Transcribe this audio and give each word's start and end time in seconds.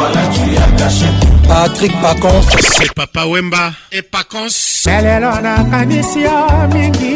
voilà 0.00 0.26
tu 0.28 0.40
as 0.56 0.76
gâché 0.82 1.06
patrik 1.46 1.92
pacons 2.00 2.44
se 2.74 2.86
papa 2.96 3.24
wemba 3.26 3.72
e 3.92 4.02
pacons 4.02 4.56
lelelo 4.86 5.30
nakanisi 5.44 6.18
yo 6.28 6.36
mingi 6.74 7.10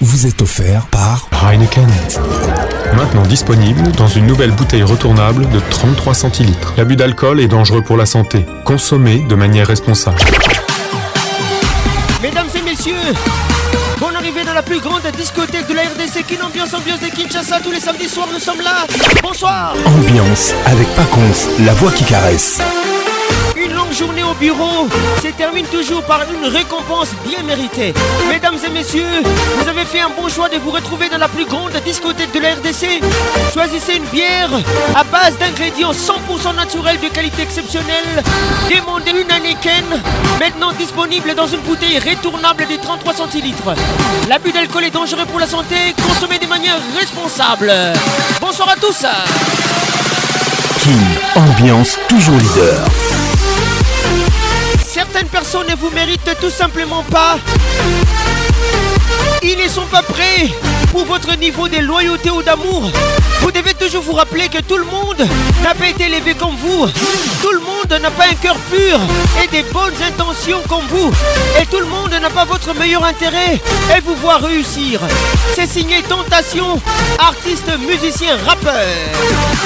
vous 0.00 0.26
est 0.26 0.42
offert 0.42 0.86
par 0.90 1.28
Heineken. 1.44 1.88
Maintenant 2.96 3.22
disponible 3.22 3.90
dans 3.92 4.08
une 4.08 4.26
nouvelle 4.26 4.50
bouteille 4.52 4.82
retournable 4.82 5.48
de 5.50 5.60
33 5.70 6.14
centilitres. 6.14 6.74
L'abus 6.76 6.96
d'alcool 6.96 7.40
est 7.40 7.46
dangereux 7.48 7.82
pour 7.82 7.96
la 7.96 8.06
santé. 8.06 8.44
Consommez 8.64 9.20
de 9.28 9.34
manière 9.34 9.66
responsable. 9.66 10.18
Mesdames 12.22 12.46
et 12.54 12.62
messieurs, 12.62 12.94
bon 14.00 14.06
arrivée 14.14 14.44
dans 14.44 14.54
la 14.54 14.62
plus 14.62 14.80
grande 14.80 15.02
discothèque 15.16 15.66
de 15.68 15.74
la 15.74 15.82
RDC. 15.82 16.26
Qu'une 16.26 16.42
ambiance, 16.42 16.74
ambiance 16.74 17.00
de 17.00 17.06
Kinshasa. 17.06 17.60
Tous 17.60 17.70
les 17.72 17.80
samedis 17.80 18.08
soirs, 18.08 18.28
nous 18.32 18.40
sommes 18.40 18.60
là. 18.62 18.86
Bonsoir. 19.22 19.74
Ambiance 19.86 20.52
avec 20.66 20.88
Paconce, 20.94 21.48
la 21.64 21.72
voix 21.74 21.92
qui 21.92 22.04
caresse. 22.04 22.60
Une 23.56 23.72
longue 23.72 23.92
journée 23.92 24.24
au 24.24 24.34
bureau 24.34 24.88
se 25.22 25.28
termine 25.28 25.66
toujours 25.66 26.02
par 26.02 26.20
une 26.28 26.48
récompense 26.50 27.08
bien 27.24 27.40
méritée. 27.44 27.94
Mesdames 28.28 28.58
et 28.66 28.68
messieurs, 28.68 29.06
vous 29.58 29.68
avez 29.68 29.84
fait 29.84 30.00
un 30.00 30.10
bon 30.10 30.28
choix 30.28 30.48
de 30.48 30.56
vous 30.56 30.70
retrouver 30.72 31.08
dans 31.08 31.18
la 31.18 31.28
plus 31.28 31.44
grande 31.44 31.70
discothèque 31.86 32.32
de 32.32 32.40
la 32.40 32.54
RDC. 32.54 33.00
Choisissez 33.54 33.94
une 33.94 34.04
bière 34.06 34.50
à 34.96 35.04
base 35.04 35.38
d'ingrédients 35.38 35.92
100% 35.92 36.56
naturels 36.56 36.98
de 37.00 37.06
qualité 37.06 37.42
exceptionnelle. 37.42 38.24
Demandez 38.68 39.12
une 39.12 39.30
Heineken, 39.30 39.84
maintenant 40.40 40.72
disponible 40.72 41.36
dans 41.36 41.46
une 41.46 41.60
bouteille 41.60 42.00
retournable 42.00 42.66
de 42.66 42.76
33 42.82 43.14
centilitres. 43.14 43.62
L'abus 44.28 44.50
d'alcool 44.50 44.84
est 44.84 44.90
dangereux 44.90 45.26
pour 45.26 45.38
la 45.38 45.46
santé, 45.46 45.94
consommez 46.08 46.38
de 46.40 46.46
manière 46.46 46.78
responsable. 46.98 47.72
Bonsoir 48.40 48.70
à 48.70 48.74
tous. 48.74 49.06
King, 50.80 51.32
ambiance 51.36 51.96
toujours 52.08 52.36
leader 52.36 52.90
certaines 55.12 55.28
personnes 55.28 55.66
ne 55.68 55.74
vous 55.76 55.90
méritent 55.90 56.36
tout 56.40 56.50
simplement 56.50 57.02
pas. 57.10 57.38
Ils 59.42 59.58
ne 59.58 59.68
sont 59.68 59.86
pas 59.86 60.02
prêts 60.02 60.48
pour 60.90 61.04
votre 61.04 61.34
niveau 61.36 61.68
de 61.68 61.78
loyauté 61.78 62.30
ou 62.30 62.42
d'amour. 62.42 62.90
Vous 63.40 63.50
devez 63.52 63.74
toujours 63.74 64.02
vous 64.02 64.12
rappeler 64.12 64.48
que 64.48 64.62
tout 64.62 64.76
le 64.78 64.84
monde 64.84 65.26
n'a 65.62 65.74
pas 65.74 65.88
été 65.88 66.04
élevé 66.04 66.34
comme 66.34 66.56
vous. 66.56 66.86
Tout 67.42 67.52
le 67.52 67.58
monde 67.60 68.00
n'a 68.00 68.10
pas 68.10 68.24
un 68.30 68.34
cœur 68.34 68.56
pur 68.70 68.98
et 69.42 69.46
des 69.48 69.62
bonnes 69.70 69.92
intentions 70.06 70.62
comme 70.68 70.86
vous. 70.88 71.12
Et 71.60 71.66
tout 71.66 71.80
le 71.80 71.86
monde 71.86 72.12
n'a 72.12 72.30
pas 72.30 72.44
votre 72.44 72.74
meilleur 72.74 73.04
intérêt 73.04 73.60
et 73.94 74.00
vous 74.00 74.14
voir 74.14 74.40
réussir. 74.40 75.00
C'est 75.54 75.66
signé 75.66 76.00
Tentation, 76.08 76.80
artiste, 77.18 77.70
musicien, 77.86 78.36
rappeur. 78.46 78.84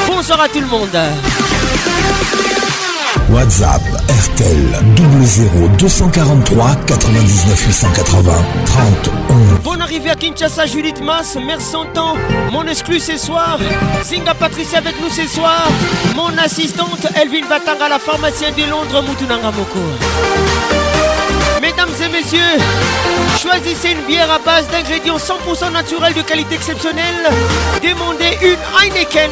Bonsoir 0.08 0.40
à 0.40 0.48
tout 0.48 0.60
le 0.60 0.66
monde. 0.66 0.98
WhatsApp 3.30 3.82
RTL 4.08 4.72
00 5.20 5.68
243 5.76 6.74
99 6.86 7.66
880 7.66 8.32
30 8.64 9.62
Bonne 9.62 9.82
arrivée 9.82 10.10
à 10.10 10.14
Kinshasa, 10.14 10.64
Judith 10.66 11.02
Mas, 11.04 11.36
Mère 11.36 11.58
temps. 11.92 12.16
mon 12.50 12.66
exclu 12.66 12.98
ce 12.98 13.18
soir, 13.18 13.58
Singa 14.02 14.32
Patricia 14.34 14.78
avec 14.78 14.94
nous 15.00 15.10
ce 15.10 15.26
soir, 15.26 15.68
mon 16.16 16.36
assistante 16.38 17.06
Elvin 17.20 17.46
Batanga, 17.48 17.88
la 17.90 17.98
pharmacienne 17.98 18.54
de 18.56 18.64
Londres, 18.70 19.02
Moutunanga 19.06 19.50
Moko 19.50 19.80
mesdames 21.88 22.02
et 22.14 22.18
messieurs, 22.18 22.38
choisissez 23.40 23.90
une 23.90 24.00
bière 24.06 24.30
à 24.30 24.38
base 24.38 24.66
d'ingrédients 24.68 25.16
100% 25.16 25.72
naturels 25.72 26.14
de 26.14 26.22
qualité 26.22 26.54
exceptionnelle. 26.54 27.24
Demandez 27.82 28.38
une 28.42 28.58
Heineken, 28.78 29.30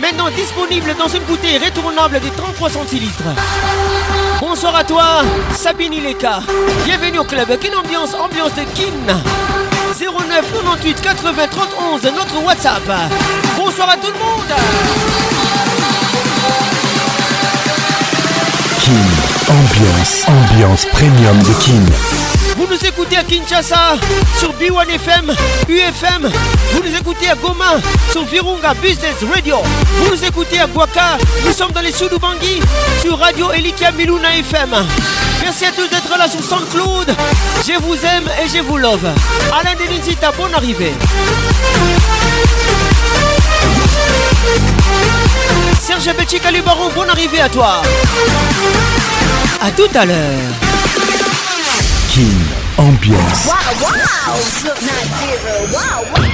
maintenant 0.00 0.28
disponible 0.30 0.94
dans 0.98 1.08
une 1.08 1.22
bouteille 1.24 1.58
retournable 1.58 2.20
de 2.20 2.28
33 2.36 2.70
centilitres. 2.70 3.22
Bonsoir 4.40 4.76
à 4.76 4.84
toi, 4.84 5.22
Sabine 5.54 5.92
Ileka. 5.94 6.40
Bienvenue 6.84 7.18
au 7.20 7.24
club. 7.24 7.56
Quelle 7.60 7.76
ambiance 7.76 8.14
Ambiance 8.14 8.54
de 8.54 8.62
Kin. 8.74 9.14
09 9.98 10.52
98 10.52 11.00
80 11.00 11.32
31, 11.50 12.10
notre 12.12 12.44
WhatsApp. 12.44 12.82
Bonsoir 13.56 13.90
à 13.90 13.96
tout 13.96 14.08
le 14.12 14.18
monde. 14.18 16.02
Ambiance, 19.50 20.24
ambiance 20.26 20.86
premium 20.86 21.38
de 21.42 21.52
King 21.60 21.84
Vous 22.56 22.66
nous 22.66 22.86
écoutez 22.86 23.18
à 23.18 23.22
Kinshasa 23.22 23.94
sur 24.38 24.48
B1FM, 24.54 25.34
UFM. 25.68 26.32
Vous 26.72 26.82
nous 26.82 26.96
écoutez 26.98 27.28
à 27.28 27.34
Goma 27.34 27.74
sur 28.10 28.24
Virunga 28.24 28.72
Business 28.82 29.16
Radio. 29.30 29.56
Vous 30.00 30.14
nous 30.14 30.24
écoutez 30.24 30.60
à 30.60 30.66
Guaka 30.66 31.18
Nous 31.44 31.52
sommes 31.52 31.72
dans 31.72 31.82
les 31.82 31.92
Sudubangui 31.92 32.62
sur 33.02 33.18
Radio 33.18 33.52
Elitia 33.52 33.92
Miluna 33.92 34.34
FM. 34.34 34.70
Merci 35.42 35.66
à 35.66 35.72
tous 35.72 35.88
d'être 35.90 36.16
là 36.18 36.26
sur 36.26 36.42
Saint-Claude. 36.42 37.14
Je 37.66 37.74
vous 37.82 37.96
aime 37.96 38.24
et 38.42 38.48
je 38.48 38.62
vous 38.62 38.78
love. 38.78 39.06
Alain 39.52 39.74
Denizita, 39.78 40.32
bonne 40.38 40.54
arrivée. 40.54 40.94
Serge 45.78 46.10
Petit 46.16 46.40
bonne 46.96 47.10
arrivée 47.10 47.40
à 47.42 47.48
toi. 47.50 47.82
A 49.60 49.70
tout 49.70 49.88
à 49.94 50.04
l'heure. 50.06 50.52
Kin 52.10 52.28
Ambiance. 52.78 53.46
Wow, 53.46 53.76
wow. 55.72 56.33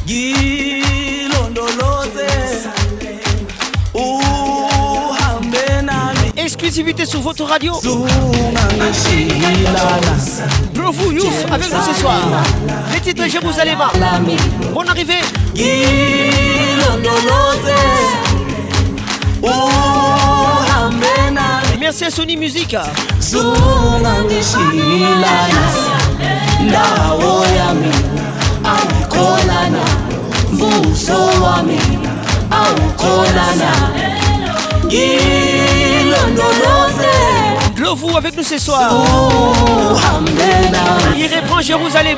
ngilondoloze 0.05 2.27
uhambe 3.93 5.81
nami 5.81 6.31
exclusivité 6.37 7.05
sur 7.07 7.21
votre 7.21 7.43
radio 7.45 7.73
vous, 7.81 8.07
Youf 11.11 11.45
avec 11.51 11.71
nous 11.71 11.81
ce 11.91 11.99
soir 11.99 12.19
les 12.93 12.99
titres 13.01 13.27
Jérusalem. 13.27 13.79
bonne 14.75 14.89
arrivée 14.89 15.21
ngilondoloze 15.55 17.73
uhambe 19.41 21.13
nami 21.33 21.52
merci 21.83 22.05
à 22.05 22.09
Sony 22.09 22.37
Music 22.37 22.77
vous 37.95 38.15
avec 38.17 38.35
nous 38.35 38.43
ce 38.43 38.57
soir. 38.57 38.89
Il 41.19 41.25
reprend 41.35 41.61
Jérusalem. 41.61 42.17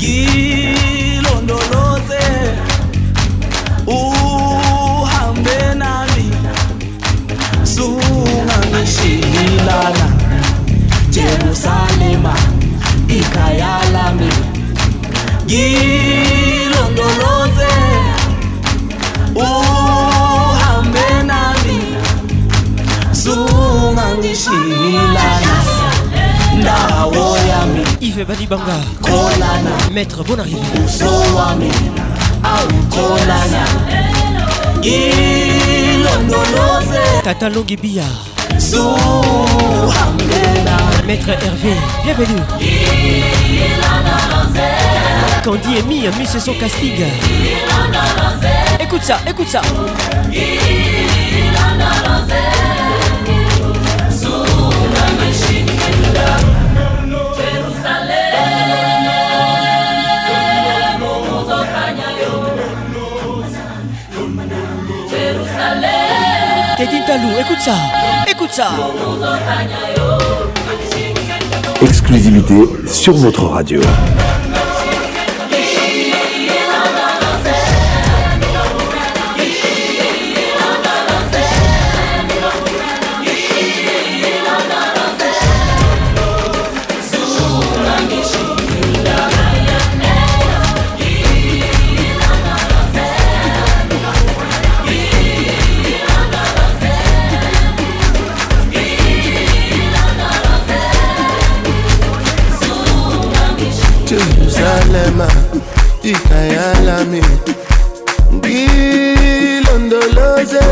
ngilondoloze 0.00 2.24
uhambe 3.86 5.58
nami 5.80 6.26
sungangishiyilana 7.74 10.06
jerusalema 11.16 12.34
uhambe 13.10 14.28
nami 21.30 21.78
ndawo 26.60 27.38
yami 27.50 27.82
ive 28.00 28.24
balibanga 28.24 28.76
kolana 29.00 29.70
maître 29.94 30.22
bonarrive 30.26 30.84
uso 30.84 31.34
wami 31.36 31.72
aukolana 32.52 33.64
ilondoloze 34.82 37.00
tata 37.24 37.48
longi 37.48 37.76
biya 37.76 38.06
zuhambela 38.56 40.76
maître 41.06 41.30
hervé 41.30 41.74
bienvenue 42.04 42.42
Candy 45.44 45.78
et 45.78 45.82
Mia, 45.84 46.10
Miss 46.18 46.36
son 46.38 46.52
casting. 46.60 47.00
Écoute 48.78 49.02
ça, 49.02 49.18
écoute 49.26 49.48
ça. 49.48 49.62
Il 50.30 50.36
écoute 67.40 67.58
ça, 67.60 67.74
écoute 68.30 68.52
ça. 68.52 68.70
Exclusivité 71.82 72.54
sur 72.86 73.14
votre 73.16 73.44
radio. 73.46 73.80
nami 107.10 107.20
ndilondoloze 108.32 110.66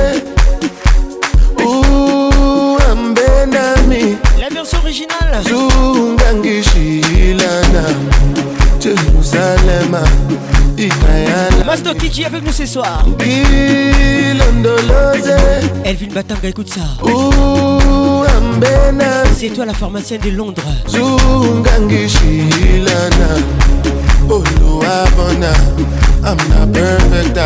uhambe 1.66 3.28
nami 3.46 4.02
La 4.40 4.48
version 4.48 4.80
originale 4.82 5.36
zunga 5.48 6.28
ngishilana 6.34 7.82
Jérusalem 8.80 9.94
Master 11.66 11.94
Kiki 11.96 12.24
avec 12.24 12.44
nous 12.44 12.52
ce 12.52 12.64
soir 12.66 13.04
Elvin 15.84 16.06
Batanga 16.14 16.48
écoute 16.48 16.70
ça 16.72 16.80
C'est 19.36 19.48
toi 19.48 19.66
la 19.66 19.74
pharmacienne 19.74 20.20
de 20.20 20.30
Londres 20.30 20.62
Zunga 20.88 21.78
ngishilana 21.80 23.34
Oluwabona. 24.28 25.50
Oh, 25.78 25.80
I'm 26.22 26.38
not 26.50 26.66
perfect. 26.72 27.38
I 27.38 27.40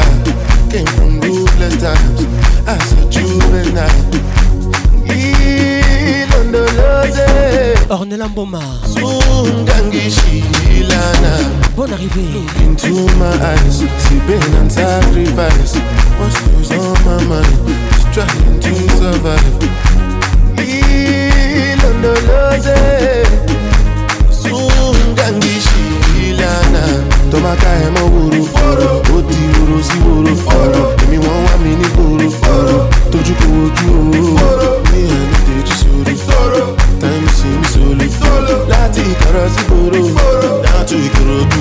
came 0.68 0.86
from 0.98 1.20
ruthless 1.20 1.76
times 1.80 2.26
as 2.66 2.92
a 2.92 2.96
juvenile. 3.08 4.10
Ornella 7.88 8.28
Mboma 8.28 8.60
Bonne 11.76 11.92
arrivée 11.92 12.28
Into 12.62 12.92
my 13.18 13.30
eyes 13.42 13.76
See 13.76 14.18
pain 14.26 14.52
and 14.58 14.70
sacrifice 14.72 15.72
What's 16.18 16.36
goes 16.40 16.70
on 16.72 16.78
my 17.04 17.16
mind 17.24 17.54
Just 18.12 18.32
trying 18.32 18.58
to 18.60 18.72
survive 18.96 19.64
Ilondoloze 20.56 22.76
Soon 24.30 25.12
dáná 26.42 26.82
tọ́mákà 27.32 27.70
ẹ̀ 27.84 27.90
mọ́ 27.94 28.06
wòrò 28.12 28.40
ọ̀rọ̀ 28.68 28.94
ó 29.14 29.16
ti 29.30 29.38
wòrò 29.54 29.76
sí 29.88 29.96
wòrò 30.06 30.32
ọ̀rọ̀ 30.60 30.84
èmi 31.02 31.18
wọ́n 31.24 31.40
wá 31.46 31.54
mi 31.62 31.72
ní 31.80 31.88
kòrò 31.96 32.28
ọ̀rọ̀ 32.58 32.80
tójú 33.10 33.34
kò 33.40 33.46
wojú 33.58 33.90
ọ̀rọ̀ 34.48 34.72
ní 34.90 35.02
àná 35.10 35.38
tèjú 35.44 35.74
sórí 35.80 36.14
táìmù 37.00 37.28
sí 37.38 37.48
mi 37.60 37.66
sólè 37.72 38.06
láti 38.72 39.00
ìkọ̀rọ̀ 39.12 39.46
sí 39.54 39.62
kòrò 40.16 40.48
dáàtú 40.64 40.96
ìkòròdú. 41.06 41.60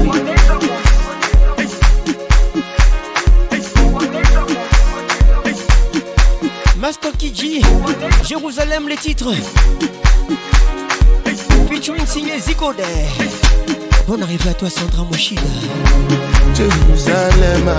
Jérusalem 8.31 8.87
les 8.87 8.95
titres 8.95 9.33
Featuring 11.69 12.05
signé 12.05 12.39
Zico 12.39 12.71
Bonne 14.07 14.23
arrivée 14.23 14.51
à 14.51 14.53
toi 14.53 14.69
Sandra 14.69 15.03
Moshida 15.03 15.41
Jérusalem 16.55 17.75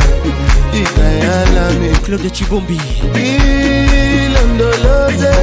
Itayalami 0.75 1.88
Claude 2.04 2.35
Chibombi 2.35 2.76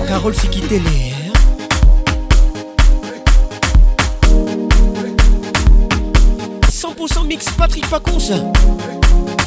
Carole 0.07 0.35
Sikitele 0.35 0.81
mix 7.27 7.45
Patrick 7.57 7.87
Pacons 7.89 8.31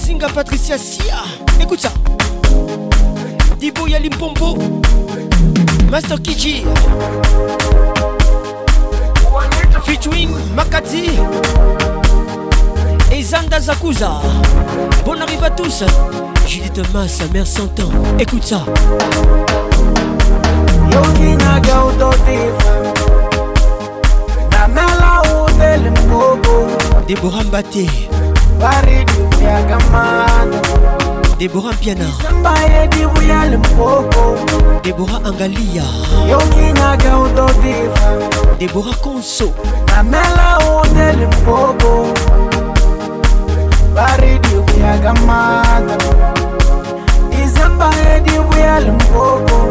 Singa 0.05 0.29
Patricia 0.31 0.77
Sia 0.77 1.23
Écoute 1.61 1.83
ça 1.83 1.93
Dibo 3.61 3.87
Yalim 3.87 4.11
Master 5.93 6.17
Kiji 6.23 6.65
featuring 9.85 10.31
Makati 10.57 11.19
et 13.13 13.23
Zanda 13.23 13.61
Zakuza. 13.61 14.13
Bon 15.05 15.21
arrive 15.21 15.45
à 15.45 15.51
tous. 15.51 15.85
Julie 16.47 16.71
Thomas, 16.71 17.09
sa 17.09 17.27
mère 17.27 17.47
s'entend. 17.47 17.91
Écoute 18.19 18.43
ça. 18.43 18.63
Déborah 27.07 27.45
Mbaté. 27.45 27.87
Deborah 31.43 31.75
Piana 31.77 32.05
Deborah 34.85 35.27
Angalia 35.27 35.83
Deborah 38.59 38.97
Conso 39.03 39.49
Pamela 39.89 40.59
Odele 40.79 41.27
Mpopo 41.27 42.15
Baridi 43.93 44.55
Uyagamata 44.55 45.99
Izamba 47.43 47.91
Edi 48.17 48.39
Uyale 48.39 48.91
Mpopo 48.93 49.71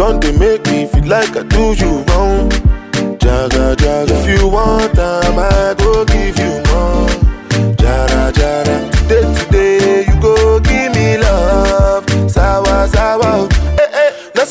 Come 0.00 0.18
they 0.20 0.32
make 0.38 0.64
me 0.64 0.86
feel 0.86 1.04
like 1.06 1.36
I 1.36 1.42
do 1.42 1.74
you 1.74 1.98
wrong. 2.08 2.48
Jaga, 3.22 3.76
jaga. 3.76 4.08
If 4.08 4.26
you 4.40 4.48
want 4.48 4.94
time, 4.94 5.38
I 5.38 5.74
go 5.76 6.06
give 6.06 6.38
you 6.38 6.62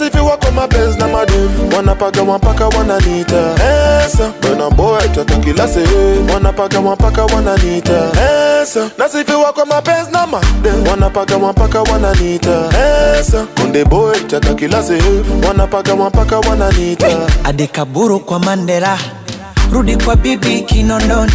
Yes, 0.01 0.07
if 0.07 0.15
you 0.15 0.23
walk 0.23 0.45
on 0.45 0.55
my 0.55 0.65
best, 0.65 0.97
na 0.97 1.07
paka, 1.07 1.35
madem 1.35 1.73
wanapaga 1.75 2.23
mpaka 2.23 2.67
wananiita 2.69 3.53
pesa 3.55 4.31
bana 4.41 4.69
boy 4.69 5.01
taka 5.15 5.35
kila 5.37 5.67
sehemu 5.67 6.33
wanapaga 6.33 6.81
mpaka 6.81 7.25
wananiita 7.25 7.99
pesa 8.01 8.89
na 8.97 9.09
sifi 9.09 9.31
wako 9.31 9.65
mapenzi 9.65 10.11
na 10.11 10.27
madem 10.27 10.87
wanapaga 10.87 11.37
mpaka 11.39 11.81
wananiita 11.81 12.69
pesa 12.69 13.45
konde 13.57 13.83
boy 13.85 14.15
paka, 14.19 14.53
kila 14.53 14.77
paka, 14.81 15.47
wanapaga 15.47 15.95
mpaka 15.95 16.39
wananiita 16.39 17.07
adikaburu 17.43 18.19
kwa 18.19 18.39
Mandela 18.39 18.97
rudi 19.73 19.97
kwa 19.97 20.15
bibi 20.15 20.61
Kinondoni 20.61 21.31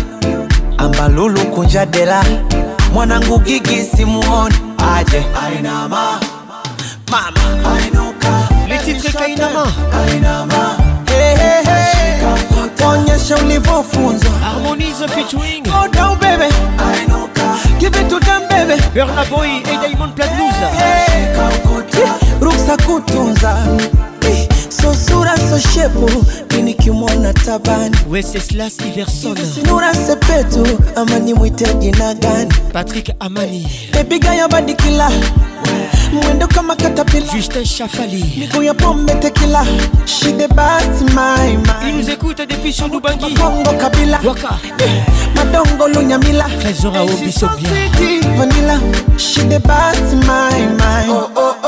ambalulu 0.78 1.40
kunja 1.54 1.87
dela 1.87 2.25
mwanangu 2.94 3.38
gigi 3.38 3.83
simuoni 3.97 4.54
aje 4.97 5.23
Aina 5.44 5.87
ma. 5.88 6.21
mama 7.11 7.40
Aino. 7.78 8.04
I 9.07 9.09
kainama, 9.11 9.65
kainama. 9.93 10.77
Hey, 11.07 11.37
hey, 11.37 11.63
hey. 11.69 12.21
Go 15.63 15.75
oh, 15.75 15.91
down 15.93 16.21
baby. 16.21 16.51
Give 17.81 17.95
it 17.97 18.09
to 18.09 18.19
them 18.21 18.49
baby. 18.49 18.81
Burna 18.95 19.29
Boy 19.31 19.63
et 19.67 19.77
Diamond 19.89 20.15
Platnumz. 20.15 20.55
Hey, 20.81 22.24
za 22.66 22.76
kutunza 22.76 23.56
so 24.68 24.94
sura 24.94 25.35
so 25.37 25.59
shepu 25.68 26.11
nikimwona 26.62 27.33
tabani 27.33 27.97
Wenceslas 28.11 28.78
Iverson 28.87 29.37
sinura 29.54 29.94
sepetu 29.94 30.66
amani 30.97 31.35
mwite 31.35 31.75
jina 31.75 32.14
gani 32.14 32.52
Patrick 32.73 33.11
Amani 33.21 33.68
ebiga 34.00 34.35
ya 34.35 34.49
badikila 34.49 35.11
mwendo 36.12 36.47
kama 36.47 36.76
katapila 36.76 37.33
Justin 37.35 37.64
Chafali 37.64 38.25
miguu 38.38 38.62
ya 38.62 38.75
pombe 38.75 39.14
tekila 39.14 39.66
she 40.06 40.33
the 40.33 40.49
my 40.49 41.56
my 41.56 41.88
il 41.88 41.97
nous 41.97 42.06
depuis 42.47 42.73
son 42.73 42.88
Dubangi 42.88 43.35
Congo 43.35 43.71
Kabila 43.73 44.18
Waka 44.26 44.59
eh, 44.78 45.02
madongo 45.37 45.88
lunyamila 45.88 46.44
Trésor 46.44 46.97
à 46.97 47.02
Obisobia 47.02 47.68
Vanilla 48.37 48.78
she 49.16 49.40
the 49.49 49.59
best 49.59 50.14
my 50.26 50.66
my 50.78 51.06
oh 51.09 51.30
oh 51.37 51.63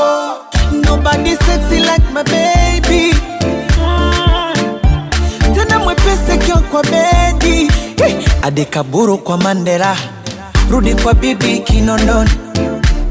Nobody 0.97 1.35
sexy 1.35 1.79
like 1.81 2.03
my 2.11 2.23
baby. 2.23 3.11
Tena 5.55 5.79
mwepesi 5.79 6.37
kio 6.45 6.57
kwa 6.57 6.83
bedi. 6.83 7.71
Hadi 8.41 8.65
kaburu 8.65 9.17
kwa 9.17 9.37
Mandela. 9.37 9.95
Rudi 10.71 10.95
kwa 10.95 11.13
bibi 11.13 11.59
Kinondoni. 11.59 12.29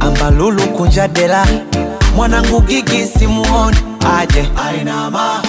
Ambalulu 0.01 0.63
kunja 0.63 1.09
dela. 1.09 1.47
Mwanangu 2.17 2.61
gigi 2.61 3.07
simuoni. 3.19 3.77
Aje. 4.17 4.49
Ainama. 4.71 5.43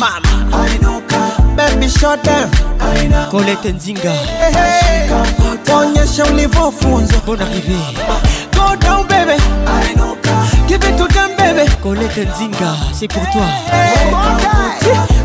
Mama. 0.00 0.62
Ainuka. 0.64 1.18
Baby 1.56 1.88
short 1.90 2.24
down. 2.24 2.48
Ainama. 2.96 3.26
Colette 3.26 3.72
Nzinga. 3.72 4.10
Hey, 4.10 4.52
hey. 4.52 5.74
Onyesha 5.76 6.24
ulivyofunzwa. 6.26 7.20
Bon 7.26 7.38
arrivé. 7.40 7.78
Go 8.54 8.76
down 8.76 9.08
baby. 9.08 9.42
Ainuka. 9.66 10.11
Give 10.72 10.82
it 10.84 10.96
to 10.96 11.06
them, 11.12 11.36
baby. 11.36 11.70
Colette 11.82 12.16
Nzinga, 12.30 12.72
c'est 12.94 13.06
pour 13.06 13.22
toi. 13.30 13.42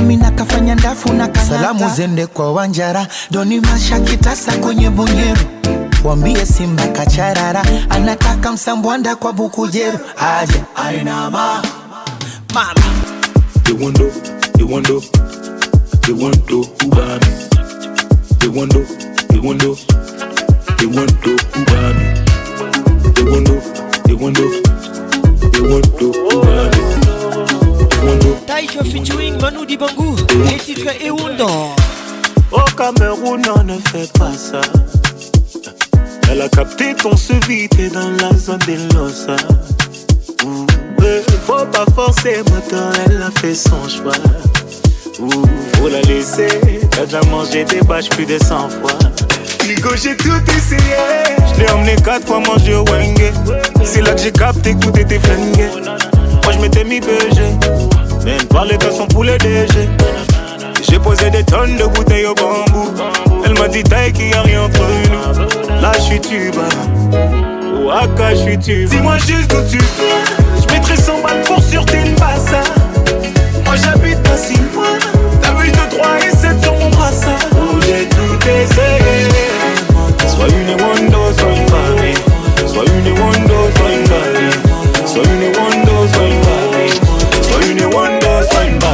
nami 0.00 0.16
nakafanya 0.16 0.74
ndafu 0.74 1.12
na 1.12 1.28
kanata. 1.28 1.40
Salamu 1.54 1.90
zende 1.94 2.26
kwa 2.26 2.52
Wanjara, 2.52 3.06
Doni 3.30 3.60
Masha 3.60 4.00
Kitasa 4.00 4.52
kwenye 4.52 4.90
Bunyeru, 4.90 5.40
wambie 6.04 6.46
Simba 6.46 6.86
kacharara, 6.86 7.62
anataka 7.90 8.52
msambwanda 8.52 9.16
kwa 9.16 9.32
Bukujeru, 9.32 9.98
aje 10.16 10.62
ainama 10.74 11.62
mama 12.54 12.72
Iwondo, 13.70 14.10
Iwondo, 14.58 15.02
Iwondo 16.08 16.64
ubami 16.86 17.36
Iwondo, 18.44 18.86
Iwondo, 19.34 19.76
Iwondo 20.82 21.38
ubami 21.56 22.04
Iwondo, 23.32 23.62
Iwondo, 24.08 24.42
Iwondo 25.60 26.06
ubami 26.10 26.99
Taïcho 28.46 28.80
featuring 28.90 29.38
Manu 29.40 29.64
Dibangu 29.66 30.14
et 30.50 30.56
titre 30.58 30.90
Ewondo. 31.04 31.46
Au 32.50 32.58
oh, 32.58 32.70
Cameroun, 32.76 33.42
on 33.54 33.62
ne 33.64 33.74
fait 33.92 34.10
pas 34.18 34.32
ça. 34.32 34.60
Elle 36.30 36.40
a 36.42 36.48
capté 36.48 36.94
ton 36.94 37.10
t'es 37.10 37.88
dans 37.90 38.10
la 38.30 38.34
zone 38.36 38.58
des 38.66 38.76
Losa. 38.94 39.36
Eh, 41.02 41.22
faut 41.46 41.66
pas 41.66 41.84
forcer, 41.94 42.38
maintenant 42.52 42.90
elle 43.06 43.20
a 43.22 43.30
fait 43.40 43.54
son 43.54 43.86
choix. 43.88 44.12
Ouh, 45.20 45.42
faut 45.76 45.88
la 45.88 46.00
laisser, 46.02 46.46
a 47.02 47.04
déjà 47.04 47.20
mangé 47.30 47.64
des 47.64 47.80
bâches 47.82 48.08
plus 48.10 48.24
de 48.24 48.38
100 48.38 48.68
fois 48.70 48.90
j'ai 50.02 50.16
tout 50.16 50.32
essayé. 50.56 50.96
Je 51.54 51.60
l'ai 51.62 51.70
emmené 51.70 51.96
quatre 51.96 52.26
fois 52.26 52.40
manger 52.40 52.74
au 52.74 52.84
Wenge. 52.84 53.32
C'est 53.84 54.00
là 54.00 54.12
que 54.12 54.20
j'ai 54.20 54.32
capté 54.32 54.74
que 54.74 54.86
tes 54.90 55.18
flingues. 55.18 55.68
Moi, 56.44 56.52
je 56.52 56.58
m'étais 56.58 56.84
mis 56.84 57.00
BG. 57.00 57.40
Mais 58.24 58.36
parler 58.50 58.76
de 58.78 58.90
son 58.90 59.06
poulet 59.06 59.36
DG. 59.38 59.88
J'ai 60.88 60.98
posé 60.98 61.30
des 61.30 61.44
tonnes 61.44 61.76
de 61.76 61.84
bouteilles 61.84 62.26
au 62.26 62.34
bambou. 62.34 62.90
Elle 63.44 63.54
m'a 63.58 63.68
dit, 63.68 63.82
taille 63.82 64.12
qu'il 64.12 64.26
n'y 64.28 64.34
a 64.34 64.42
rien 64.42 64.62
entre 64.62 64.80
nous. 64.80 65.80
Là, 65.82 65.92
je 65.96 66.00
suis 66.00 66.20
tuba. 66.20 66.62
Ouaka 67.84 68.30
je 68.34 68.42
suis 68.42 68.58
tuba. 68.58 68.90
Dis-moi 68.90 69.16
juste 69.18 69.52
où 69.54 69.62
tu 69.70 69.78
viens. 69.78 70.44
Je 70.66 70.72
mettrai 70.74 70.96
100 70.96 71.20
balles 71.22 71.42
pour 71.44 71.62
sur 71.62 71.84
tes 71.84 72.08
bassa 72.18 72.62
Moi, 73.64 73.74
j'habite 73.82 74.18
à 74.32 74.36
6 74.36 74.52
mois. 74.74 74.84
T'as 75.42 75.52
vu 75.54 75.70
de 75.70 75.96
3 75.98 76.06
et 76.26 76.30
7 76.36 76.62
sur 76.62 76.74
mon 76.78 76.88
brassard. 76.90 77.36
J'ai 77.86 78.08
tout 78.08 78.46
essayé. 78.48 79.29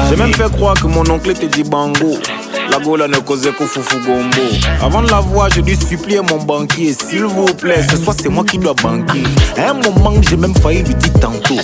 J'ai 0.09 0.17
même 0.17 0.33
fait 0.35 0.51
croire 0.57 0.75
que 0.75 0.87
mon 0.87 1.01
oncle 1.11 1.33
te 1.35 1.47
dit 1.47 1.63
Bango 1.63 2.15
la 2.71 2.79
go 2.79 2.97
là 2.97 3.07
ne 3.07 3.17
causait 3.19 3.53
qu'au 3.53 3.65
foufou 3.67 3.99
gombo. 4.01 4.53
Avant 4.83 5.01
de 5.03 5.09
la 5.11 5.21
voir, 5.21 5.49
j'ai 5.55 5.63
dû 5.63 5.77
supplier 5.77 6.21
mon 6.29 6.43
banquier. 6.43 6.95
S'il 6.95 7.25
vous 7.25 7.45
plaît, 7.55 7.83
ce 7.89 7.97
soir 7.97 8.17
c'est 8.21 8.29
moi 8.29 8.45
qui 8.45 8.59
dois 8.59 8.75
banquer. 8.75 9.23
À 9.57 9.71
un 9.71 9.75
moment, 9.75 10.13
j'ai 10.29 10.37
même 10.37 10.55
failli 10.57 10.83
lui 10.83 10.95
dire 10.97 11.13
tantôt. 11.21 11.61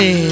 Yeah. 0.01 0.30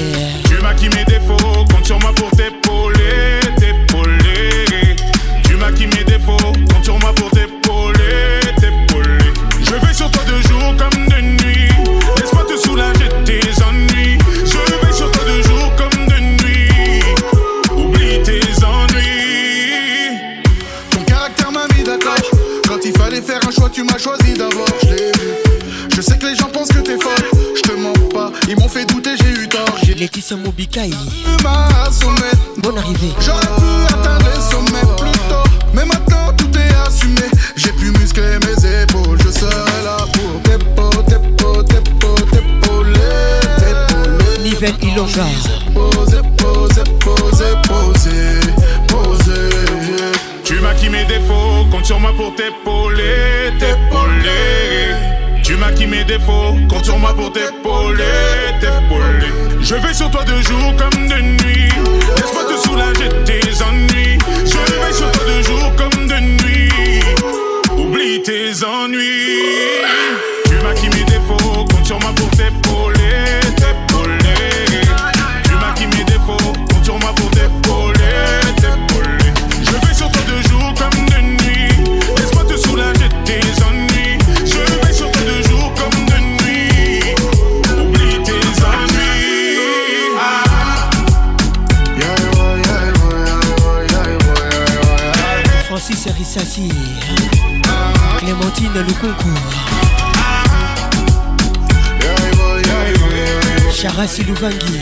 Vangi 104.40 104.80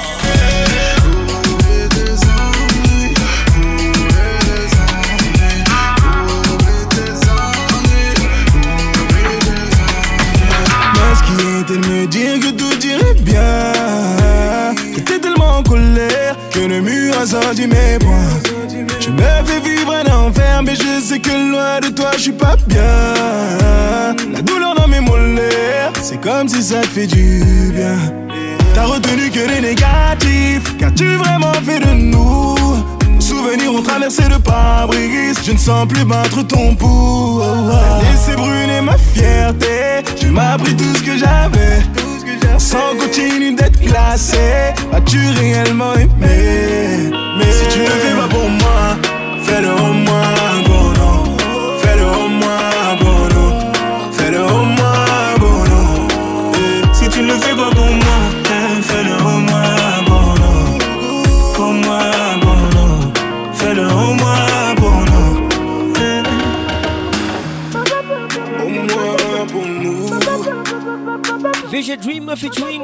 me 11.88 12.06
dire 12.06 12.38
que 12.38 12.50
tout 12.50 12.84
irait 12.86 13.14
bien 13.22 13.71
que 16.50 16.60
le 16.60 16.80
mur 16.80 17.16
incendie 17.20 17.66
mes 17.66 17.98
poings. 17.98 18.88
Je 19.00 19.10
me 19.10 19.22
fais 19.44 19.60
vivre 19.62 19.92
un 19.94 20.26
enfer, 20.26 20.62
mais 20.64 20.74
je 20.76 21.04
sais 21.04 21.18
que 21.18 21.30
loin 21.30 21.80
de 21.82 21.88
toi, 21.94 22.10
je 22.16 22.20
suis 22.20 22.32
pas 22.32 22.56
bien. 22.66 24.14
La 24.32 24.40
douleur 24.42 24.74
dans 24.74 24.88
mes 24.88 25.00
mollets 25.00 25.38
c'est 26.02 26.20
comme 26.20 26.48
si 26.48 26.62
ça 26.62 26.80
te 26.82 26.86
fait 26.86 27.06
du 27.06 27.42
bien. 27.74 27.96
T'as 28.74 28.84
retenu 28.86 29.30
que 29.30 29.40
les 29.48 29.60
négatifs, 29.60 30.76
qu'as-tu 30.78 31.16
vraiment 31.16 31.52
fait 31.64 31.80
de 31.80 31.92
nous? 31.92 32.42
souvenirs 33.18 33.72
ont 33.74 33.82
traversé 33.82 34.24
le 34.28 34.38
pare-brise 34.40 35.38
Je 35.46 35.52
ne 35.52 35.58
sens 35.58 35.86
plus 35.88 36.04
battre 36.04 36.46
ton 36.48 36.74
pouls 36.74 37.40
Laissez 38.00 38.36
brûler 38.36 38.80
ma 38.82 38.96
fierté 38.98 40.02
Tu 40.16 40.26
m'as 40.26 40.58
pris 40.58 40.74
tout 40.76 40.96
ce 40.96 41.02
que 41.02 41.16
j'avais 41.16 41.80
sans 42.72 42.96
continuer 42.96 43.52
d'être 43.52 43.78
classé 43.82 44.72
As-tu 44.94 45.18
réellement 45.38 45.92
aimé 45.94 47.12
Mais 47.38 47.52
si 47.52 47.68
tu 47.68 47.80
ne 47.80 47.84
fais 47.86 48.14
pas 48.16 48.28
pour 48.28 48.48
moi 48.48 48.96
Fais-le 49.44 49.68
au 49.68 49.92
moins 49.92 50.51
featuring 72.36 72.82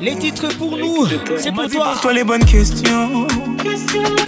Les 0.00 0.16
titres 0.16 0.48
pour 0.58 0.76
nous, 0.76 1.06
c'est 1.38 1.52
pour 1.52 1.66
toi. 1.68 1.90
Pose-toi 1.92 2.12
les 2.12 2.24
bonnes 2.24 2.44
questions. 2.44 3.26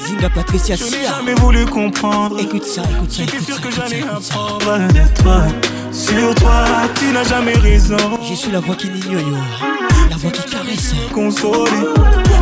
Zinga 0.07 0.29
Patricia 0.31 0.77
Je 0.77 0.85
n'ai 0.85 0.91
jamais 1.07 1.35
voulu 1.35 1.65
comprendre. 1.67 2.39
Écoute 2.41 2.65
ça, 2.65 2.83
écoute 2.97 3.11
ça. 3.13 3.23
J'étais 3.25 3.41
sûr 3.41 3.61
que 3.61 3.71
j'allais 3.71 4.03
apprendre 4.03 4.61
Sur 5.01 5.15
toi. 5.23 5.43
Sur 5.93 6.35
toi, 6.37 6.63
tu 6.97 7.07
n'as 7.13 7.25
jamais 7.25 7.55
raison. 7.57 7.97
J'ai 8.27 8.37
suis 8.37 8.51
la 8.51 8.61
voix 8.61 8.75
qui 8.75 8.89
yo, 8.89 9.19
la 10.11 10.17
voix 10.17 10.31
qui 10.31 10.43
caresse. 10.51 10.95
Consolée, 11.15 11.71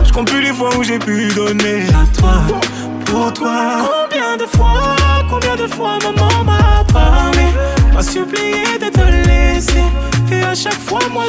je 0.04 0.12
compte 0.12 0.28
plus 0.30 0.40
les 0.42 0.52
fois 0.52 0.74
où 0.76 0.82
j'ai 0.82 0.98
pu 0.98 1.28
donner 1.28 1.82
à 1.88 2.18
toi, 2.20 2.42
pour 3.06 3.32
toi. 3.32 3.88
Combien 4.08 4.36
de 4.36 4.46
fois, 4.46 4.96
combien 5.28 5.56
de 5.56 5.66
fois 5.66 5.98
maman 6.02 6.44
m'a 6.44 6.84
parlé. 6.92 7.49
moi 11.08 11.28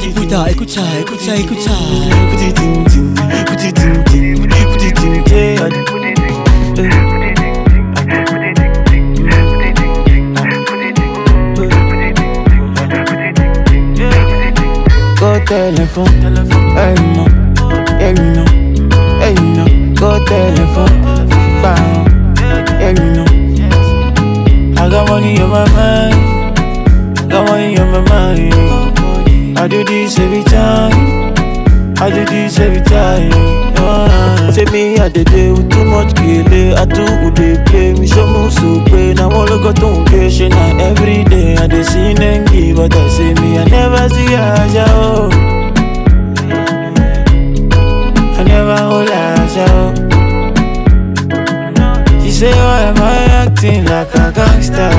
écoute 0.50 0.70
ça, 0.72 0.82
écoute 1.00 1.22
ça, 1.22 1.36
écoute 1.38 1.62
ça. 1.62 1.72
téléphone. 15.46 16.06
Hey 16.76 16.94
non, 17.16 17.70
hey 18.00 18.14
non, 18.14 18.46
hey 19.22 19.36
non, 19.36 19.94
go 19.94 20.20
téléphone. 20.26 21.30
Bah, 21.62 21.76
hey 22.80 22.94
non. 22.94 23.26
I 24.78 24.90
got 24.90 25.08
money 25.10 25.40
on 25.42 25.50
my 25.50 25.66
mind, 25.72 27.20
I 27.20 27.28
got 27.28 27.48
money 27.50 27.80
on 27.80 27.92
my 27.92 28.02
mind. 28.10 29.58
I 29.60 29.68
do 29.68 29.84
this 29.84 30.20
every 30.20 30.44
time. 30.44 31.15
I 31.98 32.10
do 32.10 32.26
this 32.26 32.60
every 32.60 32.82
time. 32.82 33.32
Uh, 33.78 34.52
say 34.52 34.66
me 34.66 34.98
I 34.98 35.08
did 35.08 35.30
it 35.32 35.52
with 35.52 35.70
too 35.72 35.86
much 35.86 36.14
kele. 36.14 36.74
I 36.76 36.84
do 36.86 37.06
who 37.24 37.32
they 37.32 37.56
play 37.66 37.94
me 37.94 38.06
show 38.06 38.28
me 38.28 38.50
so 38.52 38.82
play. 38.86 39.14
Now 39.14 39.32
all 39.32 39.46
I 39.52 39.58
got 39.64 39.82
on 39.82 40.04
patient 40.06 40.52
now 40.54 40.78
every 40.78 41.24
day. 41.24 41.56
I 41.56 41.68
dey 41.68 41.84
sing 41.84 42.20
and 42.20 42.48
give, 42.52 42.76
but 42.76 42.94
I 42.94 43.08
say 43.08 43.34
me 43.36 43.60
I 43.60 43.64
never 43.66 44.10
see 44.10 44.36
Aja 44.36 44.86
oh. 44.90 45.30
I 47.80 48.44
never 48.44 48.78
hold 48.90 49.10
Aja 49.10 49.66
oh. 49.80 49.94
She 52.24 52.30
say 52.32 52.52
why 52.52 52.82
am 52.92 52.98
I 53.00 53.24
acting 53.46 53.86
like 53.86 54.14
a 54.16 54.32
gangster? 54.36 54.94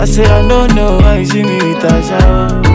I 0.00 0.04
say 0.06 0.24
I 0.24 0.42
don't 0.48 0.74
know 0.74 0.96
why 0.96 1.18
you 1.18 1.26
see 1.26 1.42
me 1.42 1.56
with 1.74 1.84
Aja 1.84 2.18
oh. 2.50 2.67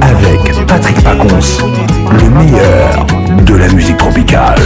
Avec 0.02 0.68
Patrick 0.68 1.04
Pacons, 1.04 1.28
le 2.12 2.30
meilleur 2.30 3.06
de 3.48 3.56
la 3.56 3.68
musique 3.70 3.98
tropicale. 3.98 4.60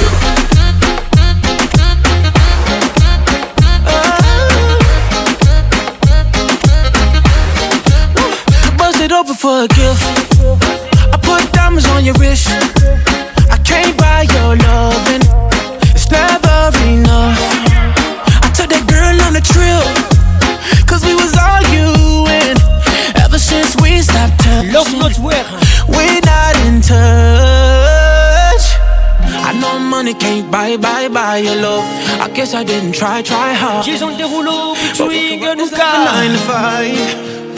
Guess 32.41 32.55
I 32.55 32.63
didn't 32.63 32.93
try, 32.93 33.21
try 33.21 33.53
hard. 33.53 33.85
J'ai 33.85 33.99
des 33.99 34.23
rouleaux, 34.23 34.73
Bugswig, 34.73 35.41
Nouka. 35.55 35.77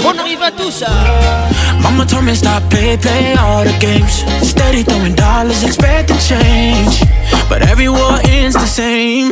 On 0.05 0.19
arrive 0.19 0.43
à 0.43 0.51
tout 0.51 0.69
ça. 0.69 0.89
Mama 1.81 2.05
told 2.05 2.23
me 2.25 2.35
stop, 2.35 2.61
play, 2.69 2.97
play 2.97 3.33
all 3.39 3.63
the 3.63 3.71
games. 3.79 4.25
Steady 4.45 4.83
throwing 4.83 5.15
dollars, 5.15 5.63
expect 5.63 6.11
expecting 6.11 6.37
change. 6.37 7.01
But 7.47 7.61
every 7.61 7.87
war 7.87 8.19
ends 8.25 8.55
the 8.55 8.67
same. 8.67 9.31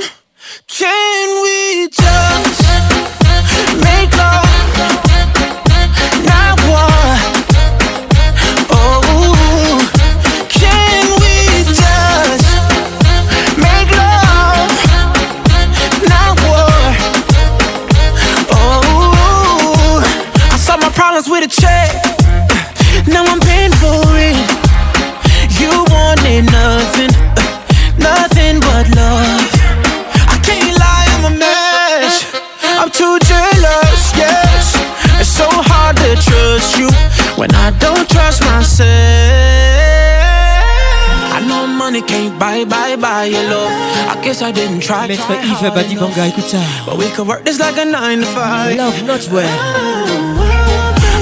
Maître 45.08 45.32
Yves 45.44 45.72
Badibanga, 45.74 46.28
écoute 46.28 46.46
ça. 46.48 46.58
But 46.86 46.96
we 46.98 47.08
can 47.16 47.24
work 47.26 47.44
this 47.44 47.58
like 47.60 47.76
a 47.78 47.86
9 47.86 48.20
to 48.22 48.26
5. 48.26 48.78
Love 48.78 49.02
not 49.04 49.28
well. 49.32 49.50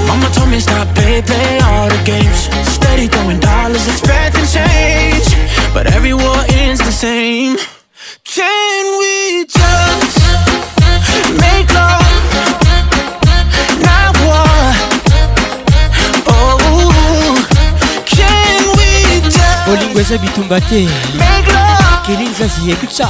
Mama 0.06 0.28
told 0.34 0.48
me 0.50 0.60
stop, 0.60 0.86
play, 0.94 1.22
play 1.22 1.58
all 1.64 1.88
the 1.88 1.96
games. 2.04 2.48
Steady 2.66 3.08
throwing 3.08 3.40
dollars, 3.40 3.88
expecting 3.88 4.44
change. 4.46 5.24
But 5.72 5.86
every 5.86 6.12
war 6.12 6.36
ends 6.50 6.80
the 6.80 6.92
same. 6.92 7.56
Can 8.24 8.98
we 8.98 9.46
just 9.46 10.50
make 11.40 11.72
love? 11.72 12.04
Not 13.80 14.16
war. 14.26 14.74
Oh, 16.28 16.92
can 18.04 18.68
we 18.76 19.20
just 21.20 21.29
vas 22.46 22.72
écoute 22.72 22.90
ça. 22.90 23.06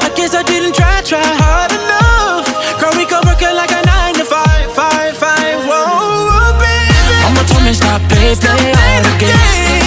I 0.00 0.08
guess 0.16 0.34
I 0.34 0.42
didn't 0.42 0.74
try, 0.74 1.02
try 1.02 1.20
hard 1.22 1.70
enough. 1.72 2.80
Girl, 2.80 2.92
we 2.96 3.04
go 3.04 3.20
working 3.26 3.54
like 3.54 3.72
a 3.72 3.82
nine 3.84 4.14
to 4.14 4.24
five, 4.24 4.72
five, 4.72 5.16
five. 5.18 5.58
Whoa, 5.68 6.56
baby. 6.58 7.20
I'ma 7.28 7.42
tell 7.46 7.60
me 7.60 7.74
stop 7.74 8.00
play 8.08 8.32
the 8.34 9.10
game. 9.18 9.85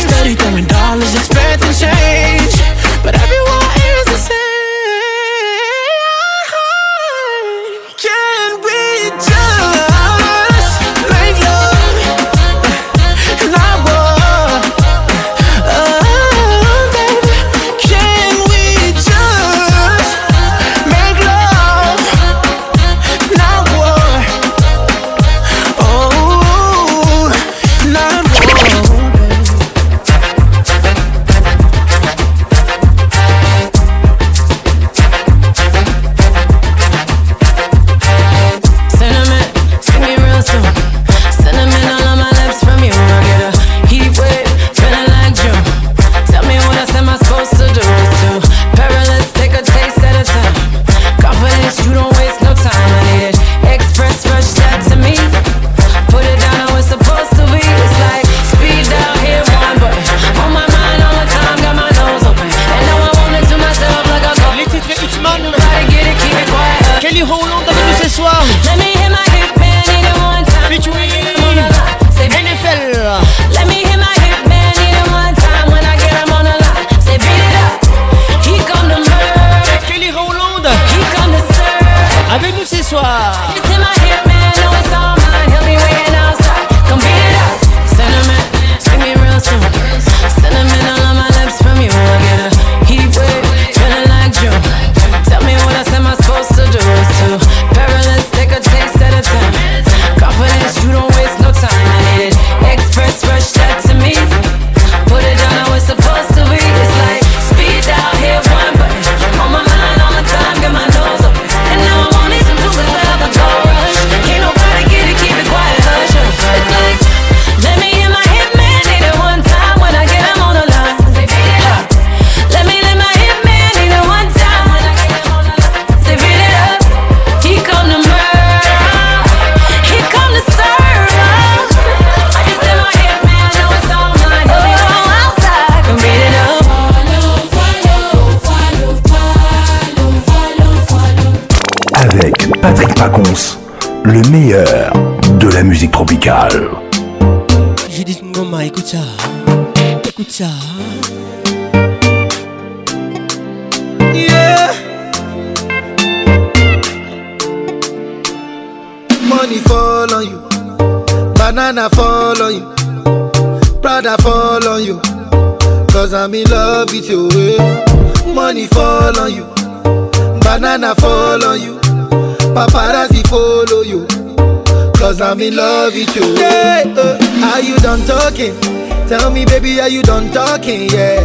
I'm 175.41 175.45
in 175.45 175.55
love 175.55 175.93
with 175.93 176.13
you. 176.17 176.35
Yeah, 176.35 176.83
uh, 176.85 177.51
are 177.55 177.61
you 177.61 177.77
done 177.77 178.01
talking? 178.05 178.59
Tell 179.07 179.31
me, 179.31 179.45
baby, 179.45 179.79
are 179.79 179.87
you 179.87 180.01
done 180.01 180.29
talking? 180.33 180.89
Yeah. 180.89 181.23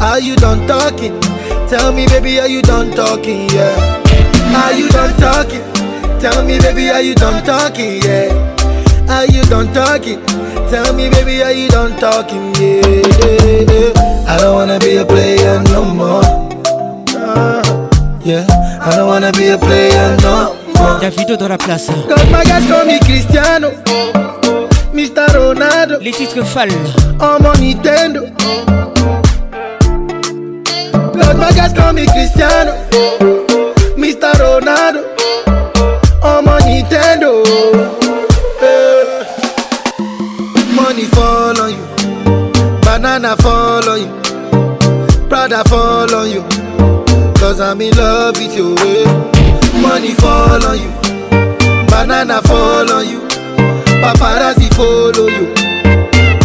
Are 0.00 0.18
you 0.18 0.34
done 0.34 0.66
talking? 0.66 1.20
Tell 1.68 1.92
me, 1.92 2.06
baby, 2.08 2.40
are 2.40 2.48
you 2.48 2.60
done 2.62 2.90
talking? 2.90 3.48
Yeah. 3.50 4.02
Are 4.52 4.72
you 4.72 4.88
done 4.88 5.16
talking? 5.20 5.62
Tell 6.18 6.44
me, 6.44 6.58
baby, 6.58 6.90
are 6.90 7.00
you 7.00 7.14
done 7.14 7.44
talking? 7.44 8.02
Yeah. 8.02 8.34
Are 9.08 9.26
you 9.26 9.42
done 9.44 9.72
talking? 9.72 10.26
Tell 10.68 10.92
me, 10.92 11.08
baby, 11.10 11.40
are 11.44 11.52
you 11.52 11.68
done 11.68 11.96
talking? 12.00 12.52
Yeah. 12.56 13.92
I 14.26 14.38
don't 14.40 14.56
wanna 14.56 14.80
be 14.80 14.96
a 14.96 15.04
player 15.06 15.62
no 15.70 15.84
more. 15.84 16.26
Yeah. 18.24 18.44
I 18.82 18.94
don't 18.96 19.06
wanna 19.06 19.30
be 19.30 19.50
a 19.50 19.56
player 19.58 20.16
no 20.20 20.48
more. 20.48 20.55
La 21.00 21.10
vidéo 21.10 21.36
dans 21.36 21.48
la 21.48 21.56
place. 21.58 21.86
Comme 21.86 22.30
Magas, 22.30 22.60
comme 22.68 22.98
Cristiano. 23.00 23.68
Mr. 24.92 25.38
Ronaldo. 25.38 25.94
Les 26.00 26.10
titres 26.10 26.42
fallent. 26.44 26.70
Oh 27.20 27.36
mon 27.40 27.52
Nintendo. 27.62 28.22
Comme 29.82 31.38
Magas 31.38 31.70
comme 31.74 32.04
Cristiano. 32.06 32.72
Mr. 33.96 34.32
Ronaldo. 34.40 35.00
Oh 36.22 36.40
mon 36.44 36.58
Nintendo. 36.66 37.42
Eh. 38.62 39.24
Money 40.74 41.04
fall 41.06 41.70
you. 41.70 42.42
Banana 42.84 43.34
fall 43.38 43.98
you. 43.98 44.08
Prada 45.28 45.62
fall 45.64 46.14
on 46.14 46.30
you. 46.30 46.44
Cause 47.40 47.60
I'm 47.60 47.80
in 47.80 47.96
love 47.96 48.36
with 48.38 48.56
you. 48.56 48.74
Eh. 48.78 49.35
follow 50.60 50.74
you 50.74 50.88
banana 51.92 52.40
follow 52.42 53.00
you 53.00 53.20
paparazzi 54.00 54.68
follow 54.76 55.28
you 55.28 55.52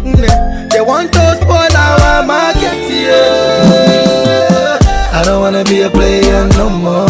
Mm, 0.05 0.23
eh. 0.29 0.69
They 0.71 0.81
want 0.83 1.11
to 1.13 1.35
spoil 1.37 1.77
our 1.77 2.23
market, 2.27 2.81
yeah. 2.93 4.79
I 5.15 5.23
don't 5.25 5.41
wanna 5.41 5.65
be 5.65 5.81
a 5.83 5.91
player 5.91 6.47
no 6.59 6.69
more. 6.69 7.07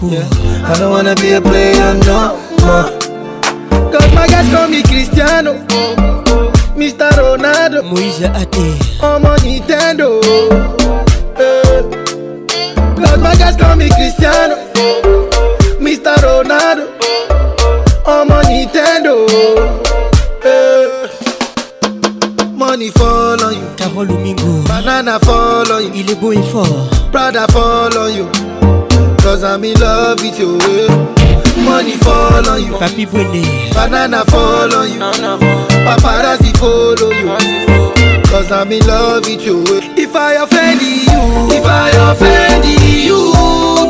Yeah. 0.00 0.20
I 0.64 0.76
don't 0.78 0.90
wanna 0.90 1.14
be 1.16 1.32
a 1.32 1.40
player 1.40 1.94
no 2.06 2.32
more. 2.62 2.88
Cause 3.92 4.14
my 4.14 4.26
guys 4.28 4.48
call 4.48 4.68
me 4.68 4.82
Cristiano 4.84 5.54
Mr. 6.78 7.10
Ronaldo 7.18 7.82
Moise 7.82 8.22
Ate 8.26 8.78
Ọmọ 9.02 9.36
Nintendo 9.42 10.20
bagage 13.28 13.56
comme 13.58 13.88
Cristiano, 13.90 14.54
Mr. 15.80 16.16
Ronaldo, 16.24 16.84
oh 18.06 18.24
mon 18.26 18.42
Nintendo. 18.48 19.26
Eh. 20.44 21.08
Money 22.54 22.90
fall 22.92 23.38
on 23.44 23.54
you, 23.54 24.64
Banana 24.68 25.18
fall 25.20 25.64
you, 25.80 26.04
Prada 27.10 27.46
fall 27.48 27.98
on 27.98 28.12
you, 28.14 28.26
cause 29.18 29.42
I'm 29.44 29.64
in 29.64 29.74
love 29.80 30.20
with 30.22 30.38
you. 30.38 30.58
Eh. 30.60 30.88
Money 31.62 31.92
fall 31.98 32.48
on 32.48 32.62
you, 32.64 32.72
Papi 32.74 33.04
Banana 33.74 34.24
fall 34.26 34.72
on 34.74 34.88
you, 34.90 34.98
Paparazzi 35.84 36.52
follow 36.56 37.10
you, 37.12 37.28
cause 38.30 38.50
I'm 38.50 38.72
in 38.72 38.86
love 38.86 39.24
with 39.26 39.44
you. 39.44 39.60
Eh. 39.76 39.94
If 40.04 40.16
I 40.16 40.34
offend 40.42 40.80
you. 40.82 40.97
If 41.30 41.64
I 41.64 41.90
offend 42.10 42.64
you, 42.64 43.32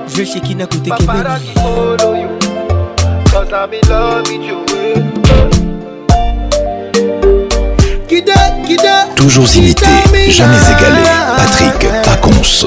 Je 0.08 0.24
sais 0.24 0.40
qui 0.40 0.56
n'a 0.56 0.66
coûté 0.66 0.92
Paparazzi 0.92 1.48
Toujours 9.18 9.56
imité, 9.58 9.86
jamais 10.30 10.56
égalé. 10.56 11.02
Patrick 11.36 11.92
Paconce. 12.06 12.66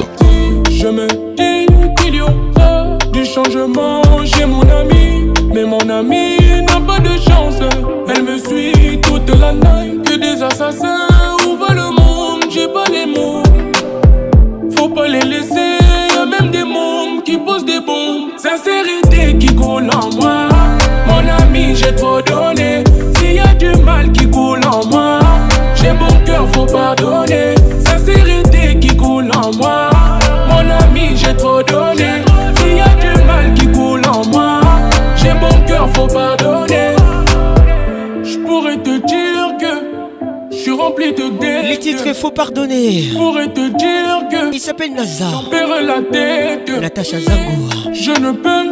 Je 0.69 0.87
me 0.87 1.07
dis 1.35 1.65
qu'il 2.03 2.15
y 2.15 2.21
aura 2.21 2.97
du 3.11 3.25
changement 3.25 4.01
J'ai 4.23 4.45
mon 4.45 4.61
ami. 4.61 5.31
Mais 5.53 5.63
mon 5.65 5.79
ami 5.89 6.37
n'a 6.67 6.79
pas 6.85 6.99
de 6.99 7.17
chance. 7.19 7.55
Elle 8.13 8.23
me 8.23 8.37
suit 8.37 9.01
toute 9.01 9.29
la 9.39 9.53
night. 9.53 10.03
Que 10.05 10.15
des 10.17 10.43
assassins, 10.43 11.07
où 11.47 11.57
va 11.57 11.73
le 11.73 11.89
monde? 11.95 12.45
J'ai 12.53 12.67
pas 12.67 12.83
les 12.91 13.07
mots. 13.07 13.41
Faut 14.77 14.89
pas 14.89 15.07
les 15.07 15.21
laisser. 15.21 15.70
Sincérité 18.37 19.35
qui 19.39 19.55
coule 19.55 19.89
en 19.93 20.09
moi. 20.15 20.47
Mon 21.07 21.27
ami, 21.43 21.75
j'ai 21.75 21.93
trop 21.95 22.20
titre, 41.91 42.07
il 42.07 42.13
faux 42.13 42.31
pardonner. 42.31 43.01
Je 43.03 43.15
pourrais 43.15 43.47
te 43.47 43.67
dire 43.69 44.27
que. 44.31 44.53
Il 44.53 44.59
s'appelle 44.59 44.93
Nazar. 44.93 45.43
J'en 45.51 45.85
la 45.85 46.01
tête. 46.11 46.69
Natacha 46.81 47.19
Zango. 47.19 47.93
Je 47.93 48.11
ne 48.11 48.31
peux 48.31 48.71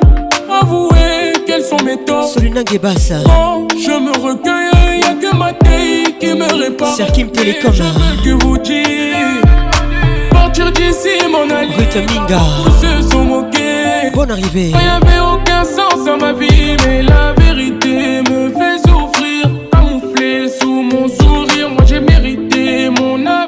avouer 0.49 1.33
quels 1.45 1.63
sont 1.63 1.79
mes 1.83 1.97
torts. 2.05 2.27
Solina 2.29 2.61
Gebassa. 2.69 3.19
Quand 3.25 3.61
oh, 3.61 3.67
je 3.73 3.91
me 3.91 4.11
recueille, 4.11 5.01
y'a 5.01 5.13
que 5.15 5.35
ma 5.35 5.53
taille 5.53 6.03
qui 6.19 6.27
me 6.27 6.53
répare. 6.63 6.95
Serkim 6.95 7.27
Télécom. 7.31 7.73
Je 7.73 7.83
veux 7.83 8.23
que 8.37 8.43
vous 8.43 8.57
dire. 8.57 8.85
Partir 10.31 10.71
d'ici, 10.71 11.09
mon 11.29 11.49
allié. 11.53 11.73
Brut 11.75 11.95
Minga. 12.09 12.39
Tous 12.65 12.87
se 13.03 13.09
sont 13.09 13.23
moqués. 13.23 14.11
Bonne 14.13 14.31
arrivée. 14.31 14.71
Il 14.71 15.07
n'y 15.07 15.19
aucun 15.19 15.63
sens 15.65 16.07
à 16.07 16.17
ma 16.17 16.33
vie. 16.33 16.68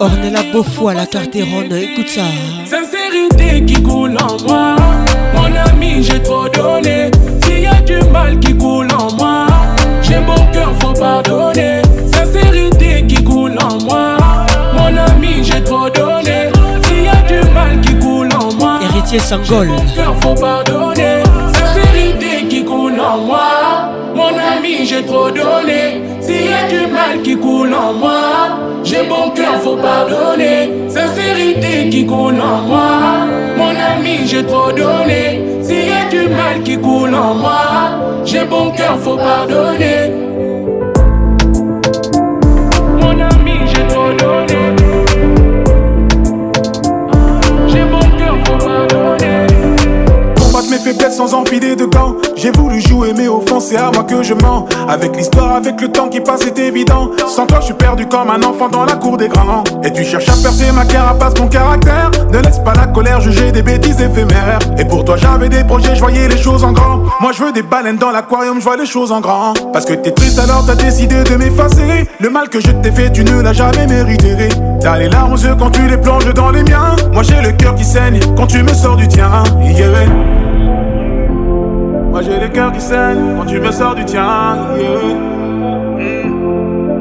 Ornella 0.01 0.41
Beaufoy, 0.51 0.95
la 0.95 1.05
carte 1.05 1.35
ronde, 1.43 1.73
écoute 1.79 2.07
ça. 2.09 2.23
Sincérité 2.65 3.63
qui 3.63 3.83
coule 3.83 4.17
en 4.17 4.47
moi. 4.51 4.75
Mon 5.35 5.55
ami, 5.69 6.01
j'ai 6.01 6.19
trop 6.23 6.49
donné. 6.49 7.11
S'il 7.43 7.59
y 7.59 7.67
a 7.67 7.75
du 7.81 8.01
mal 8.09 8.39
qui 8.39 8.55
coule 8.57 8.87
en 8.97 9.13
moi, 9.13 9.45
j'ai 10.01 10.17
mon 10.17 10.51
cœur, 10.51 10.71
faut 10.81 10.93
pardonner. 10.99 11.83
Sincérité 12.15 13.05
qui 13.07 13.23
coule 13.23 13.55
en 13.61 13.79
moi. 13.83 14.17
Mon 14.73 14.97
ami, 14.97 15.43
j'ai 15.43 15.63
trop 15.63 15.87
donné. 15.87 16.49
S'il 16.87 17.03
y 17.05 17.07
a 17.07 17.21
du 17.27 17.47
mal 17.51 17.79
qui 17.81 17.93
coule 18.03 18.29
en 18.39 18.51
moi, 18.55 18.79
héritier 18.81 19.19
Sangol. 19.19 19.67
Mon 19.67 19.81
cœur, 19.95 20.15
faut 20.19 20.33
pardonner. 20.33 21.10
j'ai 24.91 25.05
trop 25.05 25.29
donné. 25.31 26.01
S'il 26.19 26.47
y 26.47 26.53
a 26.53 26.67
du 26.67 26.91
mal 26.91 27.21
qui 27.23 27.37
coule 27.37 27.73
en 27.73 27.93
moi, 27.93 28.59
j'ai 28.83 29.03
bon 29.03 29.29
cœur, 29.31 29.55
faut 29.61 29.77
pardonner. 29.77 30.69
Sincérité 30.89 31.89
qui 31.89 32.05
coule 32.05 32.35
en 32.41 32.61
moi, 32.67 32.85
mon 33.57 33.69
ami, 33.69 34.19
j'ai 34.25 34.45
trop 34.45 34.69
donné. 34.71 35.41
S'il 35.63 35.87
y 35.87 35.93
a 35.93 36.09
du 36.09 36.27
mal 36.27 36.61
qui 36.63 36.77
coule 36.77 37.15
en 37.15 37.33
moi, 37.35 38.25
j'ai 38.25 38.43
bon 38.43 38.71
cœur, 38.71 38.97
faut 38.99 39.15
pardonner. 39.17 40.11
sans 51.09 51.31
de 51.43 51.85
gants. 51.85 52.15
J'ai 52.35 52.51
voulu 52.51 52.81
jouer, 52.81 53.13
mais 53.15 53.27
au 53.27 53.41
fond, 53.41 53.59
c'est 53.59 53.77
à 53.77 53.91
moi 53.91 54.03
que 54.03 54.21
je 54.23 54.33
mens. 54.33 54.65
Avec 54.89 55.15
l'histoire, 55.15 55.53
avec 55.55 55.79
le 55.81 55.89
temps 55.89 56.09
qui 56.09 56.19
passe, 56.19 56.41
c'est 56.43 56.57
évident. 56.59 57.11
Sans 57.27 57.45
toi, 57.45 57.59
je 57.61 57.65
suis 57.67 57.73
perdu 57.73 58.05
comme 58.07 58.29
un 58.29 58.41
enfant 58.43 58.67
dans 58.69 58.85
la 58.85 58.93
cour 58.95 59.17
des 59.17 59.27
grands. 59.27 59.63
Et 59.83 59.91
tu 59.91 60.03
cherches 60.03 60.29
à 60.29 60.33
percer 60.33 60.71
ma 60.73 60.85
carapace, 60.85 61.33
mon 61.39 61.47
caractère. 61.47 62.11
Ne 62.31 62.39
laisse 62.39 62.59
pas 62.59 62.73
la 62.73 62.87
colère 62.87 63.21
juger 63.21 63.51
des 63.51 63.61
bêtises 63.61 64.01
éphémères. 64.01 64.59
Et 64.79 64.85
pour 64.85 65.03
toi, 65.05 65.15
j'avais 65.17 65.49
des 65.49 65.63
projets, 65.63 65.95
je 65.95 65.99
voyais 66.01 66.27
les 66.27 66.37
choses 66.37 66.63
en 66.63 66.71
grand. 66.73 66.99
Moi, 67.19 67.31
je 67.33 67.43
veux 67.43 67.51
des 67.51 67.63
baleines 67.63 67.97
dans 67.97 68.11
l'aquarium, 68.11 68.59
je 68.59 68.63
vois 68.63 68.77
les 68.77 68.85
choses 68.85 69.11
en 69.11 69.21
grand. 69.21 69.53
Parce 69.73 69.85
que 69.85 69.93
t'es 69.93 70.11
triste, 70.11 70.39
alors 70.39 70.65
t'as 70.65 70.75
décidé 70.75 71.23
de 71.23 71.35
m'effacer. 71.35 72.09
Le 72.19 72.29
mal 72.29 72.49
que 72.49 72.59
je 72.59 72.71
t'ai 72.71 72.91
fait, 72.91 73.11
tu 73.11 73.23
ne 73.23 73.41
l'as 73.41 73.53
jamais 73.53 73.87
mérité. 73.87 74.49
T'as 74.81 74.97
les 74.97 75.09
larmes 75.09 75.33
aux 75.33 75.37
yeux 75.37 75.55
quand 75.59 75.71
tu 75.71 75.87
les 75.87 75.97
plonges 75.97 76.33
dans 76.33 76.49
les 76.51 76.63
miens. 76.63 76.95
Moi, 77.13 77.23
j'ai 77.23 77.41
le 77.41 77.51
cœur 77.53 77.75
qui 77.75 77.85
saigne 77.85 78.19
quand 78.37 78.47
tu 78.47 78.61
me 78.63 78.73
sors 78.73 78.95
du 78.95 79.07
tien. 79.07 79.29
Yeah. 79.71 80.40
Moi 82.11 82.21
j'ai 82.23 82.39
le 82.41 82.49
cœur 82.49 82.73
qui 82.73 82.81
saigne 82.81 83.37
quand 83.39 83.45
tu 83.45 83.57
me 83.61 83.71
sors 83.71 83.95
du 83.95 84.03
tien. 84.03 84.21
Hmm. 84.81 86.27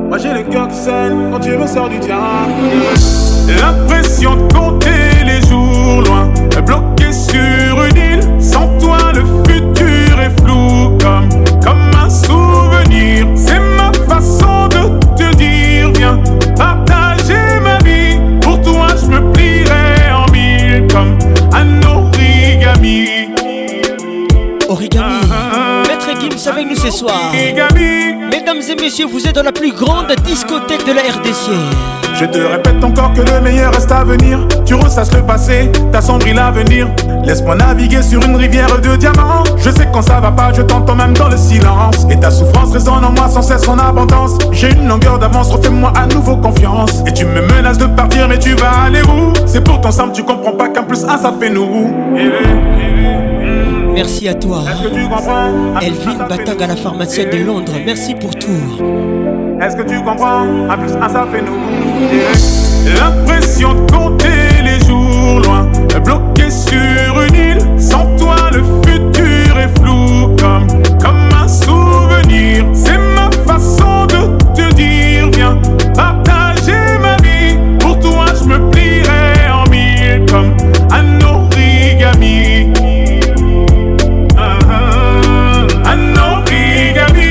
Moi 0.08 0.18
j'ai 0.18 0.32
le 0.34 0.42
cœur 0.48 0.68
qui 0.68 0.76
saigne 0.76 1.30
quand 1.32 1.40
tu 1.40 1.50
me 1.50 1.66
sors 1.66 1.88
du 1.88 1.98
tien. 1.98 2.16
Yeah. 2.62 2.94
L'impression 3.60 4.36
de 4.36 4.42
compter 4.52 5.24
les 5.26 5.40
jours 5.48 6.02
loin, 6.06 6.28
Origami. 24.70 25.04
Ah, 25.04 25.26
ah, 25.28 25.36
ah. 25.52 25.82
Maître 25.88 26.08
Gims 26.20 26.52
avec 26.52 26.70
nous 26.70 26.76
ce 26.76 26.90
soir. 26.92 27.32
Mesdames 27.34 28.60
et 28.70 28.80
messieurs, 28.80 29.06
vous 29.10 29.26
êtes 29.26 29.34
dans 29.34 29.42
la 29.42 29.50
plus 29.50 29.72
grande 29.72 30.12
discothèque 30.24 30.86
de 30.86 30.92
la 30.92 31.00
RDC. 31.00 31.50
Je 32.14 32.24
te 32.26 32.38
répète 32.38 32.82
encore 32.84 33.12
que 33.14 33.20
le 33.22 33.40
meilleur 33.40 33.72
reste 33.72 33.90
à 33.90 34.04
venir. 34.04 34.38
Tu 34.64 34.74
ressasses 34.74 35.12
le 35.12 35.22
passé, 35.24 35.72
t'assombris 35.90 36.34
l'avenir. 36.34 36.86
Laisse-moi 37.24 37.56
naviguer 37.56 38.00
sur 38.00 38.22
une 38.24 38.36
rivière 38.36 38.80
de 38.80 38.94
diamants. 38.94 39.42
Je 39.56 39.70
sais 39.70 39.88
quand 39.92 40.02
ça 40.02 40.20
va 40.20 40.30
pas, 40.30 40.52
je 40.54 40.62
t'entends 40.62 40.94
même 40.94 41.14
dans 41.14 41.28
le 41.28 41.36
silence. 41.36 42.06
Et 42.08 42.20
ta 42.20 42.30
souffrance 42.30 42.70
résonne 42.72 43.04
en 43.04 43.10
moi 43.10 43.28
sans 43.28 43.42
cesse 43.42 43.66
en 43.66 43.76
abondance. 43.76 44.38
J'ai 44.52 44.70
une 44.70 44.86
longueur 44.86 45.18
d'avance, 45.18 45.50
refais-moi 45.50 45.92
à 45.96 46.06
nouveau 46.06 46.36
confiance. 46.36 47.02
Et 47.08 47.12
tu 47.12 47.24
me 47.24 47.40
menaces 47.40 47.78
de 47.78 47.86
partir, 47.86 48.28
mais 48.28 48.38
tu 48.38 48.54
vas 48.54 48.84
aller 48.84 49.02
où 49.02 49.32
C'est 49.46 49.64
pourtant 49.64 49.90
simple, 49.90 50.12
tu 50.14 50.22
comprends 50.22 50.52
pas 50.52 50.68
qu'un 50.68 50.84
plus 50.84 51.04
un 51.06 51.18
ça 51.18 51.34
fait 51.40 51.50
nous. 51.50 51.92
Yeah. 52.14 52.79
Merci 54.02 54.28
à 54.28 54.32
toi. 54.34 54.62
Est-ce 54.66 54.88
que 54.88 54.94
tu 54.94 55.02
comprends 55.10 55.78
Elvin 55.82 56.56
à 56.64 56.66
la 56.68 56.74
pharmacie 56.76 57.26
de 57.26 57.36
Londres. 57.44 57.74
Merci 57.84 58.14
pour 58.14 58.30
tout. 58.30 58.46
Est-ce 59.60 59.76
que 59.76 59.82
tu 59.82 60.02
comprends 60.02 60.46
À 60.70 60.76
plus, 60.78 60.92
à 60.96 61.06
ça 61.06 61.28
fait 61.30 61.42
nous. 61.42 61.60
L'impression 62.98 63.74
de 63.74 63.92
compter 63.92 64.62
les 64.64 64.82
jours 64.86 65.40
loin, 65.44 65.70
bloqué 66.02 66.50
sur 66.50 66.80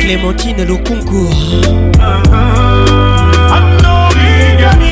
Clémentine 0.09 0.65
concours. 0.87 1.61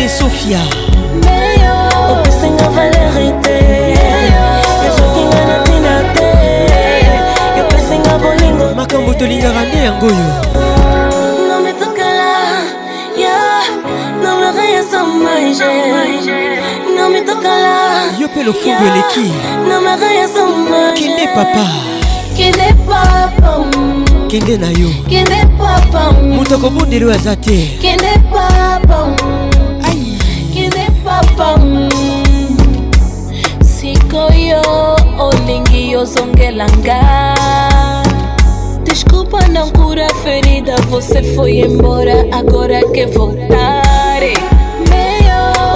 mpe 0.09 0.17
sofia 0.19 0.61
opesinga 2.11 2.69
valere 2.69 3.33
te 3.43 3.59
ezokinga 4.87 5.45
na 5.47 5.61
ntina 5.63 6.03
te 6.15 6.33
opesinga 7.61 8.19
bolingo 8.23 8.75
makambo 8.75 9.15
tolingaka 9.15 9.63
nde 9.65 9.79
yango 9.85 10.07
oyo 10.07 10.17
yo 18.21 18.29
mpe 18.29 18.43
lofungu 18.43 18.85
eleki 18.87 19.33
kende 20.99 21.27
papa 21.35 21.67
kende 22.37 22.75
papa 22.89 23.65
kende 24.29 24.57
na 24.57 24.69
yo 24.71 24.91
moto 26.37 26.55
akobondela 26.55 27.07
oyo 27.07 27.15
aza 27.15 27.37
te 27.37 27.67
kende 27.83 28.21
papa 28.33 29.18
pam 31.37 31.89
sikoyo 33.77 34.63
olingi 35.19 35.91
yozongelanga 35.93 37.01
desculpa 38.87 39.41
não 39.49 39.71
cura 39.71 40.09
ferida 40.23 40.77
você 40.89 41.23
foi 41.35 41.61
embora 41.61 42.27
agora 42.33 42.81
que 42.93 43.07
voltar 43.07 43.83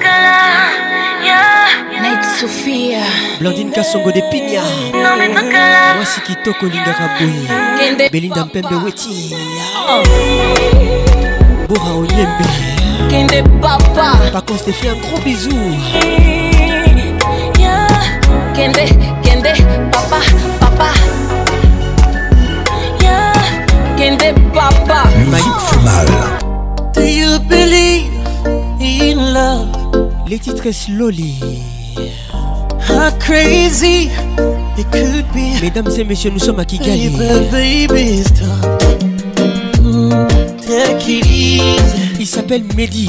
Night 2.01 2.23
Sophia. 2.39 2.99
Blandine 3.39 3.71
Kassongo 3.71 4.11
de 4.11 4.21
Pigna 4.31 4.59
Moi 4.93 6.03
c'est 6.05 6.23
Kito 6.23 6.53
Kolinga 6.59 6.91
Raboui 6.91 8.09
Belinda 8.11 8.45
Mpembe 8.45 8.83
Weti 8.83 9.33
oh. 9.89 10.03
au 11.69 11.99
Onyembe 12.03 12.45
kende 13.09 13.43
papa 13.61 14.11
pacon 14.31 14.55
te 14.57 14.71
fait 14.71 14.89
un 14.89 14.95
gros 14.95 15.19
bisou 15.23 15.51
yeah. 17.59 17.87
kende 18.55 18.85
kende 19.23 19.51
papa 19.91 20.21
papa 20.59 20.89
yeah. 23.01 23.33
kende 23.97 24.33
papa 24.53 25.03
musique 25.27 25.59
fait 25.65 25.83
mal 25.83 26.07
do 26.93 27.01
you 27.01 27.39
believe 27.47 28.09
in 28.81 29.17
love 29.33 30.09
les 30.27 30.39
titres 30.39 30.71
slowly 30.71 31.35
How 32.87 33.09
crazy 33.19 34.11
it 34.77 34.85
could 34.91 35.25
be. 35.33 35.59
Mesdames 35.59 35.89
et 35.97 36.03
messieurs, 36.03 36.29
nous 36.29 36.37
sommes 36.39 36.59
à 36.59 36.65
Kigali. 36.65 37.09
Baby, 37.51 37.87
baby, 37.87 38.23
stop. 38.23 39.41
Mm, 39.81 40.27
take 40.67 41.07
it 41.09 41.25
easy. 41.25 41.84
Il 42.25 42.29
s'appelle 42.29 42.63
Mehdi. 42.75 43.07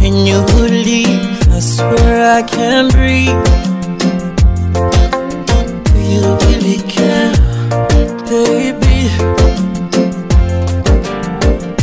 When 0.00 0.14
you 0.26 0.38
leave, 0.70 1.20
I 1.56 1.60
swear 1.60 2.18
I 2.38 2.42
can't 2.54 2.90
breathe. 2.90 3.36
Do 4.74 6.00
you 6.12 6.22
really 6.46 6.78
care, 6.88 7.30
baby? 8.26 9.10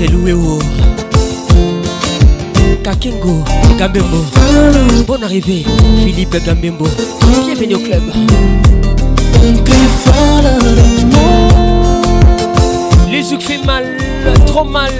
j'ai 0.00 0.08
loué 0.08 0.32
au 0.32 0.58
Kakengo 2.82 3.44
Gambembo 3.78 4.24
Bonne 5.06 5.24
arrivée 5.24 5.62
Philippe 6.02 6.36
Gambembo 6.44 6.86
Bienvenue 7.44 7.74
au 7.74 7.78
club 7.80 8.02
Les 13.10 13.22
zouk 13.22 13.42
fait 13.42 13.60
mal, 13.66 13.84
trop 14.46 14.64
mal 14.64 14.90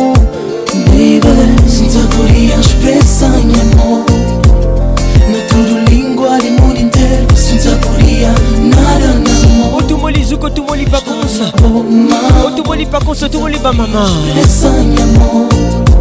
otoboli 12.47 12.85
pakonso 12.85 13.25
otoboli 13.25 13.57
bamama 13.59 14.05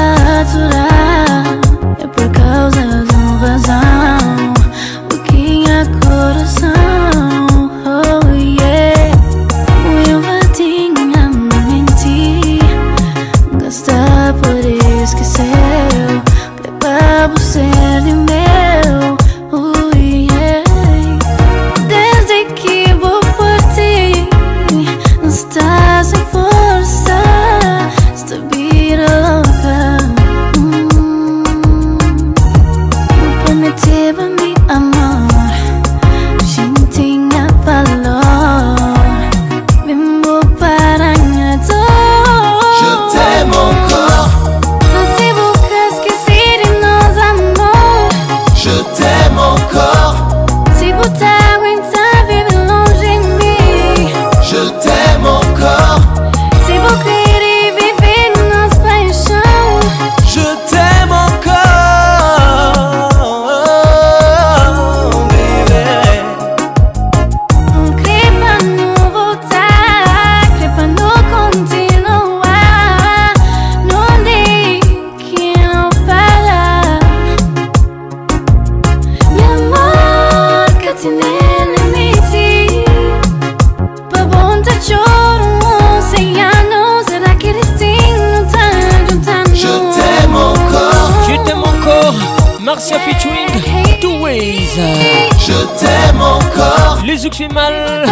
mal. 97.46 98.04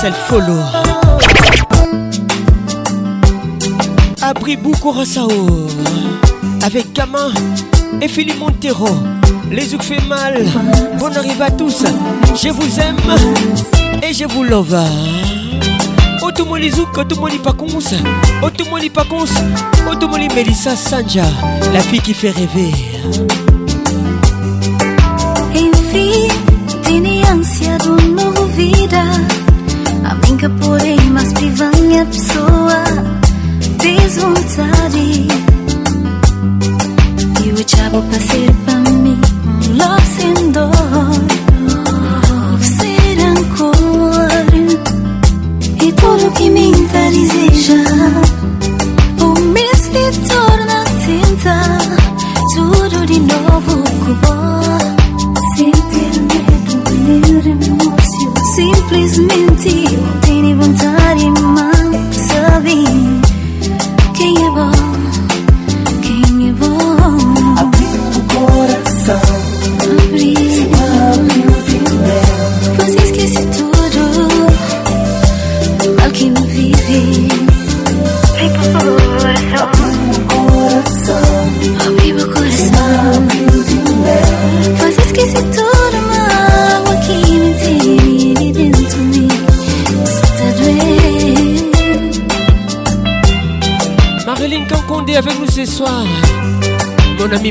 Marcel 0.00 0.12
Follow. 0.28 0.62
beaucoup 4.62 4.92
Rosao 4.92 5.26
Avec 6.64 6.92
Kama 6.94 7.30
et 8.00 8.06
Philippe 8.06 8.38
Montero. 8.38 8.86
Les 9.50 9.62
fait 9.62 10.00
mal. 10.06 10.44
Bonne 11.00 11.16
arrivée 11.16 11.42
à 11.44 11.50
tous. 11.50 11.82
Je 12.40 12.48
vous 12.50 12.78
aime 12.78 12.96
et 14.00 14.12
je 14.12 14.24
vous 14.26 14.44
love. 14.44 14.72
otomoli 16.22 16.70
oh, 16.72 16.76
zouk 16.76 16.96
otomoli 16.98 17.40
oh, 17.40 17.42
pacons 17.42 17.94
otomoli 18.40 18.86
oh, 18.90 18.94
pacons 18.94 19.34
otomoli 19.90 20.28
melissa 20.32 20.76
sanja 20.76 21.24
la 21.74 21.80
fille 21.80 22.00
qui 22.00 22.14
fait 22.14 22.30
rêver 22.30 22.70
fille 25.90 27.22
ansia 27.32 27.76
de 27.78 29.27
minha 31.88 32.04
pessoa 32.04 32.84
diz 33.80 34.16
vontade. 34.16 35.26
E 37.46 37.52
o 37.52 37.64
diabo 37.64 38.02
para 38.02 38.20
ser 38.20 38.67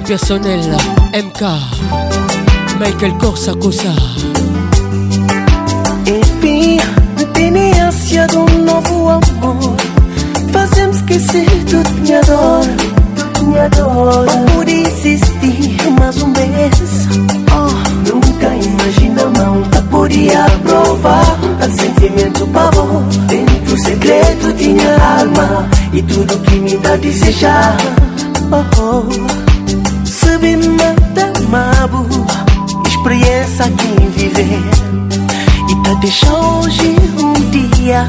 personnel 0.08 0.62
MK 1.14 1.41
Michael 2.80 3.14
Corsacosa 3.20 3.93
Enfim, 6.08 6.78
tenência 7.34 8.26
de 8.28 8.38
um 8.38 8.45
novo 8.64 9.10
amor 9.10 9.76
Fazemos 10.53 10.97
esquecer 10.97 11.45
tudo 11.70 11.89
minha 11.99 12.22
dor 12.22 12.66
Minha 13.43 13.70
dor 13.70 14.26
Por 14.55 14.68
existir 14.70 15.78
mais 15.99 16.22
um 16.24 16.28
mês 16.28 17.10
oh. 17.51 18.14
Nunca 18.16 18.55
imaginamos 18.55 19.68
que 19.68 19.82
podia 19.89 20.45
provar 20.64 21.38
Tanto 21.60 21.76
sentimento, 21.82 22.47
pavor 22.47 23.03
Dentro 23.28 23.76
o 23.76 23.78
segredo 23.78 24.53
de 24.53 24.70
minha 24.70 24.97
alma 25.20 25.68
E 25.91 26.01
tudo 26.01 26.39
que 26.43 26.55
me 26.60 26.78
dá 26.78 26.95
desejar 26.95 27.76
oh, 28.51 28.64
oh 28.82 29.46
diabo 31.88 32.05
espreguiça 32.88 33.65
quem 33.77 34.09
viver 34.09 34.59
e 35.69 35.75
tá 35.83 35.93
deixando 35.99 36.65
hoje 36.65 36.95
um 37.19 37.33
dia 37.51 38.07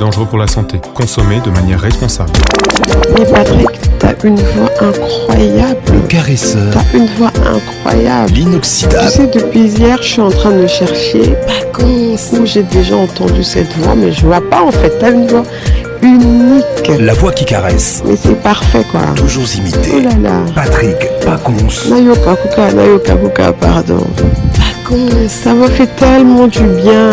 dangereux 0.00 0.26
pour 0.26 0.38
la 0.38 0.48
santé. 0.48 0.80
Consommer 0.94 1.40
de 1.44 1.50
manière 1.50 1.80
responsable. 1.80 2.32
Mais 3.16 3.24
Patrick, 3.26 3.68
t'as 3.98 4.14
une 4.24 4.36
voix 4.36 4.70
incroyable. 4.80 5.76
Le 5.92 6.00
caresseur. 6.08 6.72
T'as 6.72 6.98
une 6.98 7.06
voix 7.06 7.32
incroyable. 7.44 8.32
L'inoxydable. 8.34 9.08
Tu 9.12 9.18
sais, 9.18 9.26
depuis 9.28 9.66
hier, 9.68 9.96
je 10.02 10.08
suis 10.08 10.20
en 10.20 10.30
train 10.30 10.50
de 10.50 10.66
chercher. 10.66 11.34
j'ai 12.44 12.62
déjà 12.64 12.96
entendu 12.96 13.44
cette 13.44 13.72
voix, 13.78 13.94
mais 13.94 14.10
je 14.12 14.26
vois 14.26 14.40
pas 14.50 14.62
en 14.64 14.70
fait. 14.72 14.92
T'as 14.98 15.12
une 15.12 15.26
voix 15.28 15.44
unique. 16.02 16.64
La 17.00 17.12
voix 17.14 17.32
qui 17.32 17.44
caresse. 17.44 18.02
Mais 18.06 18.16
c'est 18.16 18.42
parfait 18.42 18.84
quoi. 18.90 19.02
Toujours 19.16 19.44
imité. 19.58 19.92
Oh 19.98 20.00
là 20.00 20.30
là. 20.30 20.38
Patrick 20.54 20.96
Pacons. 21.24 21.54
Nayoka 21.90 22.36
Kuka, 22.36 22.72
Nayoka 22.72 23.52
pardon 23.52 24.00
ça 25.28 25.54
m'a 25.54 25.68
fait 25.68 25.86
tellement 25.96 26.46
du 26.48 26.62
bien. 26.62 27.10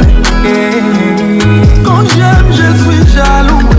Quand 1.83 2.03
j'aime, 2.15 2.47
je 2.51 2.67
suis 2.77 3.03
jaloux 3.17 3.72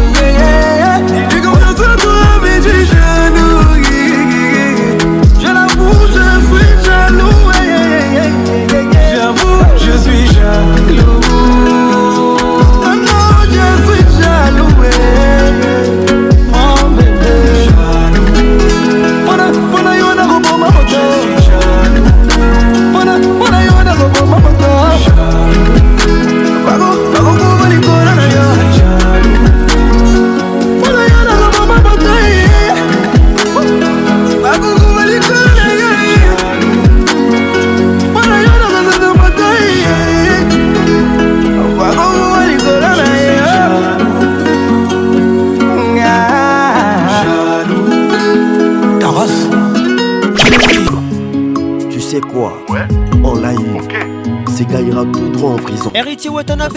tout 55.03 55.29
droit 55.31 55.51
en 55.53 55.57
prison. 55.57 55.91
Héritier 55.95 56.31
Watanabe, 56.31 56.73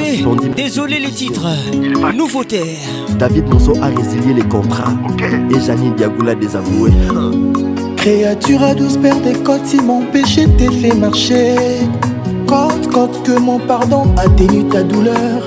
désolé 0.55 0.99
les 0.99 1.11
titres. 1.11 1.47
Nouveauté. 2.15 2.61
David 3.19 3.47
Monceau 3.47 3.73
a 3.81 3.87
résilié 3.87 4.33
les 4.33 4.47
contrats. 4.47 4.93
Et 5.53 5.59
Janine 5.59 5.93
Diagoula 5.95 6.33
désavoué 6.33 6.91
Créature 7.95 8.63
à 8.63 8.73
douce 8.73 8.97
perte 8.97 9.21
des 9.21 9.33
codes, 9.43 9.65
si 9.65 9.77
mon 9.77 10.01
péché 10.05 10.47
t'est 10.57 10.71
fait 10.71 10.95
marcher. 10.95 11.55
Quand, 12.47 12.69
quand 12.93 13.23
que 13.23 13.37
mon 13.37 13.59
pardon 13.59 14.05
atténue 14.17 14.67
ta 14.69 14.81
douleur. 14.83 15.43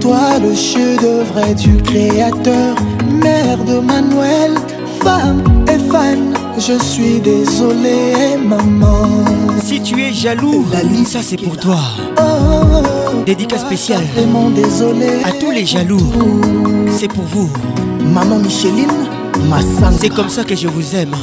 Toi, 0.00 0.38
le 0.42 0.54
chef 0.54 0.96
de 1.02 1.22
vrai 1.32 1.54
du 1.54 1.76
créateur, 1.82 2.74
mère 3.22 3.62
de 3.64 3.78
Manuel, 3.80 4.54
femme 5.02 5.44
et 5.68 5.78
femme 5.90 6.29
je 6.60 6.78
suis 6.84 7.18
désolé, 7.20 8.36
maman. 8.38 9.00
Si 9.64 9.80
tu 9.80 9.98
es 10.02 10.12
jaloux, 10.12 10.66
la 10.70 10.82
lune 10.82 11.06
ça 11.06 11.20
c'est 11.22 11.38
pour 11.40 11.56
toi. 11.56 11.78
Oh, 12.18 13.22
Dédicace 13.24 13.60
oh, 13.62 13.66
spéciale. 13.66 14.02
Vraiment 14.14 14.50
désolé. 14.50 15.06
À 15.24 15.30
tous 15.32 15.50
les 15.52 15.64
jaloux, 15.64 16.10
c'est 16.94 17.08
pour 17.08 17.24
vous. 17.24 17.48
Maman 18.04 18.40
Micheline, 18.40 18.92
ma 19.48 19.60
C'est 19.98 20.10
comme 20.10 20.28
ça 20.28 20.44
que 20.44 20.54
je 20.54 20.68
vous 20.68 20.94
aime. 20.94 21.14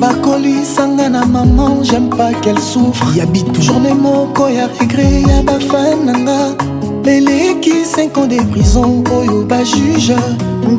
bakoli 0.00 0.64
sangana 0.64 1.24
maman 1.24 1.84
j'aime 1.84 2.08
pas 2.10 2.32
qu'elle 2.34 2.58
souffre 2.58 3.04
habite 3.20 3.60
journée 3.62 3.92
moko 3.92 4.48
ya 4.48 4.66
regret 4.80 5.20
ya 5.28 5.42
bafan 5.42 6.04
nanga 6.04 6.56
qui 7.62 7.84
5 7.84 8.16
ans 8.18 8.26
de 8.26 8.36
prison 8.50 9.04
oyo 9.16 9.46
juge 9.74 10.14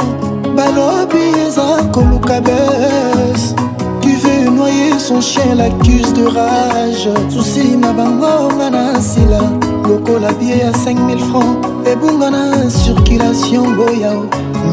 balobi 0.55 1.23
eza 1.47 1.67
koluka 1.93 2.37
bes 2.45 3.53
tu 4.01 4.09
veux 4.23 4.49
noyer 4.51 4.97
son 4.97 5.21
chien 5.21 5.53
l'accuse 5.55 6.11
de 6.13 6.25
rage 6.25 7.09
susi 7.29 7.77
na 7.77 7.91
bango 7.93 8.49
nga 8.57 8.69
na 8.69 8.99
sila 9.01 9.39
lokola 9.87 10.31
bie 10.39 10.57
ya 10.57 10.71
5000 10.71 11.19
francs 11.29 11.55
ebungana 11.91 12.65
circulation 12.81 13.75
boyao 13.77 14.25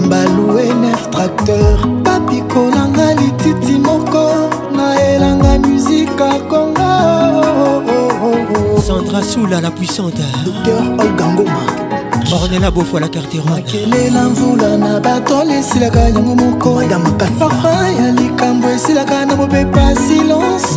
mbalue 0.06 0.64
9 1.12 1.12
tracteur 1.12 1.76
papikolanga 2.04 3.12
lititi 3.20 3.76
moko 3.86 4.24
na 4.84 5.14
elanga 5.14 5.58
musika 5.58 6.28
kongo 6.50 6.88
sandra 8.86 9.22
soula 9.22 9.60
la 9.60 9.70
puissante 9.70 10.24
docteur 10.44 10.82
olgangoma 11.00 11.64
ornela 12.42 12.70
bofo 12.70 13.00
la 13.00 13.08
karteronakelela 13.08 14.22
mvula 14.28 14.76
na 14.78 15.00
batole 15.00 15.58
esilaka 15.58 16.00
yango 16.00 16.34
moko 16.34 16.82
papa 17.18 17.88
ya 17.98 18.12
likambo 18.12 18.68
esilaka 18.68 19.26
na 19.26 19.36
mopepa 19.36 19.94
silence 20.06 20.76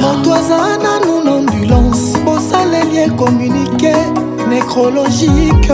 moto 0.00 0.34
aza 0.34 0.56
nanu 0.82 1.24
na 1.24 1.32
ambulance 1.32 2.18
bosaleli 2.24 2.96
ekomunike 2.98 3.94
necrologique 4.50 5.72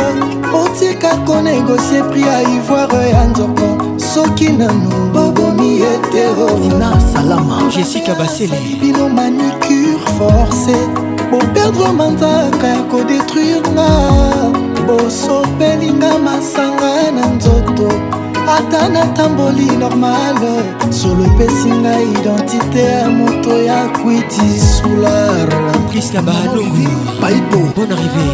otika 0.64 1.16
konegosie 1.26 2.02
pri 2.02 2.22
ya 2.22 2.42
ivoire 2.42 3.10
ya 3.10 3.24
nzoko 3.24 3.66
soki 4.14 4.48
nanu 4.48 4.90
bobo 5.12 5.49
ina 6.64 7.00
salama 7.00 7.62
jessica 7.70 8.14
basele 8.14 8.76
bino 8.80 9.08
manicure 9.08 9.98
forcé 10.18 10.76
boperdre 11.30 11.92
manzaka 11.96 12.66
ya 12.66 12.82
kodetruire 12.90 13.60
nga 13.70 13.90
bosopelinga 14.86 16.18
masanga 16.18 17.10
na 17.12 17.26
nzoto 17.26 17.88
ata 18.56 18.88
natamboli 18.88 19.66
normal 19.78 20.36
solo 20.90 21.24
epesi 21.24 21.70
ngai 21.70 22.10
identité 22.20 22.82
ya 22.82 23.08
moto 23.10 23.56
ya 23.62 23.88
kwiti 23.88 24.48
solar 24.60 25.48
priska 25.90 26.22
baalogu 26.22 26.88
paipo 27.20 27.58
bon 27.76 27.90
arrivé 27.90 28.28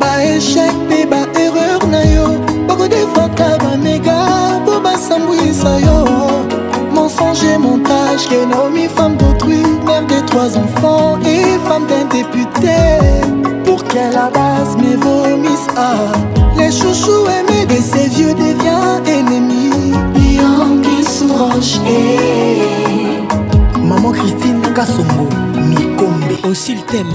baeshek 0.00 0.72
mpe 0.88 1.06
baerreur 1.10 1.80
na 1.90 2.00
yo 2.14 2.26
bakodefaka 2.68 3.58
bamega 3.62 4.16
mpo 4.62 4.80
basambwisa 4.80 5.72
yo 5.86 5.98
mensonge 6.94 7.58
montage 7.58 8.28
kenomi 8.30 8.86
femme 8.96 9.16
d'autrui 9.16 9.62
mère 9.86 10.06
de 10.06 10.18
trois 10.26 10.50
enfants 10.58 11.18
et 11.26 11.58
femme 11.68 11.86
d'un 11.90 12.04
député 12.16 12.78
pour 13.64 13.82
qu'elle 13.88 14.16
abase 14.16 14.76
mes 14.82 14.94
vomis 15.02 15.66
ah. 15.76 16.39
Les 16.56 16.70
chouchous 16.70 17.24
aimés 17.28 17.66
de 17.66 17.76
ces 17.80 18.08
vieux 18.08 18.34
devient 18.34 19.06
ennemi 19.06 19.70
Yambi 20.36 21.04
Souroche 21.04 21.78
Maman 23.82 24.10
Christine 24.12 24.60
Kasongo 24.74 25.28
Mikombe 25.56 26.48
Aussi 26.48 26.74
le 26.74 26.82
thème 26.82 27.12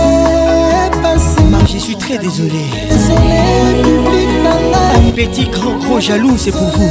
passé. 1.03 1.43
Je 1.73 1.79
suis 1.79 1.97
très 1.97 2.19
désolé. 2.19 2.61
désolé 2.91 3.17
Petit 5.15 5.47
grand 5.49 5.79
gros 5.79 5.99
jaloux, 6.01 6.37
c'est 6.37 6.51
pour 6.53 6.69
vous. 6.77 6.91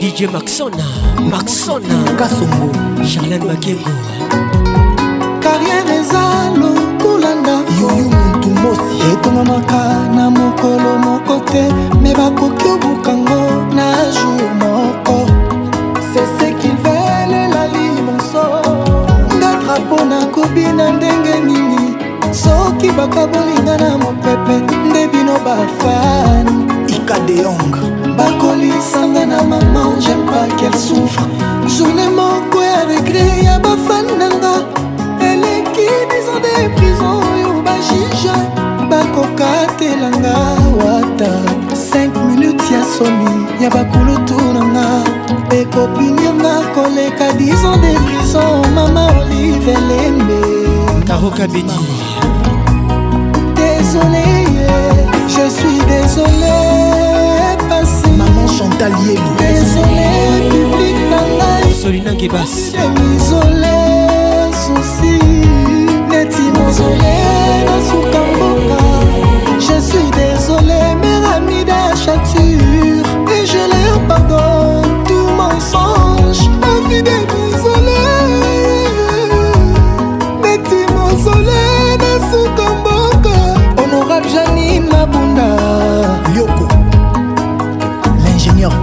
DJ 0.00 0.24
Maxona, 0.32 0.82
Maxona, 1.30 1.94
Kasongo, 2.16 2.68
Charlene 3.04 3.44
Makengo. 3.44 3.90
Carrière 5.40 5.84
ezalo 5.94 6.70
kolanda. 7.00 7.58
Yoyo 7.80 8.04
mutu 8.10 8.48
mosi 8.50 9.12
etongamaka 9.12 10.10
na 10.16 10.30
mokolo 10.30 10.92
moko 11.04 11.40
te 11.46 11.62
me 12.00 12.12
bakoki 12.14 12.68
obukango 12.68 13.40
na 13.74 13.84
jour 14.12 14.48
moko. 14.60 15.26
Sese 16.12 16.47
nayebi 20.58 20.76
na 20.76 20.90
ndenge 20.92 21.40
nini 21.44 21.90
soki 22.32 22.90
bakabolinga 22.92 23.76
na 23.78 23.98
mopepe 23.98 24.74
nde 24.90 25.06
bino 25.08 25.32
bafani 25.32 26.66
ikadeyonga 26.86 28.12
bakolisanga 28.16 29.26
na 29.26 29.42
mama 29.42 29.92
jeme 30.00 30.26
pas 30.26 30.48
qu'elle 30.58 30.74
souffre 30.76 31.22
journe 31.66 32.08
moko 32.10 32.62
ya 32.62 32.84
regre 32.88 33.44
ya 33.44 33.58
bafani 33.58 34.12
nanga 34.18 34.54
eleki 35.20 35.86
bisan 36.08 36.40
de 36.42 36.68
prison 36.76 37.20
oyo 37.34 37.62
bajuge 37.62 38.30
bakokatelanga 38.90 40.34
wata 40.78 41.30
5 41.74 42.24
minutes 42.30 42.70
ya 42.70 42.84
somi 42.84 43.46
ya 43.60 43.70
bakulutu 43.70 44.36
nanga 44.54 45.17
ekopinir 45.52 46.34
na 46.42 46.62
koleka 46.74 47.32
dizo 47.38 47.72
de 47.82 47.92
prison 48.06 48.62
mama 48.74 49.08
olive 49.20 49.72
lembe 49.88 50.40
tarokabedi 51.06 51.80
désolé 53.56 54.28
je 55.28 55.46
suis 55.58 55.80
désolé 55.94 56.58
passé 57.68 58.08
maman 58.20 58.46
chantal 58.58 58.92
yeli 59.06 59.30
désolé 59.40 60.08
public 60.50 60.96
na 61.10 61.20
ngai 61.28 61.74
solina 61.82 62.12
kebas 62.20 62.52
emizole 62.84 63.76
susi 64.62 65.18
neti 66.10 66.42
mozole 66.56 67.16
nasuka 67.68 68.20
mboka 68.36 68.82
je 69.66 69.76
suis 69.90 70.10
désolé 70.20 70.78
meramida 71.02 71.94
chati 72.04 72.47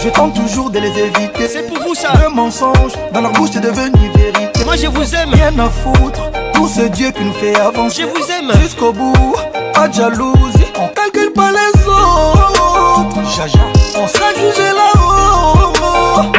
je 0.04 0.10
tente 0.10 0.34
toujours 0.36 0.70
de 0.70 0.80
les 0.80 0.90
éviter. 1.00 1.48
C'est 1.48 1.68
pour 1.68 1.80
vous 1.86 1.96
ça. 1.96 2.14
Le 2.24 2.34
mensonge 2.34 2.94
dans 3.14 3.22
leur 3.22 3.32
bouche 3.32 3.56
est 3.56 3.60
devenu 3.62 4.00
vérité. 4.16 4.39
Moi 4.70 4.78
je 4.78 4.86
vous 4.86 5.16
aime. 5.16 5.32
Rien 5.34 5.52
à 5.58 5.68
foutre, 5.68 6.30
tout 6.54 6.68
ce 6.68 6.82
Dieu 6.82 7.10
qui 7.10 7.24
nous 7.24 7.34
fait 7.34 7.56
avancer. 7.60 8.04
Je 8.04 8.06
vous 8.06 8.26
aime. 8.30 8.52
Jusqu'au 8.62 8.94
bout, 8.94 9.34
pas 9.74 9.88
de 9.88 9.94
jalousie. 9.96 10.66
On 10.80 10.88
calcule 10.90 11.34
pas 11.34 11.50
les 11.50 11.88
autres. 11.88 13.10
Jaja. 13.36 13.58
On 13.98 14.08
sera 14.08 14.30
jugé 14.36 14.68
là-haut. 14.68 16.32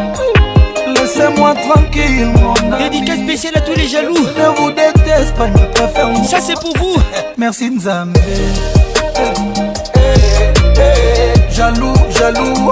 Laissez-moi 0.95 1.55
tranquille, 1.57 2.27
mon 2.41 2.55
ami. 2.73 2.85
Dédicace 2.89 3.19
spéciale 3.19 3.57
à 3.57 3.61
tous 3.63 3.75
les 3.75 3.89
jaloux. 3.89 4.15
Je 4.15 4.41
ne 4.41 4.49
vous 4.59 4.71
déteste 4.71 5.35
pas, 5.37 5.49
je 5.49 5.65
préfère 5.75 6.09
Ça, 6.25 6.39
c'est 6.41 6.55
pour 6.61 6.77
vous. 6.79 6.99
Eh, 7.17 7.35
merci, 7.37 7.69
Nzambe. 7.69 8.17
Eh, 9.97 10.01
eh, 10.79 11.53
jaloux, 11.53 11.95
jaloux. 12.15 12.71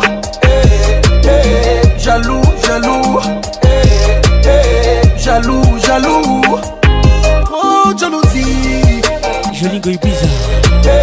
Jaloux, 1.98 2.42
jaloux 2.64 3.20
jaloux, 5.28 5.62
jaloux. 5.86 6.40
Oh, 7.52 7.92
jalousie. 7.98 9.02
Joli 9.52 9.78
goy 9.80 9.98
bizarre. 9.98 11.00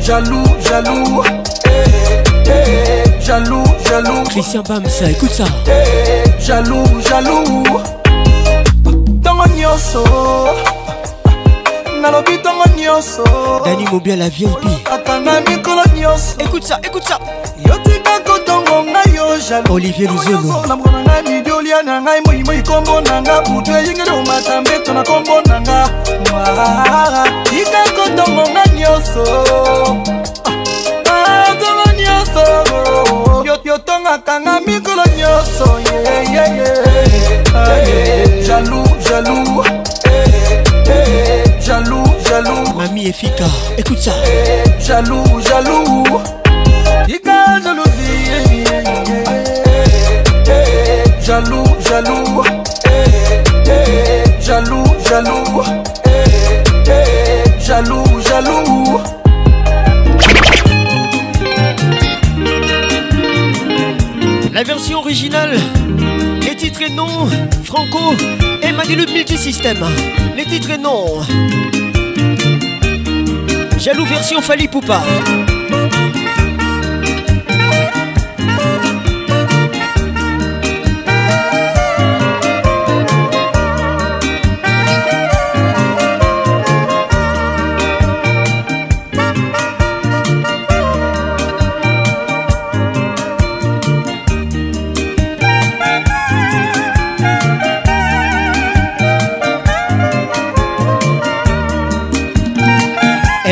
jaloux, 0.00 0.42
jaloux. 0.68 1.22
jaloux, 3.26 3.64
jaloux. 3.88 4.24
Christian 4.30 4.62
Bamsa, 4.68 5.10
écoute 5.10 5.30
ça. 5.30 5.44
jaloux, 6.40 6.82
jaloux. 7.08 7.62
Tango 9.22 9.44
nyoso. 9.54 10.02
nalobi 12.02 12.38
ntango 12.38 12.64
nyonso 12.78 13.24
dani 13.64 13.84
mobia 13.92 14.16
la 14.16 14.30
vie 14.30 14.46
ata 14.94 15.20
na 15.20 15.40
écoute 15.50 16.64
ça 16.64 16.80
écoute 16.82 17.04
ça 17.04 17.18
yo 17.66 17.74
kotongo 18.24 18.86
jaloux 19.46 19.74
olivier 19.74 20.06
luzono 20.08 20.62
libia 21.70 21.82
na 21.82 22.00
ngai 22.02 22.20
moimoi 22.26 22.62
kombo 22.62 23.00
na 23.00 23.22
nga 23.22 23.40
butu 23.40 23.70
eyingeli 23.76 24.10
omata 24.10 24.60
mbeto 24.60 24.94
na 24.94 25.02
kombo 25.04 25.40
na 25.46 25.60
nga 25.60 25.88
tika 27.44 27.84
kotongo 27.96 28.50
nga 28.50 28.62
nyonso 28.74 29.22
azongo 31.10 31.10
ah, 31.10 31.84
ah, 31.84 31.92
nyonso 31.92 33.54
yotongaka 33.64 34.40
nga 34.40 34.60
mikolo 34.66 35.02
nyonso 35.16 35.80
jalou 38.48 38.84
jalou 39.08 39.64
jalou 41.68 42.14
jalou 42.28 42.72
mami 42.76 43.06
efika 43.06 43.44
écoute 43.78 43.98
ça 44.00 44.12
jalou 44.84 45.22
jalou 45.40 46.04
tika 47.06 47.60
jalou 47.62 47.89
jaloux, 51.30 51.62
jaloux, 51.88 52.42
eh, 52.86 53.40
eh, 53.64 54.42
jaloux, 54.42 54.82
jaloux, 55.08 55.62
eh, 56.06 56.60
eh. 56.88 57.60
jaloux, 57.60 58.04
jaloux. 58.26 59.00
La 64.52 64.64
version 64.64 64.98
originale, 64.98 65.56
les 66.42 66.56
titres 66.56 66.82
et 66.82 66.90
noms, 66.90 67.28
Franco 67.62 68.12
et 68.62 68.72
le 68.96 69.06
Multisystem. 69.12 69.78
Les 70.36 70.44
titres 70.46 70.72
et 70.72 70.78
noms. 70.78 71.20
Jaloux 73.78 74.04
version 74.04 74.40
Fali 74.42 74.66
Poupa. 74.66 75.00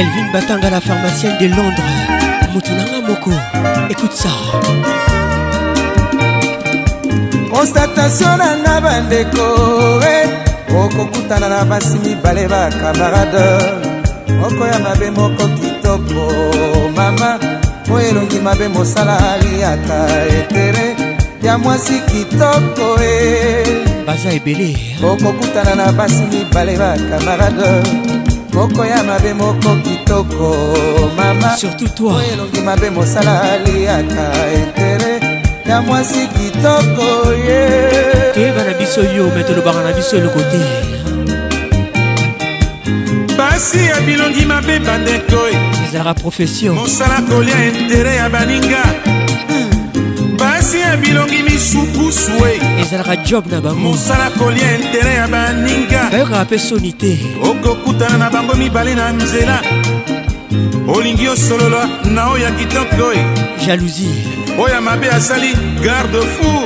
Elvin 0.01 0.31
Batanga, 0.33 0.71
la 0.71 0.81
pharmacienne 0.81 1.39
de 1.41 1.47
Londres. 1.49 1.83
Moutounanga 2.55 3.01
Moko, 3.05 3.33
écoute 3.91 4.13
ça. 4.15 4.31
constatation 7.53 8.29
na 8.39 8.55
nga 8.63 8.81
bandeko 8.81 10.01
eh. 10.03 10.75
okokutana 10.75 11.49
na 11.49 11.65
basi 11.65 11.99
mibale 12.05 12.47
bakamarade 12.47 13.45
moko 14.41 14.65
ya 14.73 14.79
mabe 14.79 15.11
moko 15.11 15.45
kitoko 15.59 16.89
mama 16.95 17.37
oyo 17.93 18.09
elongi 18.09 18.39
mabe 18.39 18.69
mosala 18.69 19.19
aliaka 19.33 19.99
etere 20.39 20.97
ya 21.43 21.59
mwasi 21.59 22.01
kitoko 22.07 22.87
e 23.03 23.85
baza 24.07 24.31
ebele 24.31 24.71
eh. 24.73 25.05
okokutana 25.05 25.75
na 25.75 25.93
basi 25.93 26.23
mibale 26.31 26.77
bakamarade 26.77 28.28
moko 28.59 28.85
ya 28.85 29.03
mabe 29.07 29.33
moko 29.35 29.71
kitoko 29.87 30.49
mama 31.17 31.55
surtout 31.57 31.95
toi 31.97 32.11
oyo 32.19 32.27
elongi 32.35 32.61
mabe 32.69 32.89
mosala 32.91 33.35
aliaka 33.55 34.25
intere 34.61 35.13
ya 35.69 35.83
mwasi 35.83 36.21
kitoko 36.37 37.07
ye 37.47 37.61
toyeba 38.35 38.63
na 38.67 38.73
biso 38.79 39.01
yo 39.17 39.25
me 39.35 39.43
tolobaka 39.47 39.81
na 39.87 39.93
biso 39.95 40.17
eloko 40.19 40.41
te 40.51 40.61
basi 43.39 43.85
ya 43.91 44.01
bilongi 44.07 44.43
mabe 44.45 44.75
bandeko 44.87 45.39
eh. 45.55 45.59
ezalaka 45.87 46.15
profession 46.23 46.75
mosala 46.75 47.23
kolia 47.31 47.59
intere 47.79 48.13
ya 48.17 48.27
baninga 48.31 48.83
basien 50.69 50.97
bilongi 50.99 51.43
misupusu 51.43 52.31
e 52.47 52.81
ezalaka 52.83 53.17
job 53.25 53.47
na 53.51 53.61
bango 53.61 53.81
mosala 53.91 54.31
kolia 54.39 54.75
intere 54.77 55.15
ya 55.15 55.27
baninga 55.29 56.11
bayokaka 56.13 56.45
mpe 56.45 56.59
soni 56.59 56.93
te 56.93 57.17
okokutana 57.43 58.19
na 58.19 58.31
bango 58.31 58.55
mibale 58.55 58.95
na 58.95 59.13
nzela 59.13 59.63
olingi 60.89 61.29
osolola 61.29 61.89
na 62.11 62.31
oyo 62.31 62.45
ya 62.45 62.51
kitoko 62.51 63.13
e 63.17 63.25
jalousie 63.67 64.13
oyo 64.59 64.75
ya 64.75 64.81
mabe 64.81 65.09
asali 65.11 65.55
garde 65.85 66.21
fou 66.35 66.63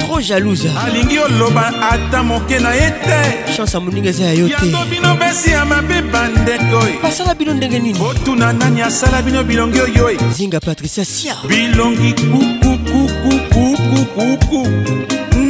trop 0.00 0.20
jalouse 0.22 0.68
alingi 0.86 1.18
oloba 1.18 1.72
ata 1.90 2.22
moke 2.22 2.58
na 2.60 2.74
ye 2.74 2.90
te 3.04 3.54
chance 3.56 3.78
moninga 3.78 4.08
eza 4.08 4.24
ya 4.24 4.32
yo 4.34 4.48
te 4.48 4.54
yango 4.64 4.84
bino 4.90 5.14
besi 5.20 5.50
ya 5.50 5.64
mabe 5.64 6.00
bandeko 6.12 6.86
e 6.88 6.94
basala 7.02 7.34
bino 7.34 7.54
ndenge 7.54 7.78
nini 7.78 7.98
otuna 8.00 8.52
nani 8.52 8.80
asala 8.82 9.22
bino 9.22 9.44
bilongi 9.44 9.80
oyo 9.80 10.10
e 10.10 10.16
zinga 10.36 10.60
patricia 10.60 11.04
sia 11.04 11.34
bilongi 11.48 12.12
kuku 12.14 12.81
kukukukukuku 13.08 14.60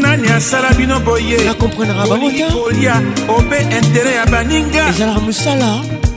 nani 0.03 0.29
asala 0.37 0.69
bino 0.79 0.97
boye 1.07 1.37
nakomprendra 1.47 2.05
bamoki 2.11 2.43
kolia 2.55 2.97
obe 3.37 3.59
intere 3.79 4.13
ya 4.19 4.25
baninga 4.33 4.83
ezalaka 4.91 5.21
mosala 5.27 5.69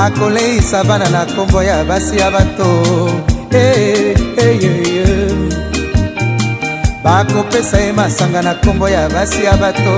akoleisa 0.03 0.84
bana 0.89 1.07
na 1.09 1.22
nkombo 1.26 1.63
ya 1.63 1.84
basi 1.84 2.15
ya 2.22 2.31
bato 2.31 2.69
hey, 3.51 4.11
eh, 4.11 4.15
hey, 4.38 4.57
hey, 4.57 5.31
bakopesa 7.03 7.77
ye 7.81 7.91
masanga 7.93 8.41
na 8.41 8.53
nkombo 8.53 8.89
ya 8.89 9.09
basi 9.09 9.43
ya 9.43 9.55
bato 9.57 9.95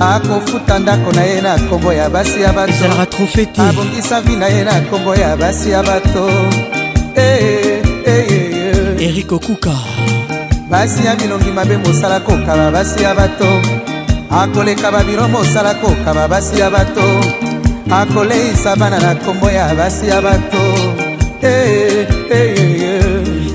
akofuta 0.00 0.78
ndako 0.78 1.12
na 1.12 1.22
ye 1.24 1.40
na 1.40 1.56
nkombo 1.56 1.92
ya 1.92 2.10
basi 2.10 2.40
ya 2.42 2.52
batoabongisa 2.52 4.20
vi 4.20 4.36
na 4.36 4.46
ye 4.46 4.64
na 4.64 4.78
nkombo 4.80 5.14
ya 5.14 5.36
basi 5.36 5.70
ya 5.70 5.82
bato 5.82 6.28
eh, 7.14 7.42
eh, 7.44 7.82
eh, 8.28 9.08
erik 9.08 9.32
okuka 9.32 9.72
basi 10.70 11.06
ya 11.06 11.16
bilongi 11.16 11.50
mabe 11.50 11.76
mosala 11.76 12.20
kokaba 12.20 12.70
basi 12.70 13.02
ya 13.02 13.14
bato 13.14 13.48
akoleka 14.30 14.92
babiro 14.92 15.28
mosala 15.28 15.74
kokaba 15.74 16.28
basi 16.28 16.60
ya 16.60 16.70
bato 16.70 17.24
akoleisa 17.90 18.76
bana 18.76 18.98
na 18.98 19.14
nkombo 19.14 19.50
ya 19.50 19.74
basi 19.74 20.08
ya 20.08 20.22
bato 20.22 20.62
hey, 21.40 22.06
hey, 22.28 22.54
hey, 22.54 22.98
hey. 23.00 23.05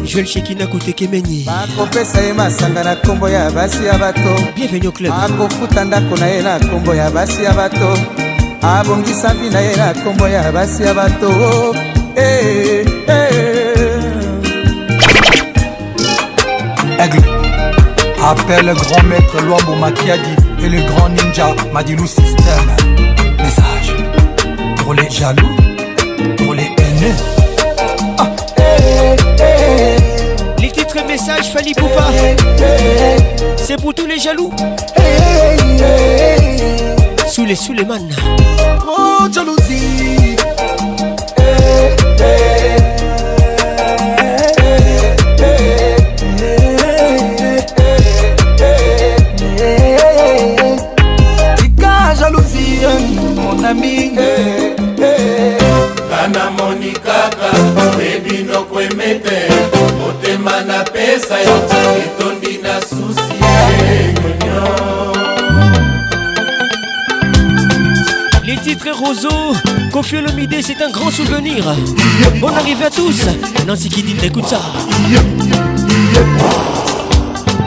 joel 0.06 0.26
shekina 0.26 0.68
kotekemeni 0.68 1.46
akopesa 1.64 2.22
ye 2.22 2.34
masanga 2.34 2.84
na 2.84 2.96
nkombo 2.96 3.30
ya 3.30 3.52
basi 3.52 3.86
ya 3.86 3.98
bato 3.98 4.42
bienvenu 4.56 4.86
au 4.86 4.92
club 4.92 5.14
akofuta 5.26 5.84
ndako 5.86 6.18
na 6.18 6.28
ye 6.28 6.42
na 6.42 6.60
nkombo 6.60 6.96
ya 6.96 7.10
basi 7.10 7.44
ya 7.44 7.54
bato 7.54 7.98
abongisa 8.62 9.34
mbi 9.34 9.50
na 9.50 9.60
ye 9.60 9.76
na 9.76 9.94
nkombo 9.94 10.28
ya 10.28 10.52
basi 10.52 10.84
ya 10.84 10.94
bato 10.94 11.28
hey, 12.16 12.26
eh, 12.26 12.86
eh, 13.08 13.30
hey. 13.32 13.42
Eh. 16.44 17.00
Aigle. 17.00 17.24
Appelle 18.24 18.66
le 18.66 18.74
grand 18.74 19.04
maître 19.08 19.42
Luambo 19.42 19.76
Makiadi 19.76 20.36
et 20.64 20.70
le 20.70 20.82
grand 20.92 21.10
ninja 21.10 21.56
Madilou 21.74 22.06
System. 22.06 22.66
Message 23.40 23.96
pour 24.78 24.94
les 24.94 25.10
jaloux, 25.10 25.56
pour 26.38 26.54
les 26.54 26.70
haineux. 26.78 27.16
Votre 30.94 31.08
message, 31.08 31.52
Fali 31.54 31.74
Poupa, 31.74 32.08
c'est 33.56 33.78
pour 33.80 33.94
tous 33.94 34.06
les 34.08 34.20
jaloux. 34.20 34.52
Sous 37.28 37.46
les 37.46 37.56
sous 37.56 37.72
les 37.72 37.84
Oh, 38.86 39.20
jalousie. 39.34 40.36
jalousie, 51.78 52.86
mon 53.38 53.64
ami. 53.64 54.12
motema 60.42 60.62
na 60.62 60.84
pesa 60.84 61.40
yo 61.40 61.58
etondi 61.98 62.58
na 62.62 62.80
susi 62.82 63.32
Les 68.44 68.58
titres 68.64 68.98
roseaux, 69.00 69.56
Kofi 69.94 70.18
Olomide, 70.18 70.56
c'est 70.62 70.82
un 70.84 70.90
grand 70.90 71.10
souvenir. 71.10 71.64
Bonne 72.42 72.56
arrivée 72.56 72.86
à 72.86 72.90
tous. 72.90 73.22
Nancy 73.66 73.88
Kidin, 73.90 74.22
écoute 74.24 74.48
ça. 74.48 74.60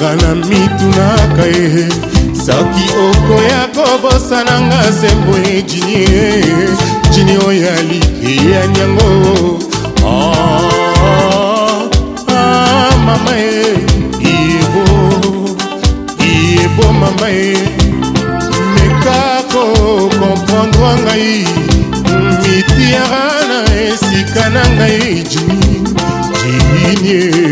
ngai 0.00 0.16
na 0.16 0.34
mitunaka 0.34 1.46
ye 1.46 1.88
soki 2.46 2.84
okoya 3.06 3.60
kobosana 3.74 4.60
nga 4.66 4.80
sembwe 4.98 5.62
jini 5.62 6.42
jini 7.12 7.34
oyo 7.48 7.68
alikeya 7.78 8.60
nyango 8.74 9.10
ah, 10.06 10.60
ah, 12.36 12.90
mama 13.06 13.32
e 13.38 13.76
iebo 14.30 14.84
iebo 16.30 16.84
mama 17.00 17.28
e 17.30 17.56
meka 18.74 19.20
kokomprendre 19.52 20.90
ngai 21.04 21.36
mitiara 22.42 23.24
na 23.48 23.60
esika 23.88 24.44
na 24.54 24.62
ngai 24.76 25.08
jini 25.30 25.70
jini 27.02 27.45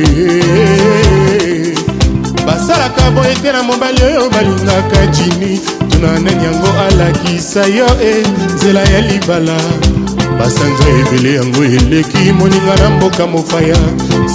na 3.05 3.10
boye 3.10 3.35
te 3.43 3.52
na 3.52 3.62
mobali 3.62 4.02
oyo 4.02 4.31
balingaka 4.31 5.06
jini 5.06 5.60
tuna 5.90 6.12
nani 6.18 6.44
yango 6.44 6.68
alakisa 6.89 7.66
yo 7.66 7.86
e 8.02 8.22
nzela 8.55 8.81
ya 8.82 9.01
libala 9.01 9.56
basanza 10.39 10.85
ebele 11.01 11.35
yango 11.39 11.64
eleki 11.64 12.32
moninga 12.39 12.76
na 12.76 12.90
mboka 12.90 13.26
mopaya 13.26 13.76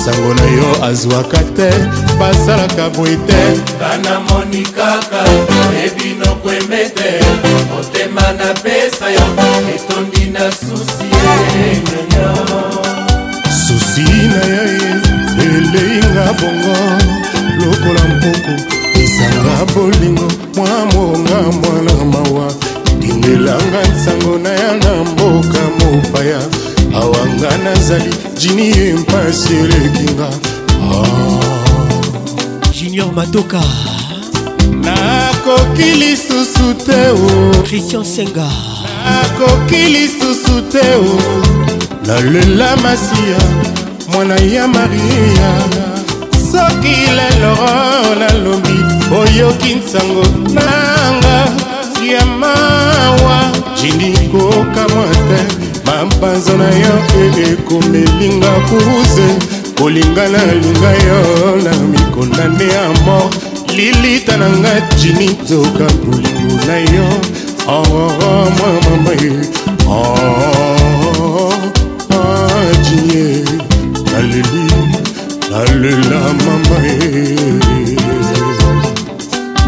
sango 0.06 0.34
na 0.34 0.44
yo 0.58 0.70
azwaka 0.86 1.38
te 1.38 1.70
basalaka 2.20 2.90
boye 2.90 3.16
te 3.28 3.42
banamoni 3.80 4.62
kaka 4.78 5.22
ebinoko 5.86 6.50
emete 6.54 7.10
motema 7.74 8.26
napesa 8.38 9.10
yo 9.10 9.26
etondi 9.76 10.26
na 10.34 10.52
susi 10.52 11.08
eh, 11.34 11.82
susi 13.68 14.04
na 14.32 14.44
yo 14.56 14.80
eleinga 15.44 16.26
bongo 16.40 17.29
lokola 17.66 18.02
mpoko 18.16 18.52
ezanga 19.04 19.54
bolingo 19.76 20.28
mwa 20.58 20.70
monga 20.94 21.40
mwana 21.42 21.94
mawa 22.14 22.54
dingelanga 23.00 23.80
nsango 23.94 24.38
na 24.38 24.50
ya 24.50 24.72
na 24.74 25.04
mboka 25.04 25.62
mopaya 25.80 26.42
awanga 26.96 27.58
nazali 27.58 28.14
jini 28.40 28.68
ye 28.78 28.94
mpasi 28.94 29.54
elekinga 29.56 30.30
ah. 30.84 32.72
junior 32.80 33.12
matoka 33.16 33.62
nakoki 34.84 35.92
lisusu 36.00 36.74
te 36.86 37.02
o 37.10 37.64
christian 37.64 38.04
senga 38.06 38.48
nakoki 39.06 39.76
lisusu 39.76 40.62
te 40.72 40.88
o 40.96 41.22
nalela 42.08 42.76
masiya 42.78 43.40
mwana 44.14 44.36
ya 44.36 44.68
maria 44.68 45.79
soki 46.60 46.96
lelo 47.18 47.56
nalobi 48.20 48.78
oyoki 49.22 49.76
nsango 49.76 50.24
nanga 50.54 51.40
ya 52.12 52.26
mawa 52.26 53.52
jinikokamwa 53.82 55.06
te 55.30 55.42
mampanzo 55.86 56.58
na 56.58 56.68
yo 56.68 56.96
ekomelinga 57.52 58.52
kuruze 58.70 59.28
kolingana 59.78 60.40
linga 60.54 60.92
yo 60.92 61.20
na 61.64 61.72
mikona 61.92 62.46
nde 62.48 62.66
ya 62.74 62.88
mor 63.06 63.30
lilita 63.76 64.38
na 64.38 64.50
nga 64.50 64.82
jini 64.98 65.36
zoka 65.46 65.88
bolingo 66.06 66.56
na 66.68 66.78
yo 66.78 67.10
oo 67.68 67.82
oh, 67.82 67.96
oh, 67.96 68.12
oh, 68.26 68.48
mwa 68.58 68.72
mama 68.86 69.12
ye 69.22 69.32
oo 69.90 71.54
jinie 72.84 73.46
naleli 74.14 74.89
salela 75.50 76.22
mama 76.46 76.78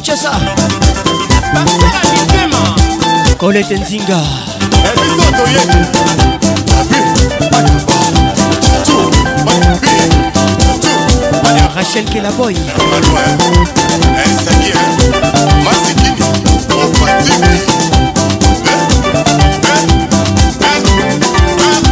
kinshasa 0.00 0.32
nzinga 3.82 4.20
rachel 11.76 12.04
kelaboy 12.08 12.54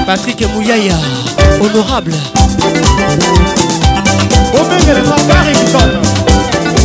Patrick 0.07 0.41
Mouyaya, 0.41 0.97
honorable. 1.61 2.17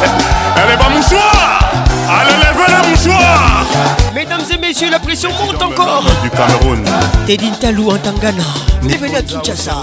monsieur, 4.79 4.91
la 4.91 4.99
pression 4.99 5.31
monte 5.33 5.59
encore. 5.63 6.03
Du 6.21 6.29
Cameroun. 6.29 6.83
Tedin 7.25 7.49
Talou 7.59 7.89
en 7.89 7.97
Tangana. 7.97 8.43
Bienvenue 8.83 9.15
à 9.15 9.23
Kinshasa. 9.23 9.73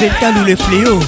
Dental 0.00 0.34
ou 0.40 0.44
les 0.46 0.56
fléaux. 0.56 0.98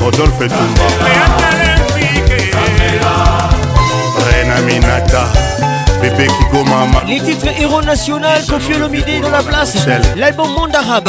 Rodolphe 0.00 0.38
Tumba. 0.48 0.82
Rena 4.16 4.60
Minata. 4.66 5.24
Les 7.08 7.18
titres 7.20 7.46
héros 7.58 7.80
dans 7.82 9.30
la 9.30 9.42
place. 9.42 9.86
L'album 10.16 10.52
Monde 10.52 10.74
Arabe. 10.76 11.08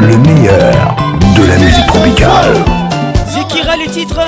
le 0.00 0.16
meilleur 0.18 0.96
de 1.36 1.46
la 1.46 1.56
musique 1.58 1.86
tropicale. 1.86 2.54
Zekira 3.28 3.76
les 3.76 3.88
titres. 3.88 4.18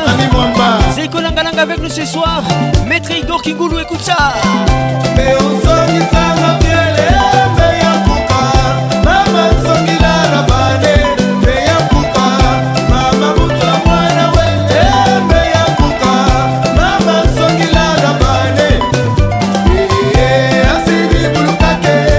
Zeko 0.96 1.20
Langalanga 1.20 1.62
avec 1.62 1.78
nous 1.82 1.88
ce 1.88 2.04
soir. 2.04 2.42
Maître 2.88 3.10
Igor 3.10 3.42
Kingoulou, 3.42 3.78
écoute 3.78 4.02
ça. 4.02 4.32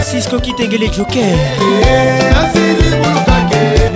Cisco 0.05 0.39
qui 0.39 0.53
t'égale 0.55 0.91
Joker. 0.91 1.37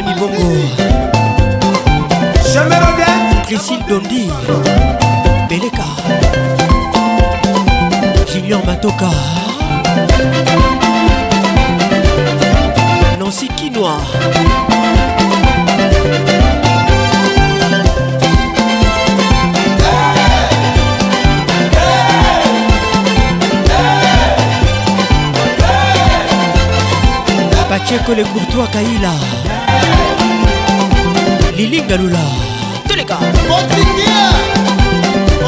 Rémi 0.00 0.14
Bongo 0.18 0.56
Jamais 2.54 2.76
regrette 2.78 3.42
Priscille 3.42 3.84
Dondi 3.86 4.28
Beleka 5.46 5.84
Junior 8.32 8.64
Matoka 8.64 9.10
Nancy 13.18 13.48
Kinois 13.48 14.00
école 28.00 28.24
courtois 28.32 28.66
Kaïla 28.72 29.12
Lili 31.56 31.82
Galula 31.82 32.18
Toleka 32.88 33.18
Botitia 33.48 34.20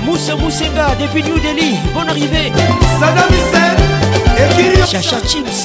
moussa 0.04 0.36
musenga 0.36 0.94
depuis 1.00 1.24
new 1.24 1.38
delhi 1.40 1.70
bonne 1.94 2.10
arrivée 2.10 2.52
sadamisel 3.00 3.74
ekiri 4.44 4.82
chacha 4.92 5.18
chims 5.30 5.60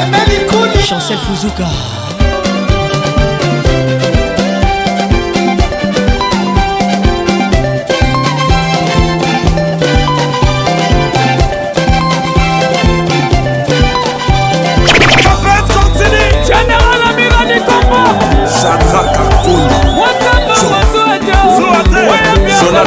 emeli 0.00 0.38
kuni 0.50 0.80
chancel 0.90 1.18
fuzuka 1.24 1.70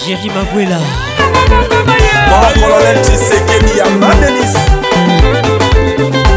Jerry 0.06 0.30
Mavuela 0.30 0.78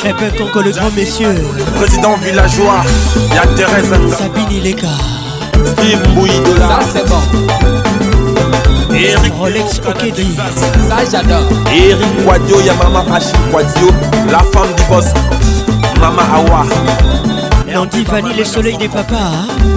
Très 0.00 0.14
peu 0.14 0.26
le 0.38 0.70
grand 0.70 0.94
messieurs. 0.94 1.34
Président 1.74 2.14
villageois, 2.18 2.84
Y'a 3.34 3.44
Thérèse. 3.56 3.90
Sabine 4.16 4.52
Ileka. 4.58 4.86
Steve 5.64 6.00
Bouidola. 6.14 6.66
Ça 6.66 6.78
c'est 6.94 7.08
bon. 7.08 7.16
Eric 8.94 9.32
Rolex 9.36 9.80
Okedi. 9.88 10.36
Ça 10.88 10.94
j'adore. 11.10 11.42
Eric 11.74 12.24
Quadio, 12.24 12.58
maman, 12.80 13.12
Hachi 13.12 13.32
Quadio. 13.50 13.88
La 14.30 14.38
femme 14.38 14.72
du 14.76 14.82
boss. 14.88 15.06
Mama 16.00 16.22
Awa. 16.32 16.64
Nandi 17.74 18.04
Vanille, 18.04 18.36
le 18.38 18.44
soleil 18.44 18.76
des 18.76 18.88
papas. 18.88 19.16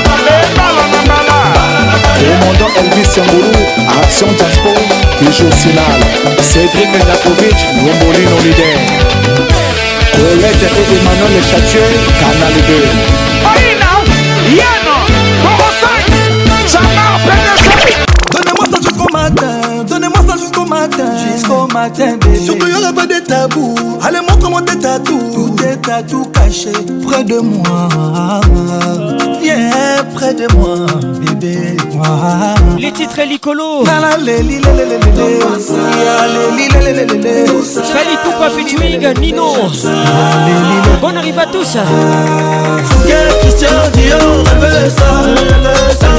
Mbala 0.00 0.34
eh, 0.40 0.48
na 0.56 0.66
mbala 1.04 1.36
Commandant 2.40 2.76
Elvis 2.80 3.08
Sangoulou 3.14 3.64
Action 4.04 4.30
Jaspo 4.38 4.70
Toujours 5.18 5.54
Sinal 5.60 6.00
Cédric 6.50 6.92
Nakovic 7.08 7.56
Nombolino 7.84 8.36
Lider 8.44 8.76
Colette 10.16 10.64
et 10.68 10.96
Emmanuel 11.00 11.36
Chatieux 11.50 11.92
Canal 12.20 12.56
2 12.68 12.84
Aïna 13.52 13.92
Yano 14.58 14.98
Borosai 15.42 16.02
Jamar 16.70 17.18
Penesai 17.24 18.05
matin 20.68 21.06
Jusqu'au 21.18 21.66
matin 21.72 22.16
bébé 22.20 22.38
Surtout 22.40 22.66
y 22.66 22.74
aura 22.74 22.92
pas 22.92 23.06
de 23.06 23.20
tabou 23.26 23.74
Allez 24.04 24.18
montre-moi 24.28 24.62
tes 24.62 24.78
tatous 24.78 25.32
Tous 25.34 25.50
tes 25.50 25.76
cachés 26.32 26.72
près 27.06 27.24
de 27.24 27.38
moi 27.38 27.88
Viens 29.42 30.04
près 30.14 30.34
de 30.34 30.46
moi 30.54 30.74
bébé 31.20 31.76
Les 32.78 32.92
titres 32.92 33.22
Licolo 33.28 33.84
Fali 33.84 34.60
Poupa 38.24 38.50
featuring 38.50 39.18
Nino 39.20 39.52
Bonne 41.00 41.16
arrive 41.16 41.38
à 41.38 41.46
tous 41.46 41.64
ça 41.64 41.80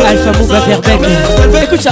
Alpha 0.08 0.32
Mouba 0.40 0.60
Verbeck 0.60 1.02
ça 1.82 1.92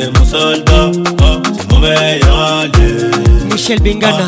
c'est 0.00 0.18
mon 0.18 0.24
soldat 0.24 0.90
oh, 1.22 1.42
c'est 1.58 1.72
mon 1.72 1.78
meilleur 1.78 2.62
allié 2.62 2.94
michel 3.50 3.80
bengana 3.80 4.24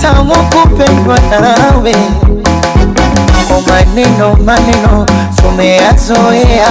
tamu 0.01 0.35
kupendwa 0.35 1.17
nawe 1.19 1.93
kwa 3.47 3.61
maneno 3.67 4.35
maneno 4.45 5.05
tumeyazoea 5.35 6.67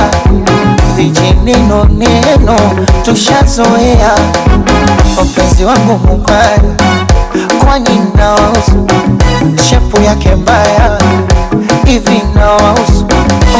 vijineno 0.97 1.85
neno 1.85 2.57
tushazoea 3.05 4.13
mpenzi 5.25 5.65
wangu 5.65 5.99
mubaya 6.07 6.59
kwani 7.65 8.01
naosu 8.17 8.87
shepu 9.69 10.01
yake 10.03 10.35
mbaya 10.35 10.99
hivi 11.85 12.23
naosu 12.35 13.07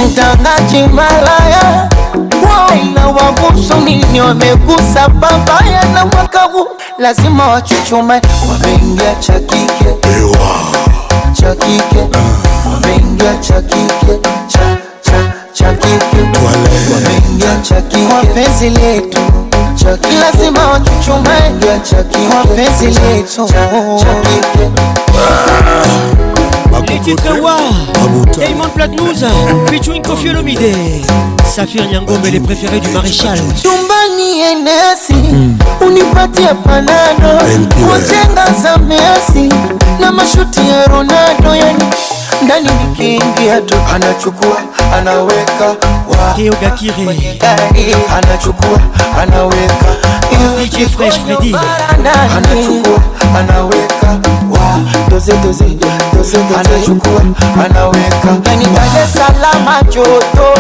mtangaji 0.07 0.95
malaya 0.95 1.89
Wana 2.89 3.09
wangu 3.09 3.51
msonini 3.55 4.21
wamegusa 4.21 5.09
babaya 5.09 5.85
na 5.95 6.07
mwaka 6.07 6.43
huu 6.43 6.69
lazima 6.99 7.49
wachuchume, 7.49 8.21
wameingia 8.51 9.15
cha 9.15 9.33
kike 9.41 9.95
cha 11.41 11.55
kike, 11.55 12.01
ah. 12.15 12.71
wameingia 12.75 13.37
cha 13.37 13.63
kike 13.63 14.15
cha 14.47 14.59
cha 15.03 15.33
cha 15.53 15.73
kike, 15.73 16.29
wameingia 16.95 17.57
cha 17.63 17.81
kike 17.81 18.07
kwa 18.07 18.25
penzi 18.25 18.71
letu 18.71 19.21
lazima 20.21 20.67
wachuchume, 20.67 21.29
wameingia 21.31 21.79
cha 21.79 21.97
kike 21.97 22.27
kwa 22.29 22.45
penzi 22.45 22.87
letu 23.01 23.49
cha 23.49 24.15
kike 24.29 24.65
ah. 24.69 26.18
les 26.87 26.99
titres 27.01 27.39
Wa 27.41 27.57
Diamond 28.37 28.69
Platnouza 28.75 29.29
featuring 29.69 30.03
Kofi 30.03 30.29
Olomide 30.31 30.75
Safir 31.45 31.87
Nyangombe 31.91 32.27
les 32.27 32.41
préférés 32.41 32.81
du 32.81 32.89
maréchal 32.91 33.39
Tumbani 33.63 34.43
enesi 34.53 35.13
hmm. 35.15 35.59
unipatie 35.87 36.47
panado 36.65 37.39
kujenga 37.75 38.47
za 38.63 38.77
Messi 38.79 39.49
na 40.01 40.13
mashuti 40.13 40.61
ya 40.71 40.85
Ronaldo 40.93 41.55
yani 41.57 41.85
ndani 42.43 42.69
nikiingia 42.91 43.61
tu 43.61 43.75
anachukua 43.95 44.59
anaweka 44.99 45.67
Wa, 45.69 46.59
Gakire 46.61 47.39
anachukua 48.17 48.79
anaweka 49.23 49.79
DJ 50.59 50.77
Fresh 50.97 51.19
Freddy 51.21 51.57
anachukua 52.37 53.01
anaweka 53.39 54.09
wa 54.51 54.81
doze 55.11 55.33
doze 55.43 55.65
anachukua 56.37 57.23
anaweka 57.65 58.37
kanitale 58.43 59.09
salama 59.15 59.83
joto 59.83 60.55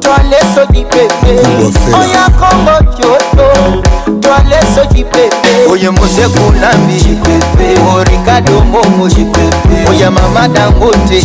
twaleso 0.00 0.66
jipepe 0.70 1.30
oya 2.00 2.28
kongo 2.38 2.92
joto 2.98 3.52
twaleso 4.20 4.84
jipepe 4.94 5.50
oye 5.70 5.90
mose 5.90 6.28
kunambi 6.28 7.18
orikado 7.96 8.64
mbongo 8.68 9.08
oya 9.90 10.10
mama 10.10 10.48
dangote 10.48 11.24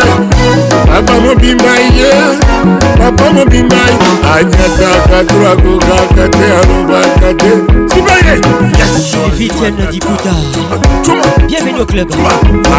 Papa 0.87 1.21
mobima 1.21 1.77
ye 1.79 2.82
papa 2.99 3.31
mobimba 3.33 3.77
anyataka 4.37 5.25
turakokaka 5.25 6.29
te 6.29 6.45
alobaka 6.59 7.35
te 7.35 7.51
sibaye 7.95 8.39
vitienne 9.39 9.87
diputa 9.91 10.31
bienvenu 11.47 11.79
au 11.81 11.87
club 11.87 12.11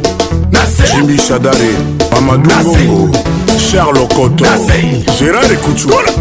jimi 0.96 1.18
shadare 1.18 1.70
mamadou 2.14 2.48
bongo 2.62 3.18
charles 3.70 4.02
okoto 4.02 4.44
gérard 5.18 5.52
ekuchuola 5.52 6.12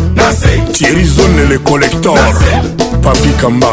thierry 0.74 1.04
zone 1.06 1.46
le 1.50 1.58
collector 1.60 2.16
Nasser. 2.16 2.91
Papi 3.02 3.30
Kamba. 3.42 3.68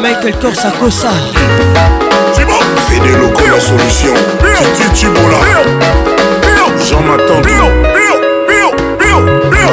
Michael 0.00 0.36
Corsacosa 0.38 1.08
Fidèle 2.88 3.20
la 3.50 3.60
solution 3.60 4.14
Titi 4.54 4.88
Tibola 4.94 5.36
Jean 6.80 7.00
Matante 7.04 8.01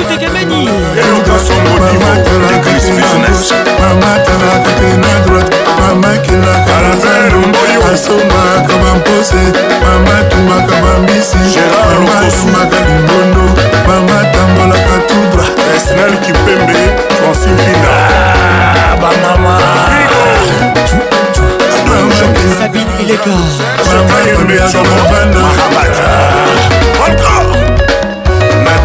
otekemeni 0.00 0.70
mamatalaka 3.80 4.68
mpe 4.78 4.88
na 4.96 5.20
droite 5.26 5.56
mamakilaka 5.78 6.74
asombaka 7.94 8.74
bampose 8.82 9.40
mamatumaka 9.82 10.74
bambisi 10.84 11.36
mamatumaka 11.90 12.76
limbondo 12.86 13.44
mamatambolaka 13.88 14.94
tudra 15.08 15.44
esnel 15.76 16.12
kipembe 16.24 16.80
fransimpinda 17.18 17.94
bamama 19.00 19.56
sabine 22.58 22.90
ileka 23.02 23.30
mamatambiaka 23.92 24.78
mabanda 24.84 25.42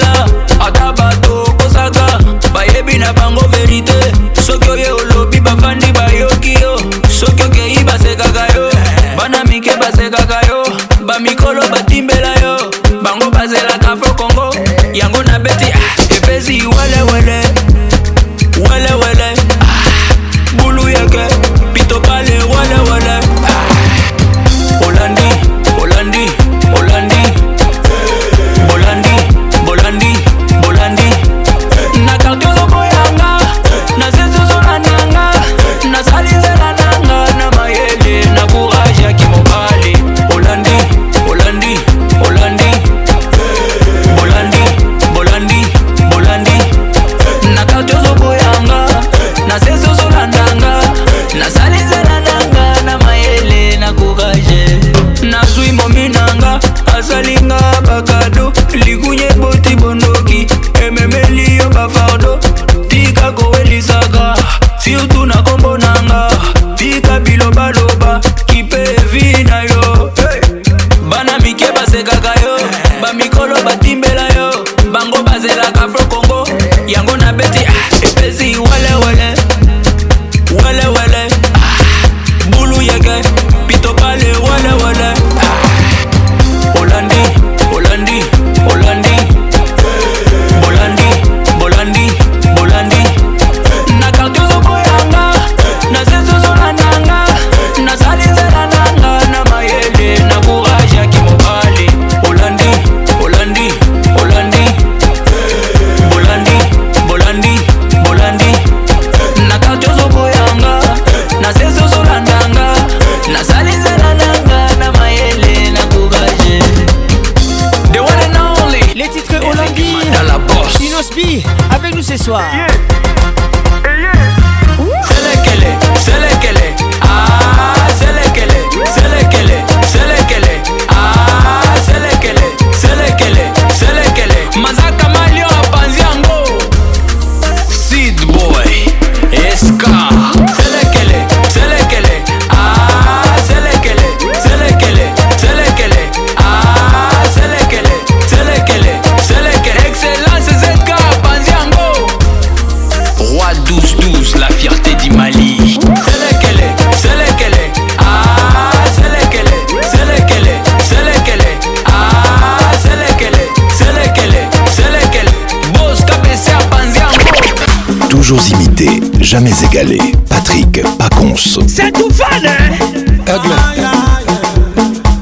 Toujours 168.22 168.38
imité, 168.52 168.88
jamais 169.20 169.50
égalé. 169.68 169.98
Patrick 170.28 170.80
Pacons. 170.96 171.34
C'est 171.66 171.90
tout 171.90 172.08
fun 172.08 172.24
hein 172.44 173.32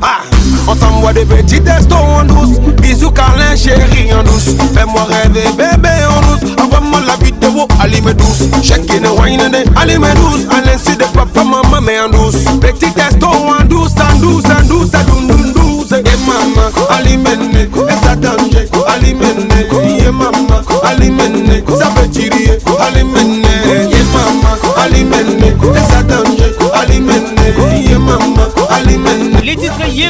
ah, 0.02 0.20
on 0.68 0.74
s'envoie 0.77 1.14
des 1.14 1.24
petits 1.24 1.62
testos 1.62 1.94
en 1.97 2.24
douce. 2.27 2.59
Bisous, 2.82 3.10
câlin, 3.12 3.56
chéri 3.56 4.12
en 4.12 4.22
douce. 4.22 4.51
Fais-moi 4.74 5.02
rêver, 5.09 5.47
bébé 5.56 5.89
en 6.10 6.20
douce. 6.32 6.52
Envoie-moi 6.62 7.01
la 7.06 7.16
vie 7.24 7.32
de 7.32 7.47
vous, 7.47 7.66
allez 7.82 8.02
me 8.02 8.12
douce. 8.12 8.43
Chacune 8.62 9.06
wine, 9.18 9.40
allez 9.77 9.97
me 9.98 10.14
douce. 10.16 10.47
allez 10.55 10.72
l'insu 10.72 10.94
de 10.94 11.05
papa, 11.16 11.43
maman, 11.43 11.81
mais 11.82 11.98
en 12.01 12.10
douce. 12.10 12.36
Petit 12.60 12.93
testos 12.93 13.28
en 13.35 13.64
douce, 13.64 13.93
en 13.97 14.18
douce, 14.18 14.44
en 14.44 14.62
douce, 14.68 14.90
en 14.94 15.27
douce, 15.27 15.93
Et 15.93 16.18
maman, 16.27 16.68
allez 16.90 17.16
mener, 17.16 17.62
et 17.62 18.05
ça 18.05 18.14
danger, 18.14 18.68
allez 18.94 19.14
mener, 19.14 20.01
et 20.01 20.05
maman, 20.05 20.81
allez 20.85 21.10
mener, 21.10 21.64
ça 21.78 21.90
fait 21.97 22.09
tirer 22.10 22.59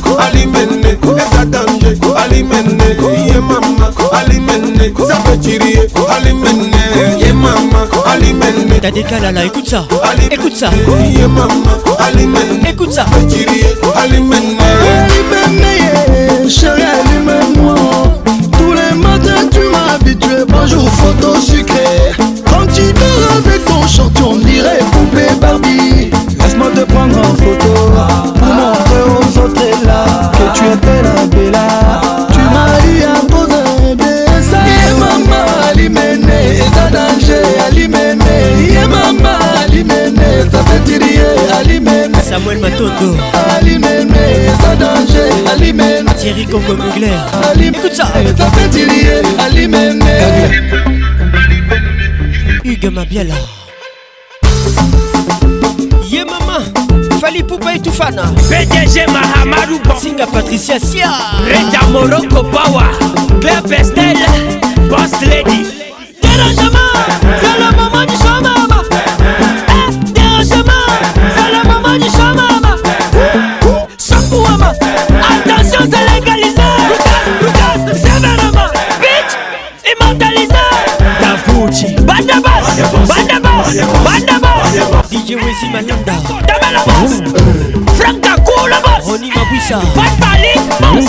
alimenne 2.25 2.85
ye 3.27 3.39
mama 3.39 3.91
alimenne 4.13 4.91
zapechiri 5.07 5.79
alimenne 6.09 7.13
ye 7.25 7.33
mama 7.33 7.85
alimenne 8.05 8.79
tadikalala 8.81 9.45
écoute 9.45 9.67
ça 9.69 9.85
écoute 10.31 10.55
ça 10.55 10.71
ye 11.17 11.27
mama 11.27 11.77
alimenne 11.99 12.65
écoute 12.67 12.91
ça 12.93 13.05
zapechiri 13.05 13.61
alimenne 13.95 14.57
alimenne 14.95 16.49
chérie 16.49 16.83
alimenne 16.97 17.61
moi 17.61 17.75
tous 18.57 18.73
les 18.73 18.95
matins 18.97 19.45
tu 19.51 19.59
m'habitues 19.69 20.45
bonjour 20.49 20.89
photos 20.89 21.54
Samuel 42.35 42.59
Matoto 42.59 42.91
Thierry 46.17 46.45
Coco 46.45 46.75
Mugler 46.75 47.15
Écoute 47.63 47.93
ça 47.93 48.11
Hugues 52.65 52.91
Mabiala 52.91 53.33
Ye 56.11 56.25
maman 56.25 57.19
Fali 57.21 57.41
Poupa 57.41 57.79
Toufana, 57.81 58.23
PDG 58.49 59.05
Mahamadou 59.09 59.79
Singa 59.97 60.27
Patricia 60.27 60.77
Sia 60.77 61.07
Reda 61.45 61.85
Morocco 61.89 62.43
Power 62.49 62.91
Claire 63.39 63.63
Pestel 63.63 64.17
Boss 64.89 65.21
Lady 65.21 65.63
Dérangement 66.21 67.44
Jesse 85.55 85.69
Manyonda 85.71 86.13
Damelo 86.47 86.83
boss 86.85 87.97
Franca 87.97 88.35
la 88.69 88.79
boss 88.81 89.07
Oni 89.07 89.31
Mabwisa 89.31 89.79
Bad 89.95 90.19
Pali 90.19 90.53
boss 90.81 91.05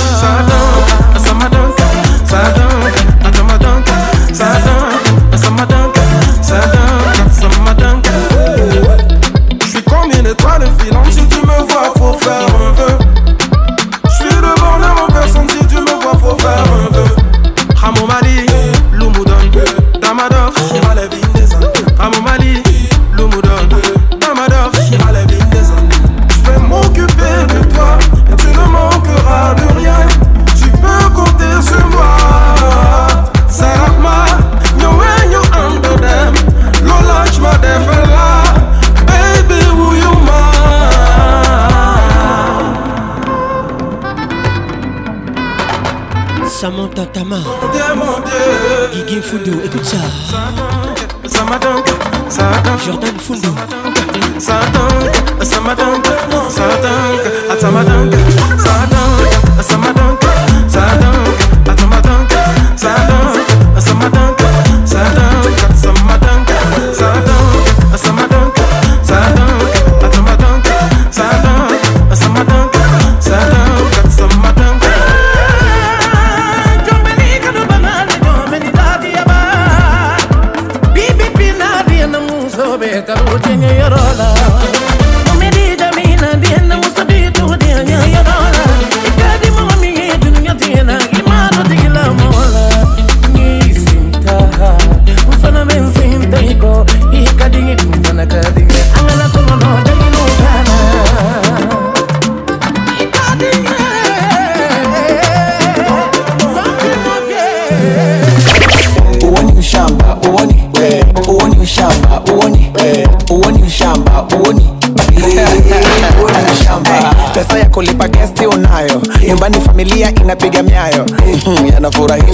Samadank 1.24 2.67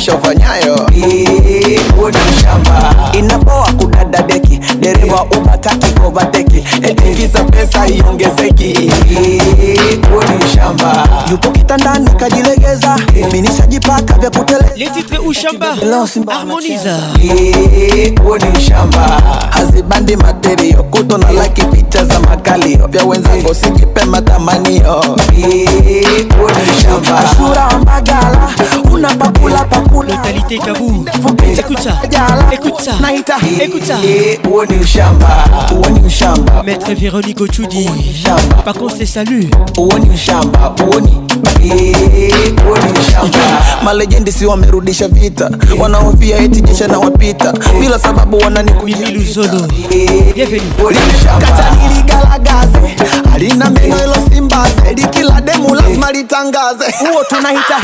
maisha 0.05 0.15
ufanyayo 0.19 0.91
inapoa 3.13 3.73
kudada 3.73 4.23
deki 4.23 4.61
dereva 4.81 5.23
upataki 5.23 5.87
deki 6.31 6.89
etikiza 6.89 7.45
pesa 7.45 7.89
iongezeki 7.89 8.91
yupo 11.31 11.51
kitandani 11.51 12.11
kajilegeza 12.11 12.97
uminishajipaka 13.31 14.15
vya 14.15 14.31
kuteleza 14.31 15.21
ushamba 15.27 15.77
harmoniza 16.31 16.99
hazibandi 19.51 20.17
materio 20.17 20.83
kuto 20.83 21.19
na 21.19 21.31
laki 21.33 21.63
picha 21.65 22.05
za 22.05 22.21
makalio 22.21 22.87
vya 22.87 23.05
wenzango 23.05 23.55
sijipe 23.55 24.05
matamanio 24.05 25.05
ni 25.37 25.65
hakuna 28.95 29.15
bakula 29.15 29.65
pakula. 29.65 30.09
Mentalité 30.15 30.59
kabu, 30.59 31.05
écoute 31.59 31.79
ça, 31.83 31.93
écoute 32.53 32.81
ça, 32.81 32.93
naita, 33.01 33.35
écoute 33.65 33.85
ça. 33.85 33.95
Uoni 34.49 34.77
ushamba, 34.83 35.45
uoni 35.73 36.07
ushamba. 36.07 36.63
Maître 36.65 36.93
Véronique 36.95 37.41
Ochudi, 37.41 37.89
par 38.65 38.75
contre 38.75 38.97
les 38.99 39.07
saluts. 39.07 39.51
Uoni 39.77 40.11
ushamba, 40.15 40.75
uoni 40.87 41.21
malejende 43.85 44.31
si 44.31 44.45
wamerudisha 44.47 45.09
vita, 45.09 45.51
wanaofia 45.79 46.39
eti 46.39 46.61
jesha 46.63 46.89
na 46.89 46.99
wapita 46.99 47.53
bila 47.81 47.99
sababu 47.99 48.37
wananikumiluzolo 48.39 49.61
kata 51.41 51.71
niligalagaze 51.77 52.97
halina 53.33 53.71
meno 53.71 53.97
ilo 54.05 54.17
simbaze 54.35 54.95
likila 54.97 55.41
demu 55.41 55.75
lazima 55.75 56.13
litangaze 56.13 56.85
huo 56.99 57.25
tunahita 57.25 57.79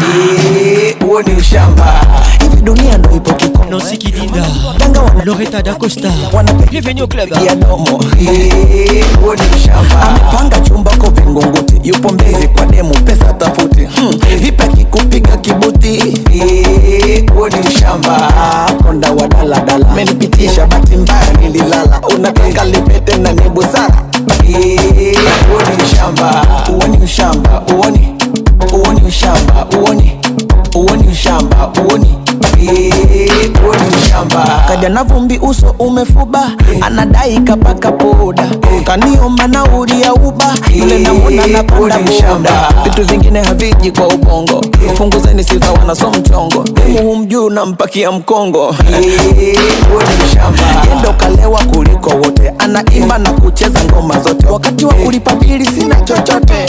huo 1.04 1.22
ni 1.22 1.34
ushamba. 1.34 2.00
Hivi 2.42 2.62
dunia 2.62 2.98
ndo 2.98 3.10
ipo 3.16 3.32
kikomo. 3.34 3.64
Eh? 3.64 3.70
Nancy 3.70 3.96
Kidinda, 3.96 4.44
Loretta 5.24 5.62
da 5.62 5.74
Costa, 5.74 6.12
bienvenue 6.70 7.02
au 7.02 7.08
club. 7.08 7.28
Ya 7.44 7.54
domo, 7.54 7.86
huo 9.20 9.34
ni 9.34 9.42
ushamba. 9.56 10.00
Amepanga 10.10 10.60
chumba 10.60 10.90
kwa 10.96 11.10
Vingunguti, 11.10 11.88
yupo 11.88 12.08
Mbezi 12.12 12.48
kwa 12.48 12.66
demu 12.66 12.94
pesa 12.94 13.32
tafuti. 13.32 13.84
Hmm, 13.84 14.76
kikupiga 14.76 15.36
kibuti? 15.36 15.96
Huo 17.34 17.48
ni 17.48 17.58
ushamba. 17.68 18.32
Konda 18.86 19.10
wa 19.12 19.28
dala, 19.28 19.66
amenipitisha 19.90 20.66
bahati 20.66 20.96
mbaya 20.96 21.32
nililala. 21.42 22.00
Unataka 22.16 22.64
lipete 22.64 23.16
na 23.16 23.32
ni 23.32 23.48
busara. 23.48 23.94
Huo 25.48 25.58
ni 25.62 25.84
ushamba, 25.84 26.46
huo 26.66 26.86
ni 26.88 27.04
ushamba, 27.04 27.62
huo 27.70 27.90
ni 28.94 29.00
ushamba, 29.06 29.66
huo 29.76 29.94
ni 29.94 30.18
uoni 30.80 31.08
ushamba 31.12 31.70
uoni 31.88 32.16
eh, 32.60 33.50
kaja 34.68 34.88
na 34.88 35.04
vumbi 35.04 35.38
uso 35.38 35.74
umefuba 35.78 36.50
eh. 36.74 36.84
anadai 36.86 37.38
kapaka 37.40 37.92
poda 37.92 38.50
kaniomba 38.84 39.44
eh. 39.44 39.50
nauli 39.50 40.02
ya 40.02 40.14
uba 40.14 40.54
yule 40.74 40.98
na 40.98 41.46
napanda 41.46 41.98
mshamba 41.98 42.72
vitu 42.84 43.04
vingine 43.04 43.40
haviji 43.42 43.90
kwa 43.92 44.08
ubongo 44.08 44.60
punguzeni 44.96 45.44
sifa 45.44 45.72
wanaso 45.72 46.10
mchongo 46.10 46.64
muhumjuu 46.92 47.50
nampakia 47.50 48.12
mkongo 48.12 48.74
endo 50.92 51.12
kalewa 51.16 51.64
kuliko 51.64 52.10
wote 52.10 52.52
anaimba 52.58 53.18
na 53.18 53.30
kucheza 53.32 53.84
ngoma 53.84 54.20
zote 54.20 54.46
wakati 54.46 54.84
wa 54.84 54.94
kulipa 54.94 55.34
pili 55.36 55.64
sina 55.66 56.00
chochote 56.00 56.66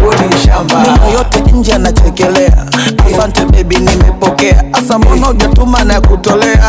mino 0.00 1.12
yote 1.12 1.40
nje 1.52 1.72
anachekelea 1.72 2.67
asante 3.06 3.44
bebi 3.44 3.76
nimepokea 3.76 4.64
hasa 4.72 4.98
mbona 4.98 5.30
ujatuma 5.30 5.84
na 5.84 6.00
kutolea 6.00 6.62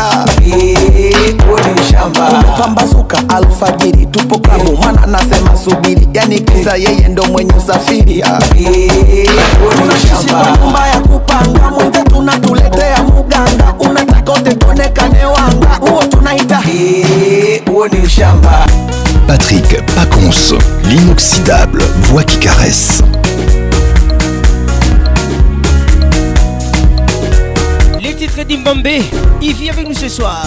shamba 1.90 2.44
pambazuka 2.58 3.28
alfajiri 3.28 4.06
tupo 4.06 4.38
klabu 4.38 4.76
mwana 4.76 5.02
anasema 5.02 5.56
subiri 5.56 6.08
yani 6.14 6.40
kisa 6.40 6.76
yeye 6.76 7.08
ndo 7.08 7.24
mwenye 7.24 7.52
usafiri 7.52 8.24
unashishiwa 9.82 10.58
nyumba 10.62 10.88
ya 10.88 11.00
kupanga 11.00 11.70
mwenze 11.70 12.02
tunatuletea 12.02 13.02
muganga 13.02 13.74
unataka 13.78 14.32
utekonekane 14.32 15.24
wanga 15.24 15.74
huo 15.80 16.04
tunaita 16.04 16.62
huo 17.70 17.88
ni 17.88 17.98
ushamba 18.04 18.66
patrick 19.26 19.92
pacons 19.94 20.54
l'inoxydable 20.88 21.84
voix 21.84 22.24
qui 22.26 22.36
caresse 22.36 23.02
Freddy 28.40 28.56
Mbambé. 28.56 29.02
Il 29.42 29.54
vit 29.54 29.68
avec 29.68 29.86
nous 29.86 29.94
ce 29.94 30.08
soir. 30.08 30.40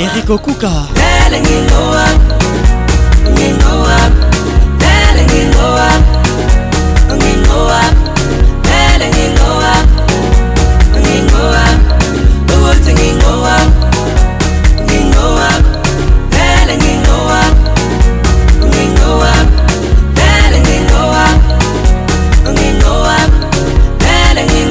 Eric 0.00 0.30
Okuka 0.30 0.88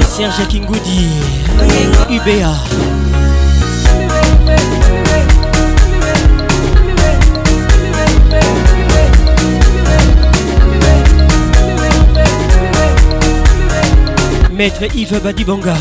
Serge 0.04 0.46
Kingudi 0.52 1.06
UBA 2.10 2.52
maître 14.62 14.86
Yves 14.96 15.12
Badibanga. 15.24 15.76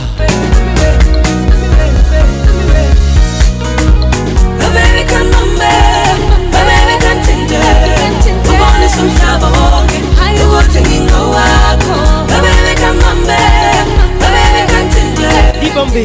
Ibombe. 15.63 16.05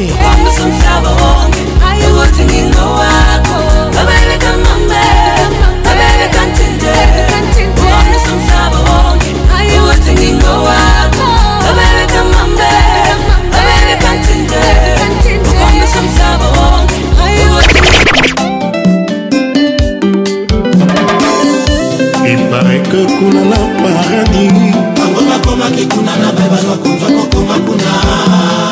bareke 22.50 23.06
kuna 23.18 23.42
na 23.44 23.56
paradis 23.80 24.74
bango 24.96 25.22
bakomaki 25.30 25.84
kuna 25.90 26.12
na 26.16 26.28
bai 26.32 26.48
bazakuva 26.52 27.06
kokoma 27.16 27.56
kuna 27.66 27.90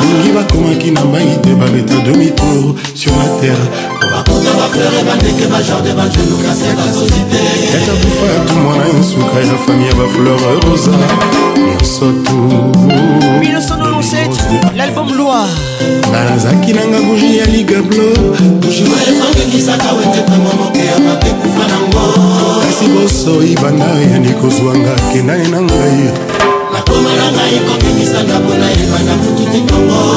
mingi 0.07 0.31
bakomaki 0.37 0.91
na 0.91 1.03
mai 1.11 1.29
te 1.43 1.49
babeta 1.61 1.97
demi-tour 2.05 2.75
sur 2.99 3.11
la 3.19 3.27
terre 3.41 3.65
bakuta 4.13 4.51
bafere 4.59 5.01
bandeke 5.07 5.45
bajardin 5.51 5.95
bajelukase 5.99 6.69
basosite 6.79 7.41
ata 7.77 7.93
bufatu 8.01 8.53
mwana 8.63 8.85
nsuka 8.99 9.37
ya 9.47 9.55
fami 9.63 9.85
ya 9.87 9.93
bafleur 9.93 10.43
rosa 10.65 10.91
nyonso 11.67 12.07
tu 12.25 12.39
l'album 14.77 15.07
loir 15.17 15.47
nazaki 16.11 16.73
nanga 16.73 16.99
buji 17.07 17.37
ya 17.37 17.45
ligablo 17.45 18.07
buji 18.61 18.83
oyo 18.83 18.95
ekokekisaka 19.11 19.89
wete 19.97 20.21
pango 20.29 20.51
moke 20.63 20.85
ya 20.85 20.97
makekufa 20.99 21.63
nango 21.71 22.34
mpasi 22.81 22.87
bosoi 22.87 23.55
banda 23.61 23.85
yandi 23.85 24.29
kozwa 24.29 24.75
nga 24.77 24.95
kendani 25.13 25.47
na 25.47 25.61
ngai 25.61 25.99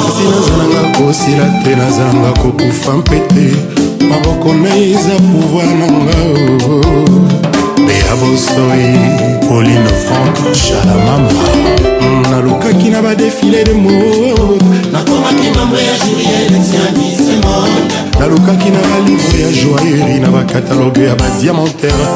kasi 0.03 0.23
nazalanga 0.23 0.97
kosila 0.97 1.45
te 1.63 1.75
nazalanga 1.75 2.31
kokufa 2.41 2.91
mpe 2.97 3.17
te 3.27 3.45
maboko 4.07 4.49
nai 4.63 4.91
eza 4.93 5.15
pouvoir 5.25 5.67
na 5.79 5.87
nga 5.87 6.17
oh. 6.19 7.87
ya 7.87 8.15
bosoi 8.15 8.83
eh, 8.83 9.39
pauline 9.47 9.89
frank 10.05 10.53
shalamama 10.53 11.31
mm, 12.01 12.21
nalukaki 12.31 12.89
na 12.89 13.01
badefile 13.01 13.63
de 13.63 13.73
mo 13.73 13.91
nakomaki 14.93 15.47
membre 15.57 15.81
ya 15.89 15.95
juriel 16.05 16.51
tianisemo 16.69 17.98
nalukaki 18.19 18.69
na 18.69 18.79
balivre 18.91 19.39
ya 19.41 19.51
joaeri 19.51 20.19
na 20.19 20.27
bakataloge 20.29 21.03
ya 21.03 21.15
badiamantaire 21.15 22.07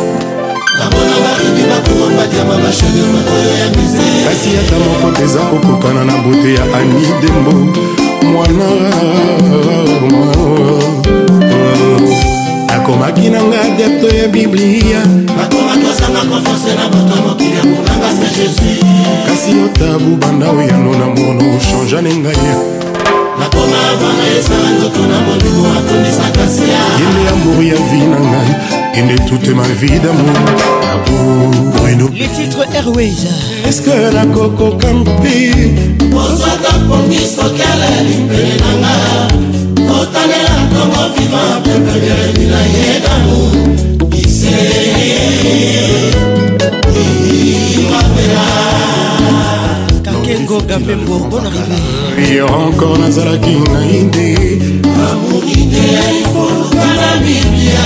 kasi 4.30 4.49
ata 4.61 4.75
moko 4.85 5.17
teza 5.17 5.39
kokokana 5.39 6.05
na 6.05 6.17
bote 6.17 6.53
ya 6.53 6.63
ani 6.77 7.03
dembo 7.21 7.80
mwana 8.25 8.69
nakomaki 12.69 13.30
nanga 13.30 13.61
adepte 13.61 14.17
ya 14.17 14.27
biblia 14.27 15.01
kasi 19.27 19.51
yo 19.51 19.67
tabu 19.73 20.15
banda 20.15 20.49
oyano 20.51 20.91
na 20.91 21.05
mono 21.07 21.57
oshanja 21.57 22.01
ne 22.01 22.15
ngai 22.17 22.93
nakoma 23.44 23.82
vanga 24.02 24.26
esala 24.40 24.70
nzoto 24.76 24.99
na 25.11 25.18
molimo 25.28 25.65
atondisaka 25.78 26.45
sia 26.56 26.80
yende 26.99 27.22
ya 27.28 27.36
mburu 27.36 27.64
ya 27.72 27.76
vi 27.90 27.99
na 28.11 28.20
ngai 28.20 28.52
ende 28.99 29.15
toute 29.30 29.52
ma 29.56 29.64
vie 29.80 29.99
damour 30.03 30.40
abruno 30.94 32.06
le 32.22 32.28
titre 32.36 32.64
airways 32.80 33.20
eske 33.70 33.95
nakokoka 34.15 34.88
mpe 34.94 35.36
ozwaka 36.26 36.72
pongi 36.88 37.22
soki 37.36 37.64
alali 37.72 38.14
mpele 38.26 38.53
na 38.64 38.70
nga 38.80 38.95
otalela 39.99 40.53
ntongo 40.68 41.02
vivant 41.15 41.57
pepeleli 41.65 42.45
na 42.53 42.61
ye 42.74 42.88
damour 43.03 43.53
ise 44.24 44.64
iwapela 47.34 48.44
diego 50.61 50.67
gapembo 50.67 51.19
bon 51.30 51.41
arrivé 51.45 52.35
yo 52.35 52.45
encore 52.47 52.99
nazalaki 52.99 53.57
nai 53.73 54.03
nde 54.03 54.34
amokinde 55.09 55.80
efoka 56.21 56.85
na 57.01 57.17
biblia 57.25 57.85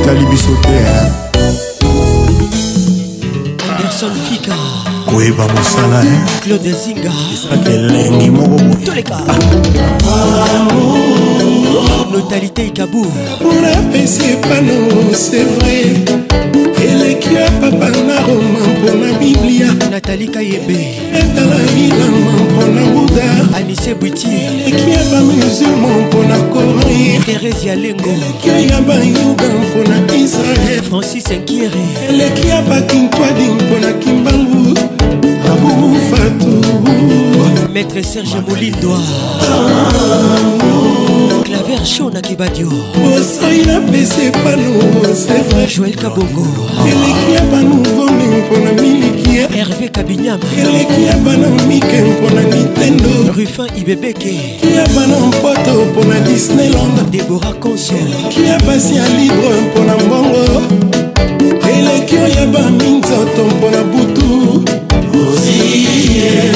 etali 0.00 0.24
biso 0.26 0.54
te 0.62 0.78
anderson 3.70 4.12
fika 4.26 4.56
koyeba 5.06 5.46
mosala 5.54 6.00
claude 6.44 6.72
zinga 6.82 7.12
esaki 7.34 7.72
elengi 7.76 8.30
moko 8.30 8.56
boyetoleka 8.68 9.18
notalité 12.12 12.66
ekabour 12.66 13.12
napesi 13.62 14.28
pano 14.42 14.76
c'est 15.14 15.46
vrai 15.54 15.82
eleki 16.86 17.34
ya 17.34 17.50
papa 17.60 17.88
na 18.06 18.16
roma 18.26 18.60
mpona 18.76 19.08
biblia 19.18 19.68
natali 19.90 20.28
kayebe 20.28 20.80
etala 21.22 21.56
bilama 21.74 22.30
mpona 22.44 22.82
buda 22.94 23.28
anise 23.56 23.94
bwitir 23.94 24.51
eleki 24.72 24.90
ya 24.90 25.02
bamusulmo 25.10 25.88
mpona 26.00 26.38
koreiterese 26.40 27.66
yalengo 27.68 28.10
eleki 28.10 28.72
ya 28.72 28.80
bayuda 28.80 29.44
mpona 29.62 30.16
israel 30.16 30.82
francis 30.82 31.30
enkiere 31.30 31.84
eleki 32.08 32.48
ya 32.48 32.62
bakintwadi 32.62 33.42
mpona 33.42 33.92
kimbangu 33.92 34.78
abufatu 35.52 36.52
maître 37.74 38.02
serge 38.02 38.36
molindwa 38.48 38.98
ah, 39.50 40.62
version 41.76 42.10
na 42.12 42.20
kebadio 42.20 42.66
mosai 43.00 43.58
napesa 43.66 44.22
epano 44.22 44.82
joel 45.74 45.96
kabongo 45.96 46.46
eleki 46.88 47.32
ya 47.34 47.40
banuvome 47.42 48.24
mpona 48.24 48.82
miliki 48.82 49.36
ya 49.36 49.48
herve 49.48 49.88
kabinyam 49.88 50.40
eleki 50.58 51.02
ya 51.06 51.16
bana 51.16 51.48
mike 51.48 52.02
mpona 52.02 52.42
nintendo 52.42 53.10
rufin 53.36 53.70
ibebeke 53.80 54.40
kia 54.60 54.86
bana 54.96 55.20
mpoto 55.20 55.84
mpona 55.92 56.20
disneyland 56.20 57.10
debora 57.10 57.52
consol 57.52 58.08
kia 58.28 58.58
basi 58.66 58.94
ya 58.96 59.08
libre 59.08 59.60
mpona 59.68 59.96
mbongo 59.96 60.62
eleki 61.78 62.16
oyo 62.16 62.28
ya 62.28 62.46
baminzoto 62.46 63.44
mpona 63.56 63.82
butu 63.84 64.64
osie 65.34 66.52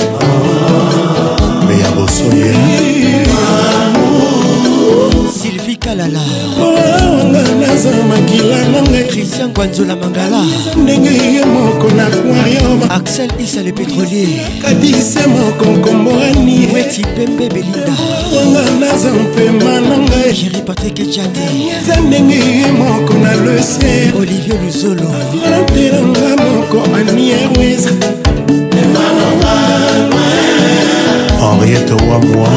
ngai 8.97 9.09
christian 9.11 9.53
gwanzola 9.53 9.97
mangala 9.97 10.41
ndenge 10.83 11.11
ye 11.11 11.45
moko 11.45 11.89
na 11.97 12.07
aquarium 12.07 12.81
axel 12.91 13.31
isa 13.39 13.63
le 13.63 13.73
pétrolier 13.73 14.41
kadise 14.63 15.21
moko 15.29 15.65
nkomboani 15.65 16.69
weti 16.75 17.03
pembe 17.17 17.49
belinda 17.49 17.93
wanga 18.35 18.65
naza 18.81 19.11
mpema 19.13 19.81
na 19.81 19.97
ngai 19.99 20.33
jeri 20.33 20.61
patrik 20.67 20.99
ejate 21.01 21.43
eza 21.79 21.97
ndenge 22.01 22.35
ye 22.35 22.67
moko 22.81 23.13
na 23.25 23.33
leser 23.45 24.17
olivier 24.21 24.57
luzolo 24.65 25.05
afrateranga 25.21 26.29
moko 26.45 26.79
anierwes 26.97 27.85
henriette 31.41 31.93
wamwa 31.95 32.49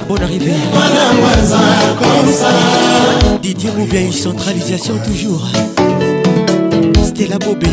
bon 0.08 0.16
arrivé 0.24 0.52
didier 3.42 3.70
moubia 3.78 4.02
une 4.02 4.14
centralisation 4.14 4.94
toujours 5.06 5.44
stela 7.28 7.40
bobe 7.40 7.68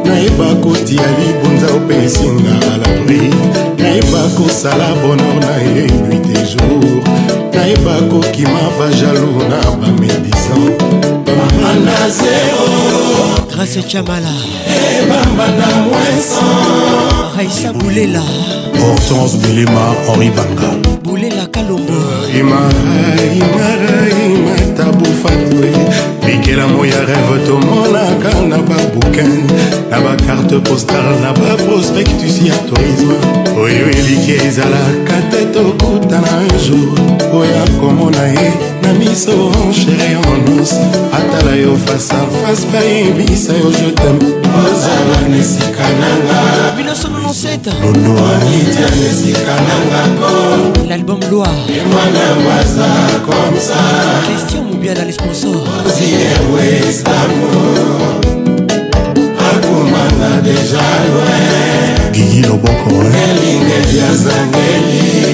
nayeba 0.05 0.55
kotia 0.63 1.03
libonza 1.19 1.67
opesinga 1.76 2.55
alabri 2.73 3.30
nayeba 3.77 4.23
kosala 4.38 4.88
bonor 5.01 5.35
na 5.41 5.55
ye 5.63 5.88
nuit 5.88 6.30
et 6.30 6.45
jour 6.45 7.03
nayeba 7.53 7.93
kokima 8.09 8.59
bajalou 8.80 9.39
na 9.49 9.69
bamedisan 9.81 10.76
grâce 13.55 13.81
chamala 13.88 14.30
hey. 14.67 14.81
Eh, 14.81 14.84
ebamba 15.06 15.48
na 15.60 15.68
mweso 15.88 16.45
raisa 17.38 17.73
bulela 17.73 18.22
hortense 18.82 19.38
bilema 19.38 19.84
henri 20.07 20.30
banga 20.38 20.69
bulela 21.03 21.45
kalombo 21.53 21.99
imara 22.34 22.95
imara 23.34 23.99
imatabufatue 24.26 25.76
kelamo 26.45 26.85
ya 26.85 26.99
rêve 27.09 27.38
tomonaka 27.47 28.30
na 28.49 28.57
babukin 28.61 29.49
na 29.89 29.97
bakarte 30.01 30.59
postal 30.61 31.17
na 31.22 31.34
baprospectus 31.34 32.38
ya 32.47 32.55
tourisme 32.69 33.15
oyo 33.57 33.85
eliki 33.97 34.31
ezalaka 34.47 35.15
te 35.31 35.41
tokutana 35.53 36.35
jour 36.65 36.95
oya 37.34 37.63
komona 37.81 38.26
ye 38.35 38.51
na 38.81 38.89
miso 38.93 39.35
chere 39.73 40.15
onus 40.31 40.73
atala 41.17 41.55
yo 41.55 41.73
fasa 41.85 42.17
fase 42.45 42.67
bayebisa 42.73 43.53
yo 43.53 43.69
jetem 43.73 44.17
ozala 44.65 45.17
na 45.30 45.38
esika 45.38 45.85
nangaondoanitya 46.01 48.88
na 48.95 49.01
esika 49.11 49.55
nanga 49.65 50.01
l'album 50.89 51.19
loire 51.31 51.76
emwana 51.81 52.23
waza 52.47 52.89
komsa 53.27 53.80
christian 54.27 54.63
mobiala 54.69 55.03
le 55.05 55.11
sponsor 55.13 55.57
akomanga 59.39 60.41
deja 60.43 60.89
loin 61.13 62.13
gigi 62.13 62.41
loboko 62.43 62.93
elinge 63.23 63.79
yazangeli 63.97 65.25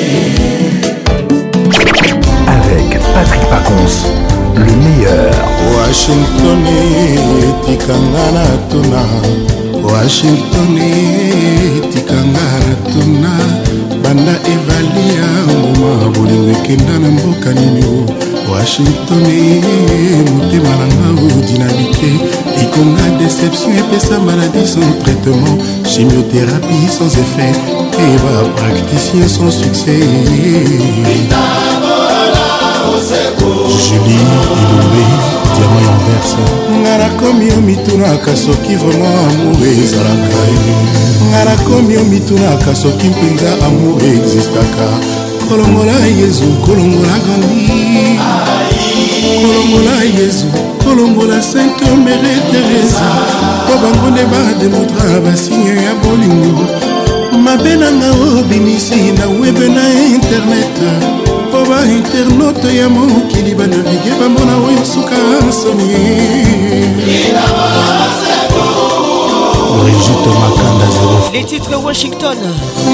avec 2.55 2.89
patrick 3.13 3.43
pacons 3.51 3.95
le 4.55 4.73
meilleur 4.83 5.35
washington 5.75 6.59
etikanga 7.51 8.25
na 8.37 8.47
tuna 8.69 9.03
washington 9.83 10.69
etikanga 10.89 12.47
na 12.61 12.73
tuna 12.91 13.33
banda 14.03 14.35
evali 14.53 15.03
ya 15.17 15.29
nguma 15.49 15.93
bolingo 16.13 16.51
ekenda 16.57 16.95
na 16.99 17.09
mboka 17.15 17.49
nini 17.53 18.30
washingtoni 18.51 19.61
motema 20.35 20.69
na 20.79 20.87
nga 20.93 21.21
odinamike 21.37 22.07
ekonga 22.61 23.03
déception 23.21 23.71
epesa 23.81 24.15
maladi 24.27 24.63
sans 24.73 24.91
traitement 25.03 25.55
chimiothérapie 25.91 26.87
sans 26.97 27.11
effet 27.23 27.53
te 27.91 28.03
bapracticien 28.23 29.27
sans 29.35 29.51
succès 29.61 29.99
julie 33.83 34.25
ilombe 34.25 35.01
diamant 35.53 35.87
inverse 35.95 36.35
nga 36.83 36.93
nakomi 37.01 37.47
yo 37.51 37.59
mitunaka 37.67 38.33
soki 38.43 38.75
vraiment 38.81 39.17
amour 39.29 39.57
ezalaka 39.83 40.43
nga 41.31 41.41
nakomi 41.47 41.93
yo 41.93 42.03
mitunaka 42.11 42.71
soki 42.75 43.07
mpenza 43.13 43.51
amour 43.67 43.97
existaka 44.15 44.87
kolongola 45.51 45.93
yezu 46.21 46.43
kolongola 46.65 47.13
gandi 47.25 47.69
kolongola 49.37 49.95
yezu 50.17 50.45
kolongola 50.83 51.41
sainte 51.41 51.85
mere 52.05 52.33
teresa 52.51 53.09
mpo 53.63 53.73
bango 53.83 54.07
nde 54.11 54.23
bademontra 54.31 55.11
basinye 55.25 55.73
ya 55.87 55.93
bolingo 56.03 56.63
mabe 57.45 57.75
nanga 57.81 58.09
obinisi 58.39 58.99
na 59.19 59.25
webe 59.39 59.67
na 59.77 59.85
internet 60.15 60.75
mpo 61.49 61.59
bainternote 61.69 62.75
ya 62.79 62.87
mokili 62.89 63.51
banavige 63.55 64.11
bamona 64.19 64.53
oyo 64.67 64.83
suka 64.93 65.15
somi 65.61 65.91
Brigitte 69.79 70.27
Makanda 70.27 71.31
0 71.31 71.31
Les 71.33 71.45
titres 71.45 71.77
Washington 71.81 72.37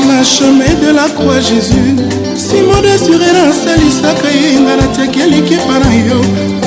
La 0.08 0.24
chemin 0.24 0.74
de 0.80 0.92
la 0.94 1.10
croix 1.10 1.40
Jésus 1.40 1.96
Simon 2.36 2.82
de 2.82 2.98
Surera 2.98 3.52
salisaka 3.52 4.30
ye 4.30 4.60
nga 4.60 4.76
natiaki 4.78 5.22
alikepa 5.22 5.80
na 5.84 5.90
yo 6.08 6.20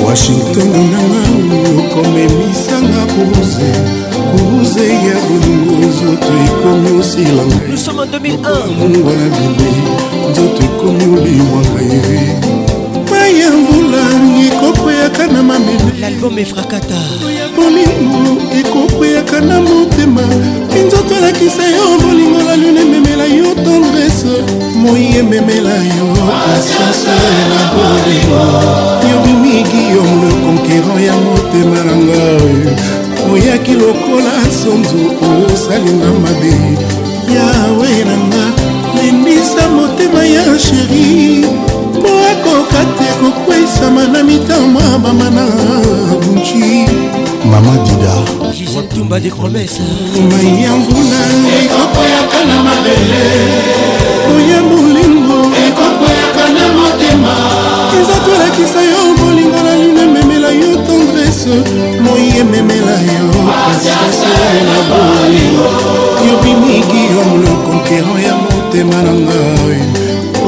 washington 0.05 0.69
nanga 0.91 1.21
okomemisanga 1.79 3.01
kuruze 3.13 3.69
kuruze 4.31 4.85
ya 4.89 5.17
bolingo 5.25 5.73
nzoto 5.87 6.31
ekomi 6.45 6.89
osilangamongo 6.99 9.09
na 9.11 9.25
bibe 9.37 9.69
nzoto 10.31 10.61
ekomi 10.63 11.03
olimwanga 11.19 11.81
ye 11.93 12.03
mayambu 13.09 13.80
ekanama 15.21 15.59
melalbum 15.59 16.37
efrakata 16.39 16.97
bolingo 17.55 18.41
ekokweyaka 18.59 19.41
na 19.41 19.59
motema 19.61 20.25
minzoto 20.73 21.15
elakisa 21.15 21.63
yo 21.63 21.97
bolingo 22.01 22.41
la 22.41 22.55
lune 22.55 22.81
ememela 22.81 23.25
yo 23.25 23.53
tendrese 23.55 24.35
moi 24.75 25.05
ememela 25.19 25.69
yo 25.69 26.07
yobimiki 29.11 29.81
yo 29.93 30.01
le 30.21 30.31
conquérant 30.43 30.99
ya 31.07 31.13
motema 31.13 31.79
na 31.85 31.95
ngai 31.95 32.75
oyaki 33.33 33.71
lokola 33.75 34.31
sonzo 34.63 34.97
osalinga 35.53 36.09
mabe 36.23 36.53
yawe 37.35 37.89
nanga 38.07 38.43
lendisa 38.95 39.69
motema 39.75 40.23
ya 40.25 40.59
sheri 40.59 41.11
ekoka 42.31 42.81
te 42.97 43.07
kokwesama 43.21 44.07
na 44.07 44.23
mitamwa 44.23 44.81
bamana 45.03 45.45
bunci 46.25 46.85
mama 47.45 47.77
dida 47.83 48.81
tumba 48.89 49.19
de 49.19 49.29
promese 49.29 49.81
mai 50.29 50.63
ya 50.63 50.71
mvula 50.75 51.21
ekokweyaka 51.61 52.39
na 52.47 52.63
mabele 52.63 53.23
oya 54.33 54.59
molingo 54.61 55.37
ekokweyaka 55.65 56.43
na 56.55 56.65
motema 56.79 57.33
eza 57.99 58.15
tolakisa 58.25 58.81
yo 58.81 59.01
molingo 59.19 59.57
na 59.65 59.75
lino 59.75 60.01
ememela 60.01 60.51
yo 60.51 60.69
tendrese 60.87 61.53
moi 62.03 62.29
ememela 62.39 62.95
yo 63.11 63.27
pasiase 63.57 64.33
na 64.69 64.77
bolingo 64.89 65.67
yo 66.27 66.33
bimiki 66.43 67.01
yo 67.13 67.21
mlokonkero 67.33 68.15
ya 68.27 68.33
motema 68.35 69.01
na 69.05 69.13
ngai 69.13 70.00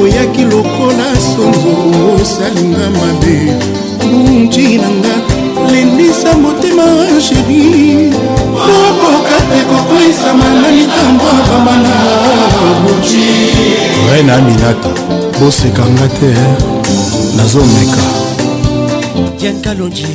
oyaki 0.03 0.43
lokola 0.51 1.05
sonzo 1.31 1.71
osalinga 2.19 2.85
mabe 2.99 3.37
bunci 3.99 4.65
nanga 4.83 5.13
lendisa 5.71 6.31
motema 6.43 6.85
sheri 7.25 8.11
okoka 8.73 9.37
te 9.49 9.59
kokwesama 9.69 10.47
na 10.59 10.67
litambo 10.75 11.29
bamana 11.47 11.95
bunci 12.83 13.25
vrai 14.05 14.23
na 14.27 14.33
aminata 14.37 14.91
bosekanga 15.39 16.07
te 16.19 16.29
eh. 16.45 16.53
nazomeka 17.37 18.03
yankalonji 19.41 20.13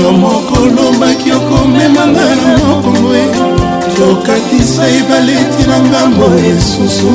yo 0.00 0.12
moko 0.22 0.52
olobaki 0.64 1.28
okomemanga 1.38 2.26
na 2.42 2.48
mokongo 2.66 3.10
eh. 3.20 3.68
tokatisa 4.00 4.84
ebaleti 4.88 5.62
na 5.68 5.76
ngambo 5.80 6.24
esusu 6.48 7.10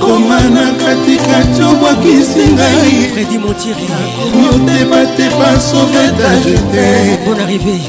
koma 0.00 0.40
na 0.40 0.72
katikati 0.72 1.62
obwakisi 1.62 2.40
ngaiotebate 2.54 5.28
pa 5.38 5.60
sauvetage 5.60 6.56
te 6.72 6.86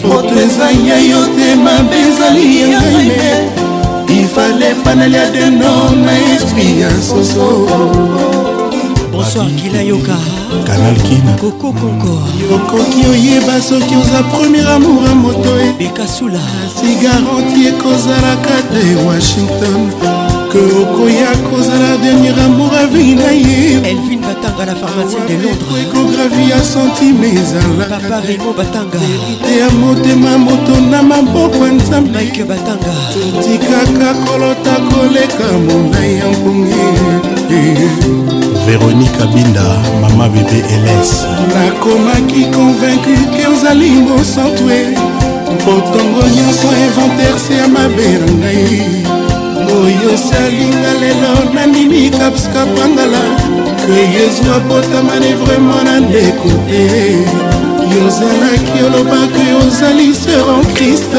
moto 0.08 0.36
eza 0.42 0.68
ya 0.88 0.98
yo 1.00 1.22
te 1.36 1.56
mabe 1.56 1.96
ezali 2.08 2.46
ya 2.72 2.82
ngai 2.82 3.10
me 3.18 3.32
ifale 4.22 4.70
panali 4.84 5.16
ya 5.16 5.26
deno 5.32 5.72
na 6.06 6.12
esprit 6.36 6.76
ya 6.80 6.90
soso 7.02 7.48
bonsoir 9.12 9.52
kila 9.56 9.82
yoka 9.82 10.18
canal 10.65 10.95
kina 11.06 11.31
okoki 12.56 13.02
oyeba 13.11 13.56
soki 13.61 13.95
oza 13.95 14.23
premier 14.31 14.68
amour 14.68 15.03
ya 15.06 15.15
moto 15.15 15.49
ekasula 15.80 16.40
si 16.76 16.95
garanti 17.03 17.68
ekozalaka 17.72 18.56
te 18.72 18.81
washington 19.06 19.80
ke 20.52 20.60
okoya 20.84 21.31
kozala 21.49 21.91
dernier 22.03 22.40
amour 22.45 22.73
avi 22.80 23.15
na 23.15 23.30
ye 23.31 23.57
elvin 23.91 24.22
batanga 24.22 24.64
na 24.65 24.76
pharmacie 24.76 25.19
de 25.27 25.35
londreekogravi 25.44 26.44
ya 26.49 26.60
sentime 26.64 27.27
ezalapapa 27.34 28.18
remo 28.27 28.52
batanga 28.53 28.99
te 29.44 29.52
ya 29.60 29.69
motema 29.69 30.38
moto 30.38 30.76
na 30.90 31.02
maboko 31.03 31.65
ya 31.68 31.73
nzambe 31.73 32.10
mike 32.19 32.44
batanga 32.44 32.94
totikaka 33.14 34.14
kolota 34.26 34.76
koleka 34.90 35.48
monai 35.68 36.15
ya 36.18 36.27
mpongi 36.31 36.81
véronique 38.65 39.11
abinda 39.22 39.64
mama 40.02 40.27
bebe 40.30 40.60
ls 40.84 41.11
nakomaki 41.53 42.44
convaincu 42.56 43.11
ke 43.35 43.44
ozali 43.52 43.90
mosantue 44.06 44.81
botongo 45.65 46.23
nyonso 46.35 46.68
inventerse 46.85 47.53
ya 47.60 47.68
mabe 47.68 48.07
na 48.26 48.31
ngai 48.38 48.76
oyo 49.80 50.10
osalinga 50.15 50.91
lelo 51.02 51.34
nandimi 51.53 52.10
kapska 52.18 52.64
pangala 52.76 53.23
eyezwa 53.99 54.56
potamane 54.69 55.34
vraimen 55.41 55.84
na 55.85 55.95
ndeko 55.99 56.52
te 56.68 56.84
yozalaki 57.95 58.77
olobaki 58.85 59.44
ozali 59.60 60.10
ser 60.23 60.45
en 60.57 60.64
krist 60.73 61.14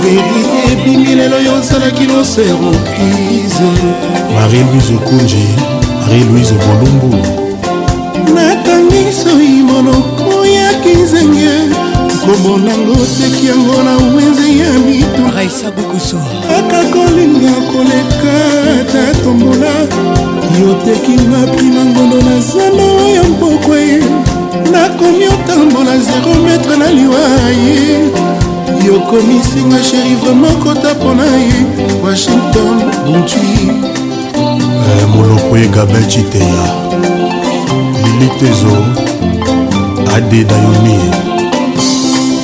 verité 0.00 0.58
ebimi 0.72 1.12
lelo 1.18 1.38
yozalaki 1.48 2.06
no 2.06 2.22
ser 2.24 2.56
en 2.68 2.78
crise 2.94 3.70
marie 4.34 4.62
bizokunji 4.72 5.46
marie-louise 6.06 6.52
bolumbu 6.66 7.12
nakangi 8.34 9.02
soi 9.22 9.48
monoko 9.70 10.46
ya 10.46 10.68
kizenge 10.82 11.54
komonango 12.22 12.96
teki 13.18 13.46
yango 13.46 13.82
na 13.86 13.94
wenze 14.14 14.46
ya 14.62 14.72
mituraesabukuso 14.86 16.16
kaka 16.48 16.80
kolinga 16.92 17.54
koleka 17.70 18.36
ta 18.92 19.04
tombola 19.22 19.74
yotekinga 20.60 21.40
prima 21.56 21.84
ngondo 21.84 22.16
na 22.28 22.36
zano 22.40 22.88
ya 23.16 23.22
mpokwe 23.22 24.02
nakomi 24.72 25.26
otambola 25.26 25.94
0 25.96 26.42
metre 26.46 26.76
na 26.76 26.90
liwa 26.90 27.24
ye 27.62 27.78
yokomisinga 28.86 29.82
sheri 29.84 30.14
vraimen 30.20 30.56
kota 30.64 30.94
mpona 30.94 31.24
ye 31.46 31.52
washington 32.04 32.74
bontui 33.06 34.01
Eh, 34.90 35.06
moloko 35.16 35.56
egabe 35.56 36.00
citeya 36.08 36.64
lilitezo 38.04 38.76
ade 40.16 40.44
dayomi 40.44 40.98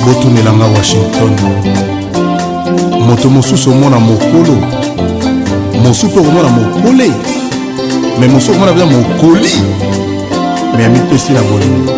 botunelanga 0.05 0.65
washington 0.65 1.33
moto 3.07 3.29
mosusu 3.29 3.71
omona 3.71 3.99
mokolo 3.99 4.55
mosu 5.83 6.05
mpe 6.07 6.19
okomona 6.19 6.49
mokole 6.49 7.11
me 8.19 8.27
mosu 8.27 8.51
okomona 8.51 8.71
mpenza 8.71 8.95
mokoli 8.97 9.51
me 10.77 10.83
ya 10.83 10.89
mipesi 10.89 11.33
na 11.33 11.41
bolingo 11.41 11.91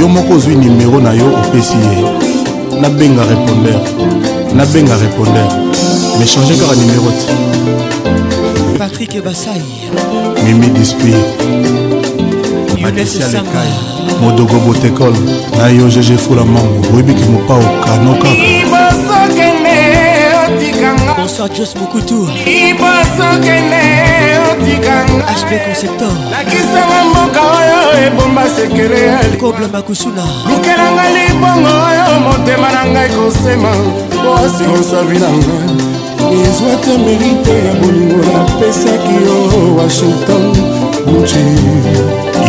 yo 0.00 0.08
moko 0.08 0.34
ozwi 0.34 0.54
nimero 0.54 1.00
na 1.00 1.12
yo 1.12 1.26
opesi 1.26 1.74
ye 1.88 2.80
nabenga 2.80 3.22
répondeur 3.24 3.80
nabenga 4.56 4.94
répondeur 4.96 5.48
me 6.18 6.26
change 6.26 6.56
kaka 6.58 6.74
nimero 6.74 7.12
te 7.18 7.32
Patrick 8.78 9.22
Bassay 9.22 9.62
Mimi 10.42 10.68
Dispi 10.70 11.12
Patricia 12.82 13.26
Lekai 13.28 13.70
Modogo 14.20 14.58
Botekol 14.60 15.14
na 15.56 15.68
yo 15.68 15.86
GG 15.88 16.18
Fula 16.18 16.44
Mango 16.44 16.94
oyebiki 16.94 17.24
mopa 17.28 17.54
okano 17.54 18.14
kaka 18.18 18.34
Bonsoir 21.16 21.48
Jos 21.52 21.74
Bukutu 21.74 22.26
HB 25.24 25.50
Conceptor 25.64 26.12
nakisanga 26.30 27.04
mboka 27.10 27.40
oyo 27.42 28.06
ebomba 28.06 28.42
sekele 28.56 29.06
ya 29.06 29.20
kobla 29.40 29.68
makusuna 29.68 30.22
lukelanga 30.48 31.02
libongo 31.10 31.68
oyo 31.68 32.20
motema 32.20 32.72
na 32.72 32.84
ngai 32.86 33.08
kosema 33.10 33.70
po 34.24 34.34
asilonsa 34.34 35.02
vi 35.02 35.18
na 35.18 35.28
ngai 35.28 35.93
ezwa 36.42 36.76
te 36.82 36.98
merite 36.98 37.52
ya 37.66 37.74
bolingo 37.80 38.16
napesaki 38.32 39.12
yo 39.24 39.74
washington 39.78 40.52
nci 41.20 41.40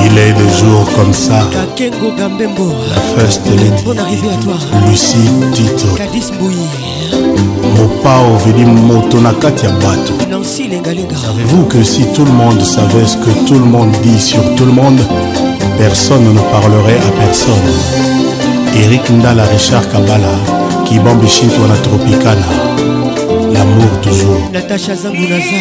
Il 0.06 0.18
est 0.18 0.34
de 0.34 0.50
jour 0.60 0.86
comme 0.96 1.14
ça. 1.14 1.42
Kakengo 1.52 2.12
Gambembo. 2.18 2.68
La 2.94 3.02
first 3.18 3.42
lady. 3.48 3.72
Bonne 3.84 4.00
arrivée 4.00 4.28
à 4.30 4.44
toi. 4.44 4.54
Lucie 4.88 5.16
Tito. 5.54 5.88
Kadis 5.96 6.32
Bouillir. 6.38 7.32
mopao 7.78 8.38
veli 8.46 8.66
moto 8.66 9.20
na 9.20 9.32
kati 9.34 9.66
ya 9.66 9.72
bato 9.72 10.14
savez-vous 11.16 11.66
que 11.68 11.84
si 11.84 12.06
tout 12.14 12.24
le 12.26 12.32
monde 12.32 12.62
savait 12.62 13.06
ce 13.08 13.18
que 13.18 13.32
tout 13.48 13.54
le 13.56 13.66
monde 13.66 13.92
dit 14.04 14.20
sur 14.22 14.44
tout 14.56 14.66
le 14.66 14.72
monde 14.74 15.00
personne 15.78 16.26
ne 16.34 16.40
parlerait 16.40 16.98
à 17.10 17.26
personne 17.26 17.68
eric 18.84 19.10
ndala 19.10 19.44
richard 19.46 19.86
kabala 19.92 20.34
kibambe 20.86 21.28
shintwana 21.28 21.74
tropicana 21.84 22.75
l'amour 23.66 24.02
toujours 24.02 24.40
natacha 24.54 24.96
zangunaza 24.96 25.58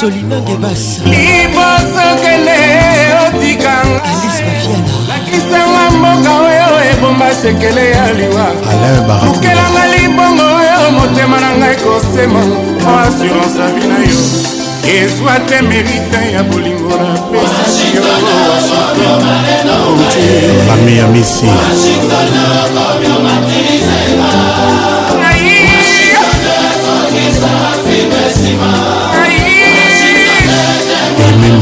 solimangebas 0.00 0.84
alice 4.08 4.42
mafiana 4.44 4.94
nakisanga 5.10 5.84
mboka 5.98 6.32
oyo 6.46 6.68
ebomba 6.92 7.28
sekele 7.40 7.84
ya 7.94 8.06
liwa 8.18 8.46
okelanga 9.28 9.84
libongo 9.98 10.44
oyo 10.60 10.78
motema 10.98 11.38
na 11.40 11.50
ngai 11.58 11.76
kosema 11.84 12.40
o 12.88 12.90
assurance 13.06 13.60
abi 13.66 13.84
na 13.90 13.98
yo 14.08 14.18
ezwa 14.96 15.36
te 15.48 15.62
merite 15.62 16.20
ya 16.34 16.42
bolingo 16.42 16.88
na 17.02 17.12
pesi 17.30 17.86
yo 17.94 18.02
bameyamisi 20.68 21.46
akomi 31.42 31.54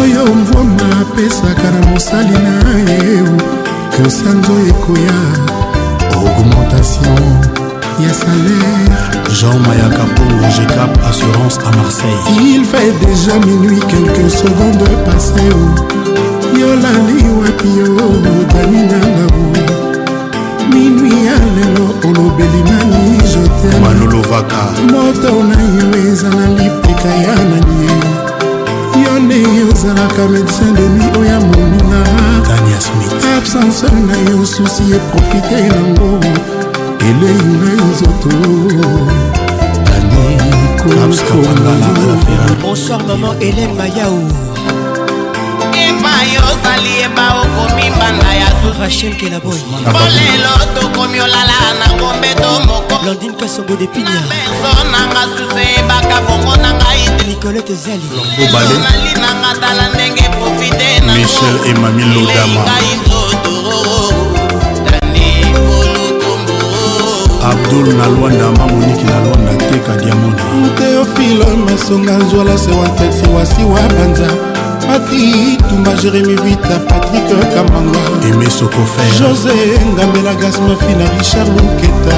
oyo 0.01 0.25
mvoma 0.35 0.87
apesaka 1.01 1.69
na 1.79 1.85
mosali 1.91 2.35
na 2.45 2.93
ye 2.93 3.19
ke 3.91 4.09
sanzo 4.09 4.55
ekoya 4.69 5.19
augmentation 6.15 7.54
ya 7.99 8.13
salaire 8.13 8.91
jean 9.31 9.57
mayaka 9.67 10.03
mpongo 10.03 10.45
gcap 10.55 10.91
assurance 11.09 11.59
à 11.63 11.71
marseille 11.77 12.23
il 12.41 12.63
fait 12.65 12.91
déjà 13.05 13.35
minuit 13.47 13.79
quelques 13.87 14.29
secondes 14.31 14.89
passeo 15.05 15.59
yolali 16.59 17.23
wapio 17.39 17.95
damina 18.53 18.97
nabo 18.99 19.45
minui 20.73 21.23
ya 21.25 21.35
lelo 21.55 21.85
olobeli 22.03 22.63
nani 22.67 23.15
jotemanolobaka 23.33 24.63
moto 24.91 25.43
na 25.49 25.59
yo 25.77 26.09
eza 26.11 26.29
na 26.29 26.47
lipeka 26.47 27.09
ya 27.23 27.35
nani 27.51 27.95
yo 29.03 29.13
nde 29.23 29.39
ozalaka 29.71 30.27
médecin 30.27 30.71
de 30.75 30.85
nuit 30.95 31.17
oya 31.17 31.37
oh, 31.37 31.45
moninga 31.47 32.03
absence 33.37 33.85
na 34.07 34.15
yo 34.31 34.45
susi 34.45 34.83
eprofite 34.95 35.59
nango 35.71 36.19
elei 37.09 37.41
na 37.61 37.71
nzoto 37.87 38.29
bonsoir 42.63 43.01
maman 43.07 43.33
hélène 43.41 43.73
mayao 43.79 44.17
epai 45.85 46.33
ozali 46.49 46.91
eba 47.05 47.25
okomi 47.41 47.85
mbanda 47.95 48.31
ya 48.39 48.47
rachel 48.79 49.13
kelaboybolelo 49.19 50.53
tokomi 50.75 51.17
olala 51.25 51.57
na 51.79 51.87
kombeto 52.01 52.49
moko 52.67 52.95
landine 53.07 53.33
kasongo 53.39 53.75
depinia 53.81 54.21
benso 54.31 54.69
nanga 54.91 55.21
suse 55.37 55.63
ebaka 55.79 56.17
bongo 56.27 56.53
na 56.63 56.69
ngai 56.77 57.03
nicolete 57.27 57.73
zali 57.83 58.07
nali 58.85 59.11
nanga 59.23 59.51
tala 59.61 59.85
ndenge 59.93 60.25
profite 60.37 60.87
na 61.05 61.11
michel 61.15 61.55
emami 61.71 62.03
lodama 62.13 62.61
dol 67.83 67.93
na 67.95 68.07
lwanda 68.07 68.51
mamoniki 68.51 69.03
na 69.03 69.19
lwanda 69.19 69.51
teka 69.69 69.95
diamona 69.97 70.35
teofilo 70.77 71.45
masonga 71.65 72.17
nzwala 72.17 72.57
sewa 72.57 72.87
ntesi 72.87 73.25
wasiwa 73.35 73.81
banza 73.95 74.27
mati 74.87 75.57
tumba 75.69 75.91
jérémi 75.91 76.35
vita 76.43 76.75
patrik 76.89 77.27
kamanga 77.53 77.99
emesokofer 78.29 79.11
josé 79.19 79.55
ngambela 79.93 80.33
gasmafina 80.35 81.05
richard 81.17 81.47
luketa 81.55 82.17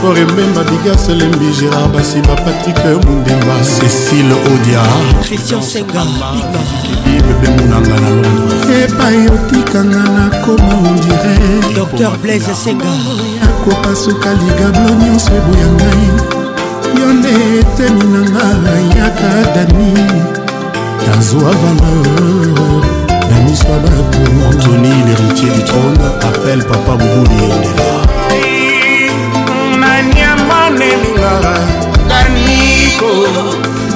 forememba 0.00 0.62
bigas 0.68 1.08
lembi 1.08 1.48
gérard 1.58 1.88
basiba 1.94 2.34
patrik 2.44 2.80
mundemba 3.04 3.56
cécile 3.64 4.34
odia 4.50 4.82
christian 5.26 5.62
senga 5.62 6.02
bebemunanga 7.24 7.96
na 8.00 8.10
londres 8.10 8.60
epai 8.84 9.24
otikanga 9.34 9.98
na 10.16 10.24
koma 10.44 10.74
ondire 10.84 11.34
dr 11.74 12.10
blaise 12.22 12.54
senga 12.64 12.92
nakopasuka 13.66 14.28
ligablo 14.34 14.88
nyonso 14.94 15.30
ebuya 15.38 15.66
ngai 15.74 16.08
yo 17.00 17.08
nde 17.16 17.28
etemi 17.60 18.04
na 18.14 18.20
nga 18.32 18.46
yaka 18.98 19.30
dani 19.54 19.90
nazwa 21.06 21.50
valeur 21.60 22.82
na 23.30 23.36
miso 23.44 23.66
ya 23.72 23.78
bato 23.84 24.18
antony 24.50 24.90
l'héritier 25.06 25.50
du 25.56 25.62
trône 25.68 25.98
appelle 26.28 26.64
papa 26.70 26.92
bubuli 27.00 27.38
endela 27.50 27.90
nanyamonelingaka 29.82 31.56
daniko 32.08 33.10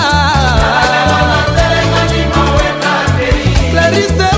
clarise 3.71 4.36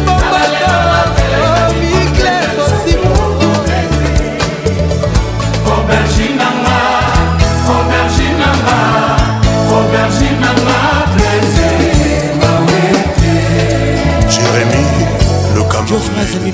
Je 15.89 15.95
Phrase 15.95 16.37
Ami 16.37 16.51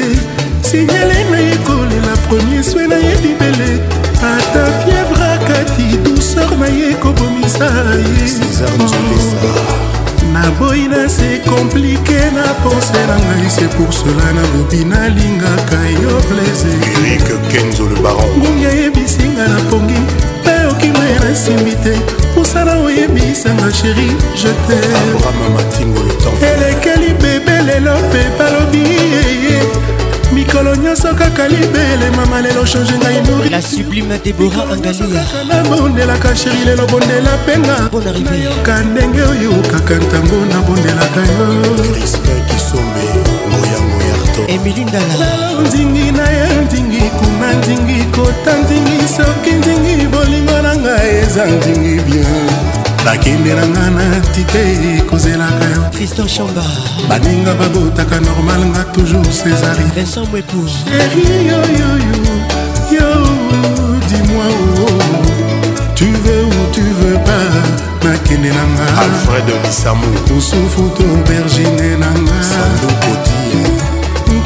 Signalé 0.64 1.24
la 1.30 2.16
première 2.28 2.64
soin 2.64 2.88
première 2.88 2.98
nayebi 2.98 3.36
à 4.22 4.42
ta 4.52 5.01
kati 5.64 5.84
douceur 6.04 6.50
na 6.60 6.68
ye 6.78 6.94
kobomisa 7.02 7.64
ye 8.16 8.24
naboyi 10.32 10.88
na 10.88 11.08
se 11.08 11.38
komplike 11.50 12.14
na 12.36 12.42
pense 12.62 13.00
na 13.08 13.16
ngai 13.24 13.48
se 13.56 13.64
pour 13.76 13.90
cela 13.92 14.26
nalobi 14.36 14.80
nalingaka 14.84 15.78
yo 16.02 16.12
plaisirngungi 16.28 18.64
ayebisinga 18.72 19.44
na 19.52 19.58
pongi 19.70 20.00
mpe 20.42 20.54
okima 20.70 21.02
ye 21.04 21.04
nasimbi 21.24 21.72
te 21.84 21.94
mosala 22.36 22.72
oyebisanga 22.84 23.68
sheri 23.78 24.08
jete 24.40 24.78
elekeli 26.50 27.10
bebe 27.22 27.56
lelo 27.66 27.94
mpe 28.10 28.22
balobi 28.38 28.84
mikolo 30.52 30.74
nyonso 30.76 31.14
kaka 31.16 31.48
libelema 31.48 32.26
malelo 32.26 32.66
change 32.66 32.92
ngai 32.98 33.22
nori 33.26 33.48
la 33.48 33.60
sublime 33.62 34.18
debora 34.22 34.62
angalianabondelaka 34.72 36.36
sheri 36.36 36.64
lelo 36.66 36.86
bondela 36.86 37.36
mpenga 37.42 37.76
nayoka 38.20 38.80
ndenge 38.80 39.22
oyo 39.22 39.50
kaka 39.70 39.94
ntango 39.96 40.36
nabondelaka 40.52 41.20
yo 41.32 41.62
emili 44.48 44.84
ndala 44.84 45.04
nzingi 45.66 46.12
na 46.12 46.28
ye 46.28 46.46
nzingi 46.66 47.00
kuna 47.00 47.52
nzingi 47.58 48.04
kota 48.16 48.52
nzingi 48.62 49.08
soki 49.16 49.50
nzingi 49.54 50.06
bolingo 50.06 50.58
na 50.62 50.76
ngai 50.76 51.08
eza 51.22 51.44
nzingi 51.46 51.94
bien 52.04 52.81
bakende 53.04 53.54
na 53.54 53.66
nga 53.66 53.84
nati 53.90 54.42
te 54.52 54.62
ekozelaka 55.02 55.66
yo 55.76 55.82
kriston 55.94 56.28
chamba 56.34 56.62
baninga 57.08 57.52
babotaka 57.60 58.16
normal 58.20 58.62
nga 58.70 58.82
toujours 58.94 59.34
césari 59.42 59.82
vincent 59.94 60.28
mwepo 60.32 60.58
sheri 60.72 61.24
yoyoyo 61.50 61.92
yo 62.96 63.10
dis-moi 64.08 64.54
oh, 64.54 64.86
oh, 64.86 64.86
oh. 64.86 65.26
tu 65.98 66.06
veux 66.24 66.44
ou 66.56 66.62
tu 66.74 66.84
veux 67.00 67.18
pas 67.28 67.46
nakende 68.06 68.50
na 68.58 68.64
nga 68.74 68.86
alfred 69.04 69.48
misamu 69.64 70.06
kusufu 70.26 70.82
to 70.96 71.06
bergine 71.28 71.88
na 72.02 72.10
nga 72.22 72.36
sandokote 72.52 73.31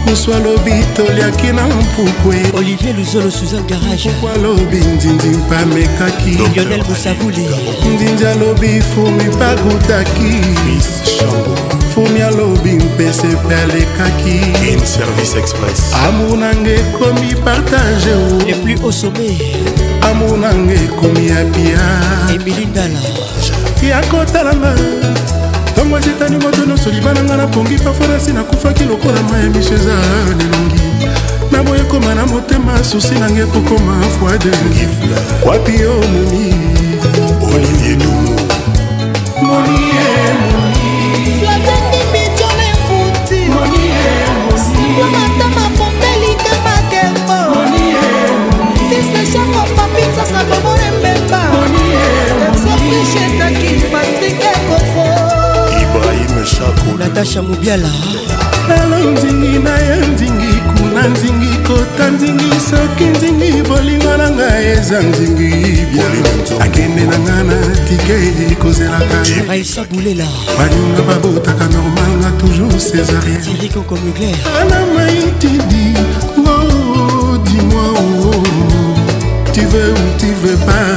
mosu 0.06 0.34
alobi 0.34 0.70
toliaki 0.96 1.46
na 1.46 1.66
mpukwe 1.68 2.36
olivier 2.58 2.96
luzolo 2.96 3.30
suzan 3.30 3.62
garagepo 3.66 4.28
alobi 4.28 4.76
ndindi 4.76 5.26
mpamekaki 5.28 6.30
lionel 6.30 6.84
mosavuli 6.88 7.48
ndindi 7.94 8.26
alobi 8.26 8.66
fumi 8.82 9.24
pakutaki 9.24 10.40
fumi 11.94 12.22
alobi 12.22 12.70
mpese 12.70 13.26
mpe 13.26 13.54
alekaki 13.54 14.40
amour 16.08 16.38
nanga 16.38 16.70
ekomi 16.70 17.34
partage 17.44 18.16
le 18.48 18.54
plus 18.54 18.82
au 18.86 18.92
sommet 18.92 19.38
amour 20.10 20.38
nanga 20.38 20.72
ekomi 20.74 21.26
ya 21.28 21.44
bia 21.44 21.80
emilindala 22.34 23.00
ya 23.88 24.00
kotalanga 24.06 24.76
ntango 25.86 25.96
azitani 25.98 26.36
moto 26.42 26.64
nyonso 26.66 26.90
libala 26.90 27.20
ngai 27.22 27.36
napongi 27.36 27.76
paforasi 27.78 28.32
nakufaki 28.32 28.84
lokola 28.84 29.22
ma 29.30 29.38
ya 29.38 29.50
misheza 29.50 29.94
nelongi 30.26 31.08
naboye 31.52 31.82
koma 31.84 32.14
na 32.14 32.26
motema 32.26 32.84
susi 32.84 33.14
nange 33.14 33.44
kokoma 33.46 33.94
fwade 34.18 34.50
wapi 35.46 35.80
yo 35.80 35.92
momi 35.94 36.54
olivier 37.54 37.96
dumo 37.98 38.36
Matama 44.96 45.68
pombe 45.76 46.10
likama 46.20 46.76
kembo 46.90 47.54
Fils 48.88 49.06
de 49.12 49.26
chef 49.26 49.46
au 49.58 49.76
papi, 49.76 50.02
ça 50.16 50.24
ça 50.24 50.42
me 50.44 50.75
natasha 57.16 57.42
mobiala 57.42 57.88
lelo 58.68 59.10
nzingi 59.12 59.58
na 59.66 59.74
ye 59.86 59.96
nzingi 60.12 60.52
kuna 60.76 61.02
nzingi 61.12 61.52
kota 61.68 62.04
nzingi 62.14 62.50
soki 62.70 63.04
nzingi 63.14 63.52
bolingo 63.68 64.16
na 64.20 64.26
ngai 64.30 64.64
eza 64.74 65.00
nzingi 65.08 65.52
akende 66.64 67.02
na 67.10 67.18
ngai 67.24 67.44
na 67.48 67.56
tike 67.88 68.54
kozelaka 68.62 69.16
aisa 69.50 69.84
bulela 69.90 70.26
baninga 70.58 71.02
babotaka 71.08 71.64
normal 71.76 72.12
na 72.22 72.30
toujours 72.40 72.84
césarien 72.90 73.40
tirikokomugler 73.46 74.36
ana 74.60 74.78
maitidi 74.94 75.86
o 76.38 77.38
dimoi 77.48 77.92
oh, 77.96 78.28
oh, 78.32 78.34
oh. 78.36 78.42
tu 79.54 79.60
veux 79.72 79.90
ou 80.02 80.08
tu 80.20 80.30
veux 80.42 80.58
pas 80.68 80.90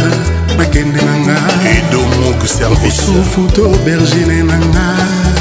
bakende 0.57 0.95
na 1.07 1.15
ngai 1.25 1.77
edomok 1.80 2.39
service 2.59 3.01
osufu 3.07 3.43
to 3.56 3.64
bergine 3.88 4.43
na 4.43 4.57
ngai 4.69 5.39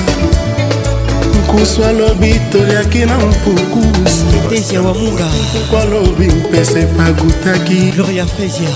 nkusu 1.52 1.85
alobi 1.85 2.41
toliaki 2.52 2.99
na 2.99 3.18
mpukusuya 3.18 4.83
wamungaoko 4.83 5.78
alobi 5.83 6.27
mpese 6.27 6.83
pakutaki 6.86 7.75
gloria 7.75 8.27
frezia 8.27 8.68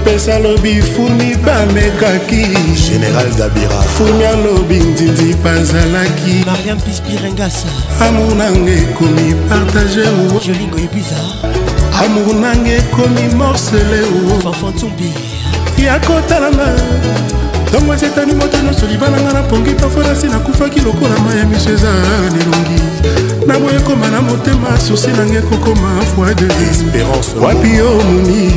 mpesa 0.00 0.36
alobi 0.36 0.82
fumi 0.82 1.36
bamekaki 1.36 2.46
général 2.90 3.30
dabira 3.38 3.82
fumi 3.82 4.24
alobi 4.26 4.74
ndindi 4.76 5.34
bazalaki 5.34 6.44
mariam 6.46 6.80
pispirengasa 6.80 7.66
amour 8.08 8.36
nanga 8.36 8.72
ekomi 8.72 9.34
partage 9.48 10.06
jolingo 10.46 10.78
ebiza 10.78 11.16
amour 12.04 12.34
nanga 12.34 12.70
ekomi 12.70 13.34
morcele 13.36 14.00
o 14.28 14.40
fanfantumbi 14.40 15.12
ya 15.84 16.00
kotalanga 16.00 16.66
ntango 17.72 17.92
asetani 17.92 18.34
moto 18.34 18.56
nyonso 18.62 18.86
libananga 18.86 19.32
na 19.32 19.42
pongi 19.42 19.70
paforasi 19.74 20.26
nakufaki 20.26 20.80
lokola 20.80 21.18
mai 21.24 21.38
ya 21.38 21.46
miso 21.46 21.70
eza 21.72 21.88
nelongi 22.32 22.82
naboye 23.46 23.80
koma 23.80 24.08
na 24.10 24.22
motema 24.22 24.80
susi 24.80 25.08
nanga 25.08 25.38
ekokoma 25.38 25.90
foi 26.16 26.34
de 26.34 26.48
wapi 27.40 27.76
yo 27.76 27.94
moni 27.94 28.52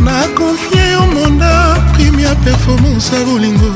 N'a 0.00 0.28
confié 0.36 0.80
en 0.96 1.08
mon 1.08 1.38
prime 1.94 2.20
ya 2.20 2.36
performance 2.36 3.10
à 3.12 3.24
bolingo 3.24 3.68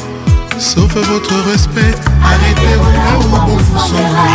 sauf 0.59 0.93
votre 0.97 1.35
respect 1.53 1.97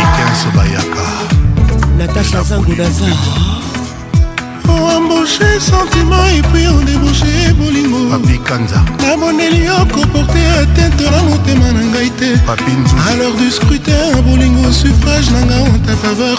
ikens 0.02 0.42
bayaka 0.56 1.08
natasha 1.98 2.42
zango 2.42 2.72
nazar 2.72 3.08
oh, 4.68 4.90
embauché 4.96 5.60
sentiment 5.60 6.30
epuis 6.44 6.68
ondébauché 6.68 7.52
bolingo 7.58 8.10
papikanza 8.10 8.80
namoneli 9.00 9.64
yo 9.66 9.76
koporte 9.94 10.42
atente 10.62 11.04
na 11.10 11.22
motema 11.28 11.72
na 11.72 11.82
ngai 11.84 12.10
te 12.18 12.40
alors 13.10 13.34
du 13.36 13.50
scrutin 13.50 14.22
bolingo 14.24 14.72
suffrage 14.72 15.30
na 15.30 15.40
nga 15.44 15.54
en 15.66 15.78
ta 15.86 15.94
faveur 16.02 16.38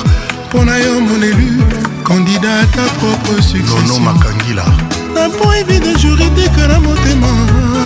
mpo 0.50 0.66
na 0.66 0.78
yo 0.78 1.00
mon 1.02 1.22
élu 1.22 1.64
candidat 2.04 2.66
ta 2.76 2.84
propre 3.00 3.42
succession 3.42 3.88
nono 3.88 4.00
makangila 4.00 4.66
na 5.14 5.28
mpo 5.30 5.56
evide 5.56 5.96
juridike 5.96 6.62
na 6.68 6.80
motema 6.80 7.28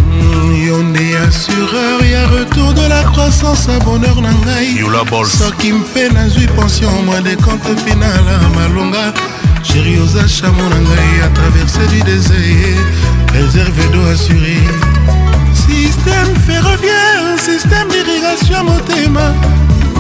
Hmm, 0.09 0.66
Yonde 0.66 0.98
assureur 1.27 2.01
ya 2.06 2.27
retour 2.27 2.74
de 2.74 2.85
la 2.88 3.03
croissance 3.03 3.67
à 3.69 3.80
bonheur 3.84 4.17
la 4.22 4.30
Ça 5.27 5.51
qui 5.59 5.72
me 5.74 5.84
fait 5.93 6.09
nazwi 6.14 6.48
pension 6.56 6.90
moi 7.06 7.19
des 7.22 7.35
comptes 7.35 7.77
final 7.85 8.24
à 8.35 8.58
malonga 8.58 9.14
Chéri 9.64 10.00
aux 10.00 10.17
achats 10.17 10.50
mon 10.58 10.69
ngai 10.69 11.24
a 11.24 11.30
traversé 11.38 11.80
du 11.93 12.01
désert 12.01 12.84
réservé 13.34 13.84
d'eau 13.93 14.06
assurée 14.11 14.64
système 15.53 16.32
ferroviaire 16.48 17.26
système 17.38 17.88
d'irrigation 17.90 18.56
à 18.59 18.64
motema 18.64 19.32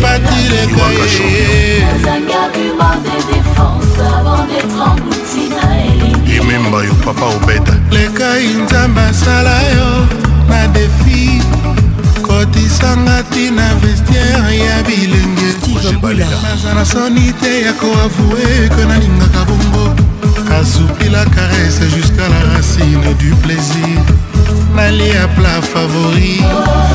patireka 0.00 0.84
ememba 6.36 6.82
yo 6.82 6.94
papa 7.04 7.26
obeda 7.26 7.74
lekai 7.90 8.46
nzambe 8.62 9.00
asala 9.00 9.60
yo 9.76 10.06
na 10.48 10.66
defi 10.68 11.40
kotisanga 12.22 13.22
ntina 13.22 13.74
vestiere 13.80 14.58
ya 14.58 14.82
bilenge 14.82 15.50
naza 16.44 16.74
na 16.74 16.84
soni 16.84 17.32
te 17.40 17.60
ya 17.60 17.72
koavoue 17.72 18.68
ke 18.74 18.84
nalingaka 18.84 19.40
bongo 19.48 19.94
asupila 20.60 21.24
carese 21.34 21.84
jusqu'à 21.96 22.28
la 22.28 22.40
racine 22.54 23.14
du 23.18 23.34
plaisir 23.42 24.02
nali 24.74 25.10
à 25.16 25.28
plat 25.28 25.60
favori 25.62 26.36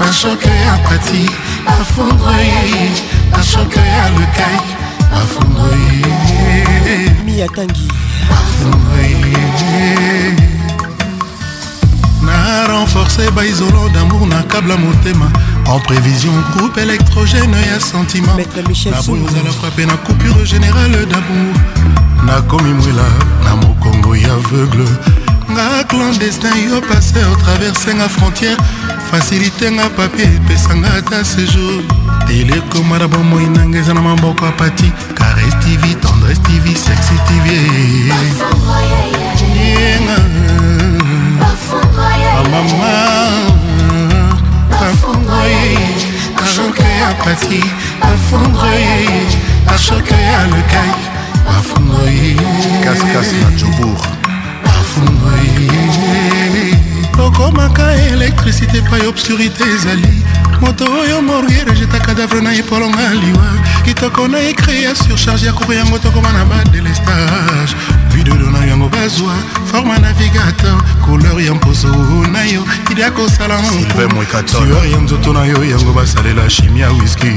Un 0.00 0.12
choc 0.12 0.44
à 0.46 0.88
Pâti 0.88 1.26
un 1.68 3.38
un 3.38 3.42
choc 3.42 3.76
à 3.76 4.08
le 4.10 4.24
caille 4.36 4.76
miyatangi 7.24 7.88
na 12.22 12.66
renforce 12.66 13.30
baisolo 13.34 13.88
d'amour 13.92 14.26
na 14.26 14.42
kabla 14.42 14.76
motema 14.76 15.26
en 15.66 15.78
prévision 15.80 16.32
groupe 16.56 16.78
électrogène 16.78 17.52
ya 17.70 17.80
sentiment 17.80 18.34
naboyi 18.90 19.22
ozala 19.24 19.50
frappe 19.50 19.86
na 19.86 19.94
coupure 20.04 20.44
générale 20.44 21.06
d'amour 21.06 21.52
nakomi 22.24 22.72
mwela 22.74 23.02
na 23.44 23.56
mokongo 23.56 24.14
ya 24.16 24.32
aveugle 24.34 24.84
nga 25.50 25.84
clandestin 25.84 26.54
yo 26.70 26.80
passer 26.80 27.26
traversenga 27.44 28.08
frontière 28.08 28.56
facilitenga 29.10 29.88
papier 29.90 30.30
epesanga 30.42 30.88
ata 30.98 31.22
séjour 31.24 31.82
telekomara 32.26 33.06
bomoi 33.08 33.46
nanga 33.54 33.78
eza 33.78 33.94
na 33.94 34.02
maboko 34.02 34.46
apati 34.46 34.90
kares 35.18 35.54
tv 35.64 35.94
tendres 36.04 36.38
tv 36.48 36.74
sexy 36.86 37.16
tv 37.30 37.75
publicité 58.60 58.78
epai 58.78 59.06
obscurité 59.06 59.64
ezali 59.76 60.08
moto 60.60 60.84
oyo 60.86 61.20
moriere 61.22 61.74
jeta 61.74 61.98
cadavre 61.98 62.40
na 62.40 62.54
epolonga 62.54 63.08
liwa 63.14 63.44
kitoko 63.84 64.28
na 64.28 64.38
ecrea 64.40 64.94
surcharge 64.94 65.46
ya 65.46 65.52
kokoyango 65.52 65.98
tokoma 65.98 66.32
na 66.32 66.44
badelestage 66.44 67.76
bidodo 68.28 68.50
na 68.50 68.64
yango 68.66 68.88
bazwa 68.88 69.32
forme 69.66 69.98
navigateur 69.98 70.82
couleur 71.04 71.40
ya 71.40 71.54
mposo 71.54 71.88
na 72.32 72.44
yo 72.44 72.62
idea 72.92 73.10
kosala 73.10 73.62
mosueur 73.62 74.90
ya 74.90 74.98
nzoto 75.00 75.32
na 75.32 75.44
yo 75.46 75.64
yango 75.64 75.92
basalela 75.92 76.48
chimia 76.48 76.90
wiski 76.90 77.32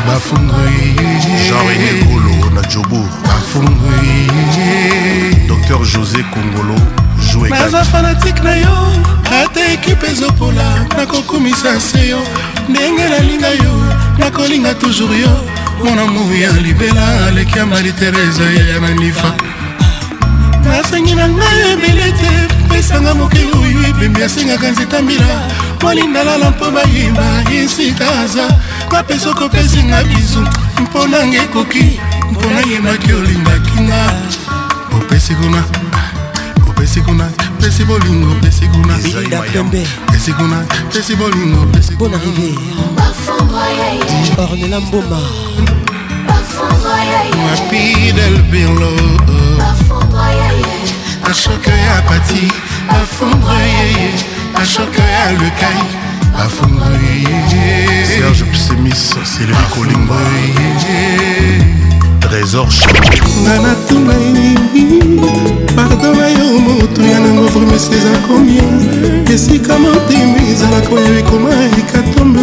bafondre 0.07 0.73
yeyejarene 0.77 2.05
kolo 2.05 2.51
na 2.55 2.69
jobour 2.69 3.09
bafondre 3.23 4.09
yeye 4.09 5.35
dr 5.47 5.85
josé 5.85 6.23
kongolo 6.25 6.79
naza 7.51 7.85
fanatike 7.85 8.43
na 8.43 8.55
yo 8.57 8.93
ata 9.43 9.67
ekipe 9.67 10.07
ezopola 10.07 10.87
nakokumisa 10.97 11.81
se 11.81 12.09
yo 12.09 12.21
ndenge 12.69 13.05
nalinga 13.09 13.49
yo 13.49 13.75
nakolinga 14.19 14.75
toujours 14.75 15.19
yo 15.21 15.41
mona 15.85 16.07
mou 16.07 16.35
ya 16.37 16.53
libela 16.53 17.27
aleki 17.27 17.59
ya 17.59 17.67
mari 17.67 17.93
teresa 17.93 18.43
yaya 18.43 18.81
na 18.81 18.89
nifa 18.91 19.35
nasengi 20.69 21.15
na 21.17 21.27
ngai 21.37 21.61
ebele 21.73 22.09
te 22.21 22.31
pesanga 22.69 23.13
moke 23.15 23.39
oyo 23.59 23.81
ebembi 23.89 24.23
asengaka 24.23 24.71
nzeta 24.71 25.03
mbila 25.03 25.37
molindalala 25.83 26.51
mpo 26.51 26.67
bayeba 26.75 27.27
esika 27.61 28.07
aza 28.23 28.45
kape 28.89 29.19
soki 29.19 29.43
opesinga 29.45 29.99
bizu 30.05 30.45
mpo 30.83 31.07
nanga 31.07 31.39
ekoki 31.45 31.87
mpo 32.33 32.41
nayembaki 32.55 33.13
olingaki 33.13 33.77
nga 33.89 34.01
opesi 34.97 35.35
kuna 35.35 35.65
opesi 36.69 37.01
kuna 37.01 37.25
pesi 37.61 37.85
bolingo 37.85 38.35
pesi 38.43 38.67
kuna 38.73 38.95
pesi 40.09 40.33
kuna 40.33 40.57
pesi 40.93 41.17
bolingo 41.17 41.67
pesi 41.73 41.97
kuna 41.97 42.19
ornela 44.51 44.81
mboma 44.81 45.21
rapide 47.51 48.21
elbirlo 48.27 48.93
ashoka 51.31 51.71
ya 51.71 52.03
pati 52.09 52.43
afondre 53.01 53.59
yeye 53.75 54.07
ashoka 54.63 55.03
ya 55.03 55.33
lekai 55.33 55.85
afondre 56.45 57.11
yeye 57.27 58.05
serge 58.09 58.45
psemis 58.53 59.11
c'est 59.25 59.47
le 59.47 59.55
ricolimba 59.63 60.15
trésor 62.29 62.67
nga 63.45 63.57
natuna 63.61 64.13
pardo 65.75 66.13
na 66.15 66.29
yo 66.29 66.59
motu 66.61 67.01
ya 67.03 67.21
nango 67.25 67.49
vremesi 67.57 67.91
eza 67.97 68.17
komia 68.29 68.69
esika 69.33 69.75
motema 69.81 70.37
ezalaka 70.53 70.93
oyo 70.95 71.13
ekoma 71.21 71.51
ekatombe 71.81 72.41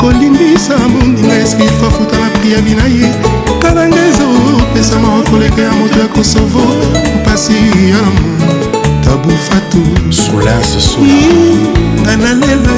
kolingisa 0.00 0.76
mondinga 0.92 1.36
eskifa 1.44 1.88
futa 1.96 2.16
na 2.20 2.28
priavi 2.40 2.74
na 2.76 2.86
ye 2.92 3.08
tala 3.60 3.88
nga 3.88 4.02
ezopesa 4.08 4.98
moko 5.00 5.20
koleka 5.30 5.60
ya 5.64 5.72
moto 5.80 5.96
ya 6.02 6.08
kosovo 6.12 6.62
mpasi 7.20 7.56
ya 7.90 7.96
lamo 8.04 8.70
bufatu 9.22 9.78
solase 10.10 10.80
sola 10.80 11.28
nga 12.16 12.16
na 12.22 12.30
lela 12.42 12.74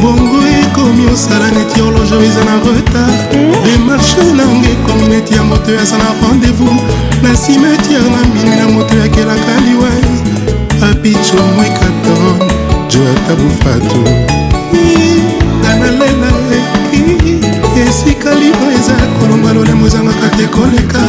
bongo 0.00 0.38
ekomi 0.62 1.04
osala 1.14 1.46
neti 1.56 1.78
horloge 1.84 2.16
eza 2.28 2.42
na 2.48 2.54
retard 2.76 3.20
demarche 3.64 4.20
hmm. 4.22 4.36
nanga 4.38 4.68
ekomi 4.76 5.04
neti 5.12 5.32
ya 5.36 5.42
moto 5.48 5.68
oyo 5.70 5.80
aza 5.84 5.96
na 6.02 6.08
rendez-vous 6.20 6.78
na 7.22 7.30
simetiare 7.42 8.08
na 8.14 8.20
mine 8.32 8.54
na 8.60 8.66
moto 8.74 8.92
oyo 8.94 9.04
akelaka 9.08 9.52
liwai 9.66 10.02
apicho 10.90 11.38
mwekaton 11.54 12.34
joata 12.90 13.32
bufatu 13.40 13.98
nga 15.60 15.70
na 15.80 15.88
lela 16.00 16.35
esika 17.88 18.30
livre 18.34 18.74
eza 18.78 18.94
kolomba 19.20 19.50
lolemo 19.54 19.86
ezangaka 19.86 20.28
te 20.36 20.46
koleka 20.54 21.00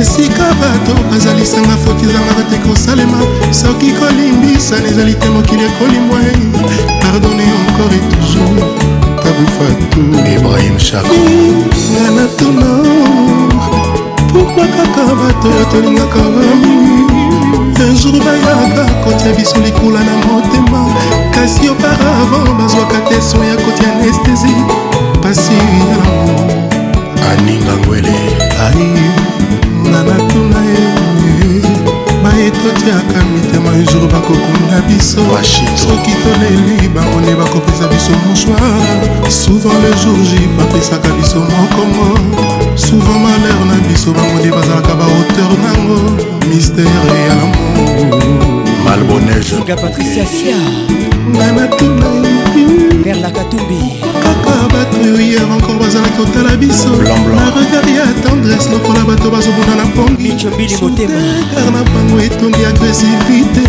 esika 0.00 0.46
bato 0.60 0.92
bazalisanga 1.10 1.76
foti 1.84 2.04
ezangaka 2.08 2.42
te 2.50 2.56
kosalema 2.68 3.20
soki 3.60 3.90
kolimbisana 3.98 4.88
ezali 4.92 5.14
te 5.20 5.28
mokili 5.34 5.64
ekolimbwa 5.70 6.18
pardonne 7.02 7.44
encore 7.60 7.94
et 7.98 8.04
toujours 8.10 8.64
tabufatu 9.22 10.02
ibrahim 10.36 10.76
chakonga 10.86 12.08
na 12.16 12.26
tono 12.38 12.72
pourkua 14.32 14.66
kaka 14.76 15.04
bato 15.20 15.48
batolingaka 15.56 16.22
bamii 16.34 17.25
jour 17.94 18.12
bayaka 18.12 18.84
kotia 19.04 19.32
biso 19.34 19.56
likula 19.60 20.00
na 20.00 20.16
motema 20.26 20.88
kasi 21.30 21.68
oparavan 21.68 22.58
bazwaka 22.58 23.00
te 23.08 23.20
so 23.22 23.38
ya 23.44 23.56
kotia 23.56 23.92
anestesi 23.92 24.54
pasi 25.22 25.52
yango 25.54 26.26
aningangwele 27.32 28.14
ai 28.66 28.88
na 29.90 30.02
natuna 30.02 30.60
ye 30.70 30.88
baetotiaka 32.22 33.24
mitema 33.34 33.70
jour 33.92 34.08
bakokunda 34.12 34.80
biso 34.88 35.20
soki 35.76 36.10
toleli 36.22 36.88
bangone 36.88 37.34
bakopesa 37.36 37.86
biso 37.88 38.10
mosoir 38.26 39.30
souvent 39.30 39.74
le 39.84 39.92
jour 40.02 40.18
j 40.24 40.40
bapesaka 40.58 41.08
biso 41.20 41.38
mokongo 41.38 42.18
souvent 42.74 43.18
malheur 43.22 43.64
na 43.70 43.76
biso 43.88 44.10
bangone 44.12 44.50
bazalaka 44.50 44.94
bahauteur 44.94 45.52
nango 45.62 46.18
mistere 46.50 46.88
ya 47.28 47.34
lamour 47.40 47.75
malbonesuga 48.84 49.76
patricia 49.76 50.24
sia 50.28 50.56
nga 51.32 51.52
napima 51.52 52.10
vers 53.04 53.20
la 53.24 53.30
katumbi 53.30 53.96
kaka 54.22 54.68
bato 54.72 54.96
oyo 55.00 55.16
hier 55.16 55.42
encore 55.48 55.78
bazalaki 55.80 56.12
kotala 56.20 56.56
biso 56.60 56.88
na 56.92 57.48
regard 57.48 57.88
ya 57.88 58.04
tendresse 58.22 58.68
lokola 58.70 59.00
bato 59.08 59.30
bazobuna 59.32 59.74
na 59.80 59.86
pongiar 59.96 61.16
na 61.72 61.80
bango 61.88 62.16
etongi 62.20 62.62
agressivité 62.68 63.64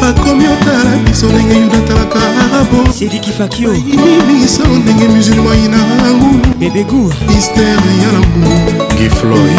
bakomi 0.00 0.46
otala 0.46 0.94
biso 1.04 1.26
ndenge 1.26 1.54
yuda 1.60 1.78
atalaka 1.78 2.18
arabo 2.18 2.92
sedikifakioimibiso 2.98 4.62
ndenge 4.82 5.08
musulma 5.08 5.56
ina 5.56 5.76
angu 6.08 6.38
bebegu 6.60 7.10
mistere 7.28 7.90
ya 8.02 8.10
lamour 8.14 8.86
gifloy 8.96 9.54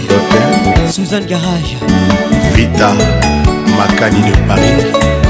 Suzanne 0.89 1.25
Garage 1.25 1.75
Vita 2.53 2.93
Makani 3.75 4.21
de 4.21 4.33
Paris 4.47 4.85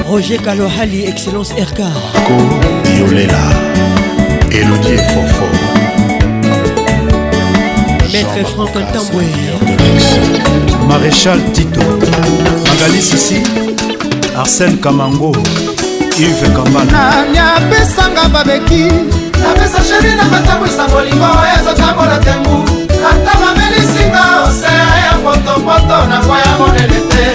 Roger 0.08 0.38
Kalohali 0.38 1.06
Excellence 1.06 1.54
RK 1.54 1.80
Marco 1.80 2.38
Violela 2.86 3.44
Elodie 4.52 4.98
Fofo 5.12 5.48
Maître 8.12 8.40
Franck 8.54 8.76
Ntambwe 8.76 9.26
Maréchal 10.88 11.40
Tito 11.54 11.82
Magali 12.70 13.02
Sissi 13.02 13.42
Arsène 14.36 14.78
Kamango 14.78 15.32
Yves 16.20 16.50
Kambana 16.56 16.92
Nani 17.26 17.40
apesanga 17.40 18.28
babeki 18.30 18.84
napesa 19.42 19.84
sheri 19.84 20.16
na 20.16 20.24
matambo 20.26 20.66
isa 20.66 20.88
molingo 20.88 21.26
oyo 21.26 21.60
ezotambola 21.62 22.18
te 22.20 22.32
mbu 22.40 22.77
ata 23.12 23.34
bamelisinga 23.42 24.24
osere 24.44 24.98
ya 25.06 25.14
potopoto 25.24 25.98
nakoya 26.10 26.52
monene 26.60 27.00
te 27.10 27.26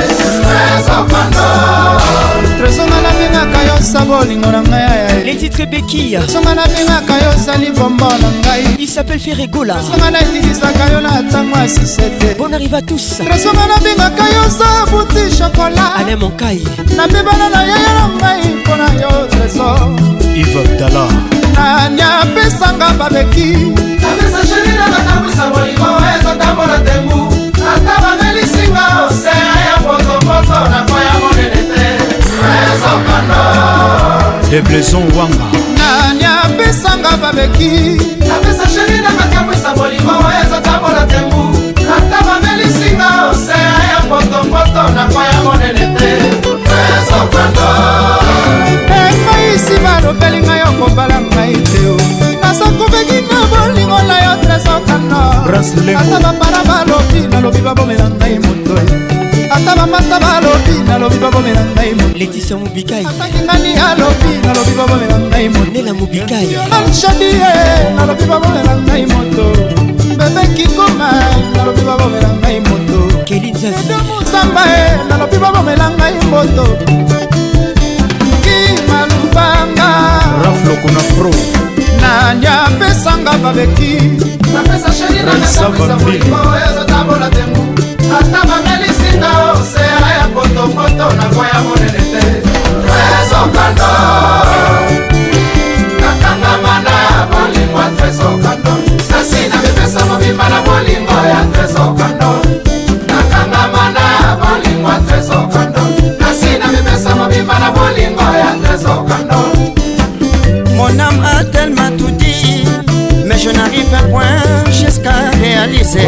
tresonga 2.58 2.98
nabengaka 3.04 3.60
yo 3.68 3.76
saba 3.82 4.18
olingo 4.18 4.50
na 4.52 4.60
ngai 4.62 5.24
les 5.26 5.36
titres 5.40 5.66
bekia 5.68 6.20
tresonga 6.20 6.54
nabengaka 6.54 7.14
yo 7.22 7.30
ozali 7.36 7.70
bombo 7.78 8.08
na 8.22 8.28
ngai 8.38 8.62
il 8.78 8.88
s'appelle 8.88 9.20
ferregola 9.24 9.74
tresonga 9.74 10.10
naetilisaka 10.14 10.84
yo 10.92 11.00
na 11.00 11.20
ntango 11.22 11.56
ya 11.58 11.68
sisete 11.74 12.34
bon 12.38 12.52
arrive 12.54 12.74
à 12.74 12.82
tous 12.82 13.06
tresonga 13.26 13.64
nabengaka 13.72 14.24
yo 14.34 14.40
oza 14.48 14.68
buti 14.90 15.22
shokola 15.36 15.84
ane 15.98 16.14
monkai 16.22 16.62
nabebana 16.98 17.46
na 17.54 17.60
yaya 17.70 17.92
na 17.98 18.04
ngai 18.16 18.42
mpona 18.56 18.86
yo 19.02 19.12
treso 19.32 19.68
ive 20.42 20.58
abdala 20.62 21.04
nani 21.56 22.02
apesanga 22.02 22.88
babeki 22.98 23.71
debleson 34.52 35.04
wanga 35.16 35.46
nani 35.78 36.24
apesanga 36.44 37.16
babeki 37.22 37.96
apesa 38.36 38.66
sheri 38.68 39.00
na 39.02 39.10
makamwisa 39.18 39.70
bolingo 39.76 40.12
oyo 40.28 40.38
ezotambola 40.44 41.02
tembu 41.12 41.40
ata 41.96 42.18
bamelisinga 42.26 43.08
osea 43.30 43.72
ya 43.92 44.00
potopoto 44.10 44.82
na 44.96 45.04
kwa 45.12 45.24
ya 45.32 45.40
monene 45.46 45.84
te 45.98 46.10
ezokwando 46.98 47.66
engaisi 49.04 49.74
balobeli 49.84 50.38
ngai 50.46 50.62
okobala 50.70 51.18
ngai 51.28 51.56
teo 51.72 51.96
nasakobeki 52.42 53.18
na 53.30 53.40
bolingo 53.52 53.98
na 54.08 54.16
yo 54.24 54.32
tresokando 54.42 55.22
ata 56.00 56.18
bapara 56.24 56.60
balobi 56.68 57.20
nalobi 57.30 57.58
babomela 57.66 58.06
ngai 58.16 58.38
motoi 58.44 59.31
ata 59.52 59.74
bamasta 59.76 60.18
balobi 60.18 60.74
nalobi 60.88 61.18
babomela 61.18 61.62
ngai 61.74 61.92
moletisa 61.98 62.56
mobikai 62.56 63.04
atakingani 63.10 63.72
alobi 63.88 64.30
nalobi 64.44 64.72
babomela 64.78 65.16
ngai 65.28 65.46
monela 65.54 65.92
mobikai 66.00 66.48
amshadie 66.76 67.36
eh, 67.36 67.92
nalobi 67.96 68.24
babomela 68.30 68.72
ngai 68.86 69.04
moto 69.12 69.46
bebekikoma 70.18 71.08
eh, 71.24 71.34
nalobi 71.56 71.82
babomela 71.88 72.30
ngai 72.40 72.58
moto 72.68 72.98
kelinzazimusamba 73.28 74.62
e 74.68 74.72
eh, 74.80 74.88
nalobi 75.08 75.36
babomela 75.44 75.86
ngai 75.98 76.14
moto 76.32 76.64
kimalubanga 78.44 79.90
raflokona 80.44 81.02
pro 81.16 81.32
nani 82.00 82.46
apesanga 82.64 83.32
babeki 83.44 83.92
napesa 84.54 84.88
sheri 84.96 85.20
na 85.28 85.34
nasaotambola 85.40 87.28
tembu 87.36 87.62
ata 88.16 88.40
bangeli 88.48 88.91
na 89.20 89.52
osea 89.52 90.08
ya 90.18 90.28
potopoto 90.34 91.16
nango 91.16 91.44
ya 91.54 91.60
monene 91.62 92.02
te 92.12 92.24
tresokando 92.84 93.92
nakangama 96.00 96.78
na 96.86 97.26
molimo 97.32 97.78
ya 97.78 97.90
tresokando 97.96 98.70
nasi 99.10 99.48
na 99.48 99.56
mipesa 99.62 100.04
mobimba 100.06 100.48
na 100.48 100.62
molimo 100.62 101.12
ya 101.28 101.44
tresokando 101.52 102.32
nakangama 103.06 103.90
na 103.90 104.36
molimo 104.40 104.88
ya 104.88 104.98
tresokando 105.00 105.82
nasi 106.20 106.58
na 106.58 106.66
mipesa 106.68 107.14
mobimba 107.14 107.58
na 107.58 107.72
molimo 107.72 108.22
ya 108.22 108.54
tresokando 108.62 109.36
mon 110.76 111.00
âme 111.00 111.20
a 111.26 111.44
tellement 111.44 111.96
tout 111.98 112.10
dit 112.16 112.64
mais 113.26 113.38
je 113.38 113.50
n'arrive 113.50 113.94
à 113.94 114.02
point 114.08 114.71
réaliser 115.66 116.00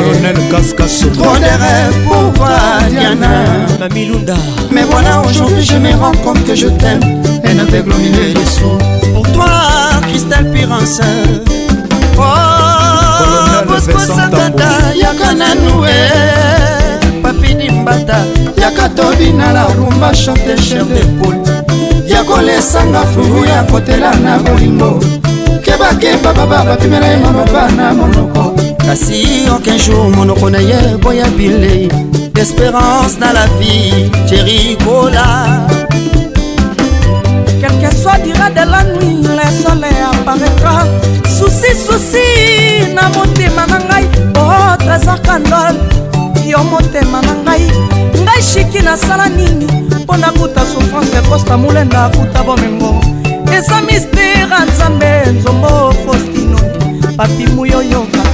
Trop 1.15 1.35
de 1.37 1.53
rêves 1.63 2.03
pour 2.07 2.31
voir 2.37 2.79
Diana 2.89 3.45
Mamilunda 3.79 4.35
Mais 4.71 4.83
voilà 4.83 5.23
aujourd'hui 5.23 5.63
je 5.63 5.77
me 5.77 5.93
rends 5.93 6.15
compte 6.25 6.45
que 6.45 6.55
je 6.55 6.69
t'aime 6.69 7.23
Un 7.45 7.59
aveugle 7.59 7.93
au 7.93 7.97
milieu 7.99 8.33
des 8.33 8.47
sous 8.47 9.13
Pour 9.15 9.25
toi 9.33 9.51
Christelle 10.09 10.51
Pirance 10.51 11.01
Oh 12.19 12.23
Bosco 13.67 13.99
Sakata 13.99 14.95
Yaka 14.97 15.35
Nanoue 15.35 15.85
Papi 17.23 17.55
Dimbata 17.55 18.19
Yaka 18.61 18.89
Tobina 18.91 19.53
la 19.53 19.65
rumba 19.65 20.13
chante 20.13 20.59
chef 20.61 20.87
de 20.89 21.05
poule 21.21 21.39
yakolesanga 22.07 23.03
fulu 23.13 23.47
ya 23.49 23.63
kotela 23.63 24.15
na 24.17 24.37
bolingo 24.39 25.01
kebakeba 25.65 26.33
baba 26.35 26.63
bapimela 26.65 27.07
ye 27.07 27.17
mababa 27.17 27.73
na 27.73 27.93
monoko 27.95 28.55
kasi 28.85 29.49
aucun 29.49 29.77
jour 29.81 30.09
monoko 30.13 30.51
na 30.53 30.61
ye 30.61 30.77
boya 31.01 31.25
bile 31.37 31.89
d'espérance 32.37 33.17
na 33.19 33.33
la 33.33 33.47
vie 33.59 34.11
jerikola 34.29 35.65
quelque 37.61 37.89
soit 37.97 38.19
dira 38.23 38.51
de 38.53 38.65
la 38.71 38.83
nuit 38.85 39.23
le 39.25 39.49
soleil 39.65 40.01
apparaîtra 40.13 40.85
susi 41.27 41.73
susi 41.87 42.31
na 42.95 43.09
motema 43.17 43.65
na 43.73 43.79
ngai 43.89 44.05
o 44.37 44.43
trésor 44.85 45.19
candol 45.25 45.77
yo 46.45 46.61
motema 46.65 47.23
na 47.25 47.33
ngai 47.45 47.65
ngai 48.21 48.43
shiki 48.51 48.83
nasala 48.85 49.29
nini 49.29 49.67
mpo 50.03 50.15
nakuta 50.17 50.61
souffrance 50.73 51.17
ekosta 51.19 51.57
molenda 51.57 52.05
akuta 52.05 52.43
bomengo 52.47 52.93
eza 53.57 53.81
mistere 53.89 54.59
nzambe 54.69 55.11
nzombo 55.39 55.73
faustino 56.05 56.59
papi 57.17 57.47
muyoyoka 57.57 58.34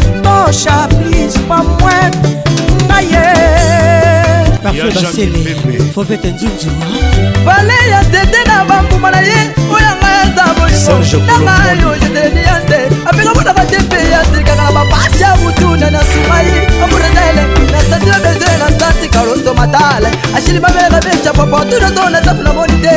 chaplis 0.52 1.30
pa 1.48 1.58
mwen 1.78 2.12
Naye 2.88 3.59
parfum 4.62 4.94
basele 4.94 5.90
fobete 5.94 6.30
nzunzu 6.32 6.68
vale 7.44 7.74
ya 7.90 8.04
tete 8.04 8.40
na 8.48 8.64
bambuma 8.64 9.10
na 9.10 9.20
ye 9.20 9.40
oyanga 9.74 10.08
yaza 10.18 10.54
bolingonanga 10.54 11.72
yo 11.82 11.94
jeteni 12.00 12.42
yase 12.48 12.78
apeka 13.08 13.34
mona 13.34 13.52
batepe 13.54 13.96
yaselikaka 14.10 14.62
na 14.62 14.72
bapasi 14.72 15.22
ya 15.22 15.36
butuna 15.36 15.90
na 15.90 16.00
sumai 16.04 16.52
amurenele 16.84 17.42
nasatila 17.72 18.18
bezele 18.20 18.58
na 18.58 18.78
santika 18.80 19.22
lostomatale 19.24 20.08
ashili 20.36 20.60
babeleka 20.60 21.00
beca 21.00 21.32
papotunazo 21.32 22.10
na 22.10 22.24
safu 22.24 22.42
na 22.42 22.52
moni 22.52 22.72
te 22.82 22.96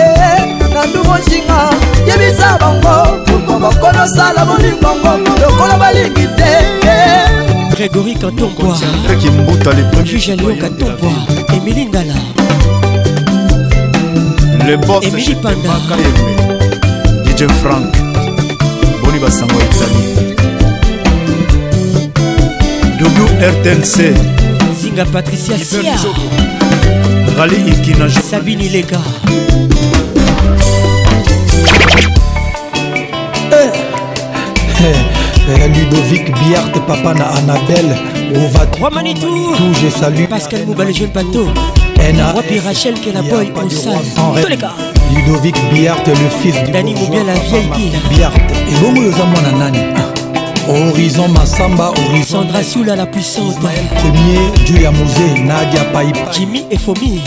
na 0.74 0.85
ndungo 0.85 1.17
nshinga 1.17 1.59
yebisa 2.08 2.58
bango 2.59 3.59
bokonosala 3.59 4.45
bolingongo 4.45 5.11
lokola 5.42 5.77
balingi 5.77 6.27
te 6.38 6.51
grégory 7.72 8.14
katomboa 8.16 8.77
juge 10.03 10.32
alion 10.33 10.58
katomboa 10.58 11.43
Émilie 11.66 11.85
Ngala 11.88 12.14
Le 14.67 14.75
boss 14.85 15.06
Émilie 15.06 15.33
Panda 15.35 15.80
DJ 17.25 17.48
Frank 17.64 17.85
Boni 19.03 19.17
Bassango 19.19 19.56
Italie 19.61 20.35
WRTNC 23.00 24.14
Zinga 24.82 25.06
Patricia 25.06 25.58
Sia 25.58 25.93
Rally 27.38 27.56
Ikina 27.72 28.09
Sabine 28.09 28.67
Lega 28.67 28.98
hey. 33.51 33.69
Eh. 33.69 33.72
Eh. 34.82 35.16
hey. 35.16 35.23
ludovic 35.52 36.24
biarte 36.38 36.80
papa 36.88 37.14
na 37.14 37.26
anabel 37.38 37.96
ovatou 38.36 39.54
je 39.84 39.90
salue 39.92 40.28
pascal 40.28 40.66
mouba 40.66 40.84
le 40.86 40.94
jeune 40.94 41.12
bateau 41.14 41.48
wapi 42.36 42.60
rachel 42.60 42.94
kenaboy 43.00 43.52
osaltoleka 43.66 44.72
ludovic 45.14 45.56
biarte 45.74 46.08
le 46.12 46.30
fils 46.42 46.72
dani 46.72 46.94
mobia 46.94 47.24
la 47.24 47.34
vieille 47.34 47.70
bire 48.10 48.18
biarte 48.18 48.42
ebongo 48.72 49.00
oyo 49.02 49.10
eza 49.10 49.26
mwana 49.26 49.52
nani 49.52 49.80
horizon 50.68 51.28
masamba 51.28 51.86
horizonsandra 51.90 52.64
siula 52.64 52.96
la 52.96 53.06
puissante 53.06 53.60
premier 54.00 54.52
dieu 54.66 54.82
ya 54.84 54.92
mose 54.92 55.40
nadia 55.40 55.84
paipa 55.94 56.32
jimi 56.40 56.64
efomi 56.72 57.22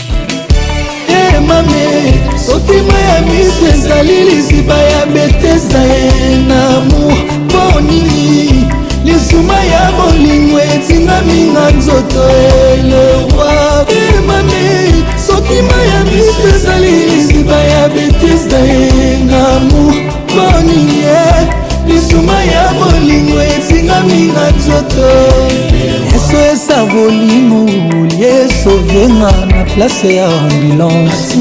emame 1.37 2.13
sotima 2.47 2.97
ya 3.09 3.21
miso 3.21 3.67
ezali 3.75 4.23
liziba 4.23 4.75
ya 4.77 5.05
betesa 5.05 5.79
ye 5.83 6.35
na 6.47 6.67
amour 6.77 7.13
mpo 7.45 7.81
nini 7.81 8.67
lisuma 9.05 9.53
ya 9.63 9.91
bolingo 9.97 10.59
etingami 10.73 11.41
na 11.53 11.69
nzoto 11.77 12.23
eleroi 12.29 13.87
eh, 13.89 14.13
emame 14.17 14.93
sotima 15.27 15.77
ya 15.91 15.99
miso 16.11 16.55
ezali 16.55 16.93
liziba 17.11 17.55
ya 17.63 17.89
betesa 17.89 18.59
ye 18.59 19.17
na 19.29 19.47
amour 19.57 19.93
mpo 20.33 20.47
nini 20.65 20.99
eh, 20.99 21.47
lisuma 21.87 22.37
ya 22.53 22.65
bolingo 22.79 23.37
etingami 23.55 24.21
na 24.35 24.45
nzoto 24.57 25.01
eh, 25.01 26.06
kopesa 26.37 26.85
bolingo 26.85 28.07
liesovenga 28.07 29.31
na 29.45 29.63
place 29.73 30.15
ya 30.15 30.27
ambulance 30.29 31.37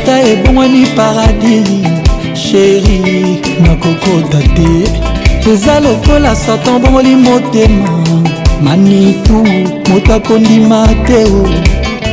ta 0.07 0.21
ebongwani 0.23 0.87
paradis 0.97 2.02
sheri 2.36 3.41
nakokota 3.61 4.39
te 4.57 4.86
eza 5.52 5.81
lokola 5.81 6.36
satan 6.36 6.81
bongoli 6.83 7.17
motema 7.17 8.05
manitu 8.62 9.36
moto 9.89 10.15
akondima 10.15 10.89
te 11.07 11.27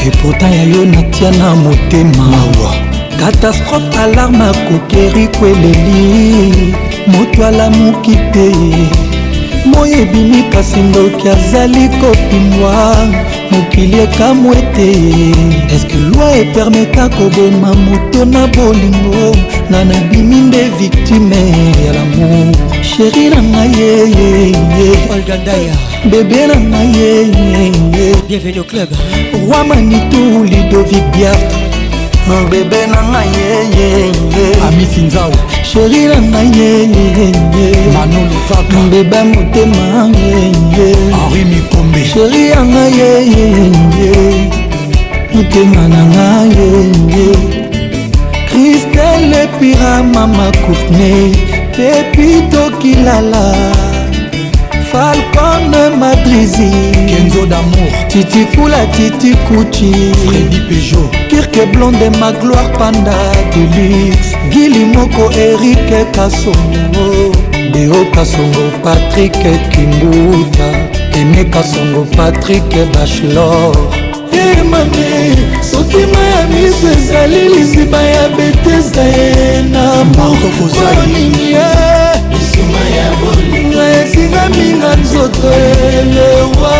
epota 0.08 0.48
ya 0.58 0.64
yo 0.74 0.82
natia 0.92 1.30
na 1.38 1.48
motema 1.62 2.24
awa 2.42 2.72
katastrophe 3.20 3.98
alarme 4.04 4.44
akokeri 4.52 5.24
kweleli 5.28 6.34
moto 7.12 7.40
alamuki 7.50 8.14
te 8.34 8.46
moi 9.66 9.90
ebimi 9.92 10.42
kasi 10.50 10.80
ndoki 10.80 11.28
azali 11.28 11.88
kopimwa 12.00 12.96
mokili 13.50 13.98
ekamw 14.00 14.52
ete 14.52 14.90
eske 15.74 15.94
lwi 15.96 16.26
epermeta 16.40 17.08
koboma 17.08 17.74
moto 17.74 18.24
na 18.24 18.46
bolingo 18.46 19.36
nga 19.70 19.84
nabimi 19.84 20.36
nde 20.40 20.62
viktime 20.78 21.36
ya 21.86 21.92
lamour 21.92 22.56
sheri 22.90 23.28
na 23.30 23.42
ngai 23.42 23.70
yeyeye 23.80 24.54
bebe 26.10 26.46
na 26.46 26.56
ngai 26.60 26.96
yeyeye 26.96 28.54
roi 29.48 29.64
manitu 29.68 30.44
lidovic 30.44 31.04
biart 31.16 31.48
bebe 32.50 32.86
na 32.86 33.02
ngai 33.10 33.28
yeyeye 33.38 34.52
amisinzao 34.68 35.32
sheri 35.72 36.02
na 36.06 36.18
ngai 36.22 36.88
mbeba 38.88 39.20
motema 39.24 40.12
sheri 42.14 42.42
ya 42.50 42.60
ngai 42.64 43.70
motema 45.34 45.82
na 45.92 46.00
ngai 46.04 47.36
kristele 48.48 49.42
pira 49.58 49.94
mama 50.14 50.46
courtney 50.64 51.30
pepitokilala 51.76 53.44
falcone 54.92 55.90
madrizi 56.00 56.66
kenzo 57.06 57.46
damour 57.46 57.92
titikula 58.08 58.86
titikuti 58.86 59.90
fredi 60.24 60.60
pejo 60.68 61.04
kirke 61.28 61.66
blonde 61.66 62.10
ma 62.18 62.32
gloire 62.32 62.72
panda 62.78 63.14
delix 63.54 64.16
gili 64.50 64.84
moko 64.84 65.30
erike 65.32 66.04
kasongo 66.14 67.06
deo 67.72 68.04
kasongo 68.14 68.64
patrik 68.84 69.38
kimbuta 69.72 70.68
ene 71.20 71.44
kasongo 71.44 72.04
patrik 72.16 72.70
bachelor 72.92 73.72
emame 74.42 75.12
soki 75.70 76.02
maya 76.12 76.42
miso 76.52 76.88
ezali 76.98 77.48
lisiba 77.54 78.02
ya 78.02 78.28
betesda 78.36 79.02
ye 79.16 79.62
na 79.72 79.86
mokokozalingia 80.16 81.99
nga 83.74 83.86
etingaminga 84.02 84.90
nzoto 85.02 85.48
elewa 85.98 86.76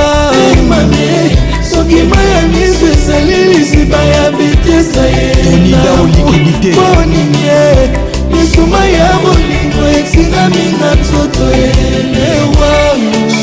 soki 1.71 2.01
mai 2.11 2.27
ya 2.35 2.41
miso 2.53 2.87
ezali 2.95 3.37
lisiba 3.51 3.99
ya 4.15 4.25
bitesa 4.33 5.03
yeponingi 5.15 6.73
misuma 8.33 8.81
ya 8.99 9.09
bolingo 9.23 9.83
etingaminga 9.99 10.89
nzoto 11.01 11.45
elewa 11.51 12.71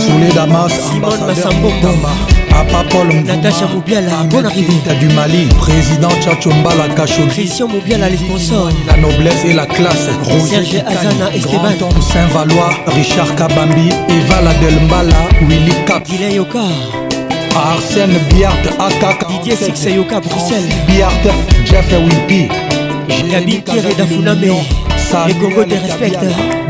soledamas 0.06 0.74
ambasadeur 0.94 2.37
Papa 2.50 2.84
Paul 2.90 3.08
Natacha 3.26 3.68
Moubiala, 3.68 4.24
bonne 4.30 4.46
arrivée 4.46 4.74
du 5.00 5.08
Mali, 5.10 5.46
président 5.60 6.10
Tchatcho 6.22 6.50
la 6.78 6.94
Kachou 6.94 7.26
Christian 7.30 7.68
Moubiala, 7.68 8.10
les 8.10 8.18
sponsors 8.18 8.70
La 8.88 8.98
noblesse 8.98 9.46
et 9.46 9.54
la 9.54 9.66
classe 9.66 10.08
Roger 10.24 10.64
Serge 10.66 10.84
Azana, 10.86 11.34
Esteban 11.34 11.72
Grand 11.80 12.02
Saint-Valois, 12.02 12.70
Richard 12.88 13.36
Kabambi 13.36 13.90
Eva 14.10 14.42
Ladelmbala, 14.42 15.16
Willy 15.48 15.74
Cap 15.86 16.06
Guilay 16.06 16.36
Yoka 16.36 16.60
Arsène 17.56 18.18
Biart, 18.34 18.58
Akaka 18.80 19.28
Didier 19.28 19.56
Sixayoka, 19.56 20.20
Bruxelles 20.20 20.70
Biart, 20.88 21.34
Jeff 21.66 21.92
Wimpy 21.92 22.48
Gabi 23.32 23.58
Pierre 23.62 23.94
Dafuname 23.98 24.42
Les 25.28 25.34
Congos 25.36 25.64
te 25.66 25.76
respectent 25.76 26.24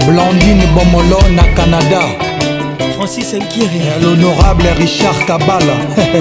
Blandine 0.05 0.63
Bomolo 0.73 1.19
na 1.35 1.43
Canada 1.55 2.01
L'honorable 4.01 4.65
Richard 4.79 5.25
Kabala 5.25 5.75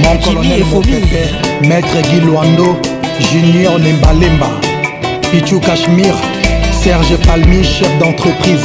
Mon 0.00 0.16
colonel 0.22 0.62
Maître 1.62 2.00
Guy 2.02 2.20
Luando 2.20 2.78
Junior 3.18 3.76
Nimbalemba, 3.80 4.46
Pichou 5.32 5.58
Kashmir, 5.58 6.14
Serge 6.72 7.16
Palmi, 7.26 7.64
chef 7.64 7.98
d'entreprise 7.98 8.64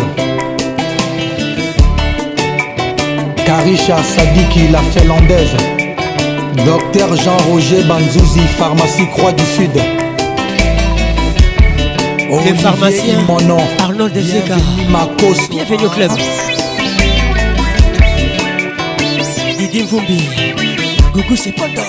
Karisha 3.45 3.97
Sadiki, 4.03 4.67
la 4.71 4.81
finlandaise 4.93 5.57
Docteur 6.63 7.15
Jean-Roger 7.15 7.81
Banzouzi, 7.83 8.41
pharmacie 8.59 9.07
Croix 9.07 9.31
du 9.33 9.43
Sud 9.43 9.71
Les 12.45 12.53
pharmaciens, 12.53 13.21
Arnold 13.79 14.13
Desega 14.13 14.55
Bienvenue 15.49 15.85
au 15.85 15.89
club 15.89 16.11
Guigui 19.75 19.83
Mvumbi 19.83 20.29
Gougou 21.13 21.35
c'est 21.35 21.51
Poto 21.51 21.81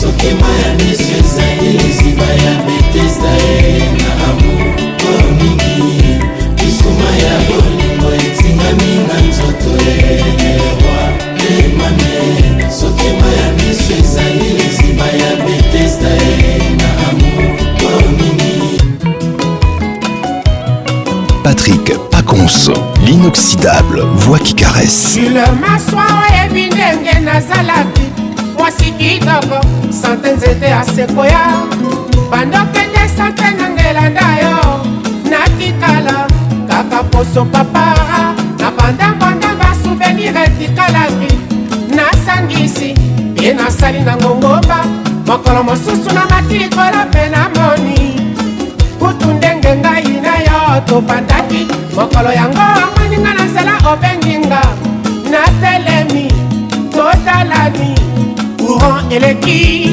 soki 0.00 0.34
maya 0.40 0.74
miso 0.78 1.16
ezali 1.18 1.72
liziba 1.78 2.24
ya 2.24 2.54
betesda 2.66 3.30
e 3.36 4.05
réponse 22.46 22.70
l'inoxydable 23.04 24.00
voix 24.14 24.38
qui 24.38 24.54
caresse 24.54 25.18
maswa 25.60 26.04
oyebi 26.30 26.66
ndenge 26.68 27.20
nazalaki 27.20 28.06
mwasi 28.58 28.84
kitoko 28.98 29.60
sante 30.02 30.32
nzete 30.36 30.66
ya 30.66 30.84
sekoya 30.84 31.40
bandokende 32.30 33.08
sante 33.16 33.46
na 33.58 33.66
ngelanda 33.70 34.26
yo 34.42 34.56
natikala 35.30 36.26
kaka 36.68 37.02
poso 37.04 37.44
papara 37.44 38.32
na 38.58 38.70
bandambanda 38.70 39.46
basouvenir 39.60 40.34
etikalaki 40.36 41.32
nasangisi 41.96 42.94
ye 43.42 43.54
nasali 43.54 44.00
na 44.00 44.16
ngongoba 44.16 44.78
mokolo 45.26 45.62
mosusu 45.64 46.14
na 46.14 46.22
mati 46.30 46.58
likolo 46.58 47.00
mpe 47.10 47.28
na 47.28 47.48
moni 47.54 47.98
kutu 48.98 49.32
ndenge 49.34 49.76
ngai 49.76 50.25
topandaki 50.86 51.68
mokolo 51.94 52.30
yango 52.34 52.60
omweninga 52.82 53.34
na 53.34 53.44
nzela 53.44 53.74
obenginga 53.92 54.62
natelemi 55.30 56.26
totalani 56.90 57.94
courant 58.58 59.12
eleki 59.12 59.90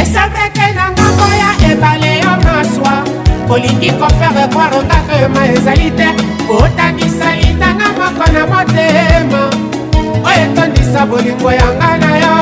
esabreke 0.00 0.72
na 0.76 0.90
ngambo 0.90 1.26
ya 1.42 1.70
ebale 1.72 2.18
yo 2.18 2.32
maswa 2.44 2.94
olingi 3.50 3.90
kofere 3.92 4.46
kwaronga 4.54 4.98
ma 5.34 5.46
ezali 5.54 5.90
te 5.96 6.08
otanisa 6.50 7.28
litanga 7.36 7.88
moko 7.98 8.24
na 8.32 8.46
motema 8.46 9.50
oyo 10.28 10.46
etondisa 10.46 11.06
bolingo 11.06 11.52
yanga 11.52 11.96
na 11.96 12.10
yo 12.18 12.34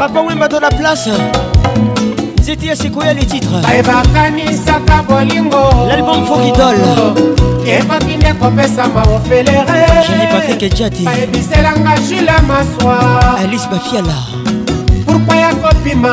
papa 0.00 0.20
wemba 0.20 0.48
to 0.48 0.60
na 0.60 0.70
place 0.70 1.18
zeti 2.42 2.68
esikoya 2.68 3.12
les 3.14 3.26
titres 3.26 3.60
ebakanisaka 3.78 5.02
bolingo 5.08 5.64
l'album 5.88 6.24
fokidol 6.26 6.76
ekoki 7.66 8.16
nde 8.16 8.32
kopesama 8.40 9.02
ofelere 9.16 9.80
jili 10.08 10.26
patrik 10.32 10.74
jati 10.74 11.02
bayebiselanga 11.04 11.94
jule 12.08 12.32
maswa 12.48 12.96
alice 13.44 13.68
bafiala 13.72 14.14
pourkui 15.06 15.36
ya 15.38 15.54
kopima 15.54 16.12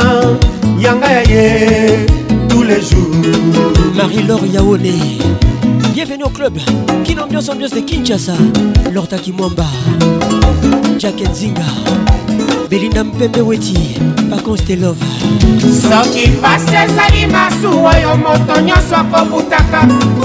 yanga 0.80 1.10
ya 1.12 1.22
ye 1.22 2.06
tous 2.50 2.64
les 2.64 2.82
jours 2.82 3.16
marie-laure 3.96 4.46
yaone 4.54 4.94
bienvenue 5.94 6.24
au 6.24 6.30
club 6.30 6.58
kino 7.06 7.24
ambiance 7.24 7.50
ambiance 7.52 7.74
de 7.76 7.82
kinshasa 7.82 8.34
lorta 8.94 9.18
kimwamba 9.18 9.66
jack 10.98 11.22
nzinga 11.32 11.68
belinda 12.70 13.04
mpembe 13.04 13.42
weti 13.42 14.00
baconstellove 14.30 15.06
soki 15.82 16.28
mpasi 16.30 16.70
ezali 16.76 17.26
masuwa 17.32 17.90
oyo 17.96 18.16
moto 18.18 18.62
nyonso 18.62 18.96
akobutaka 18.96 19.80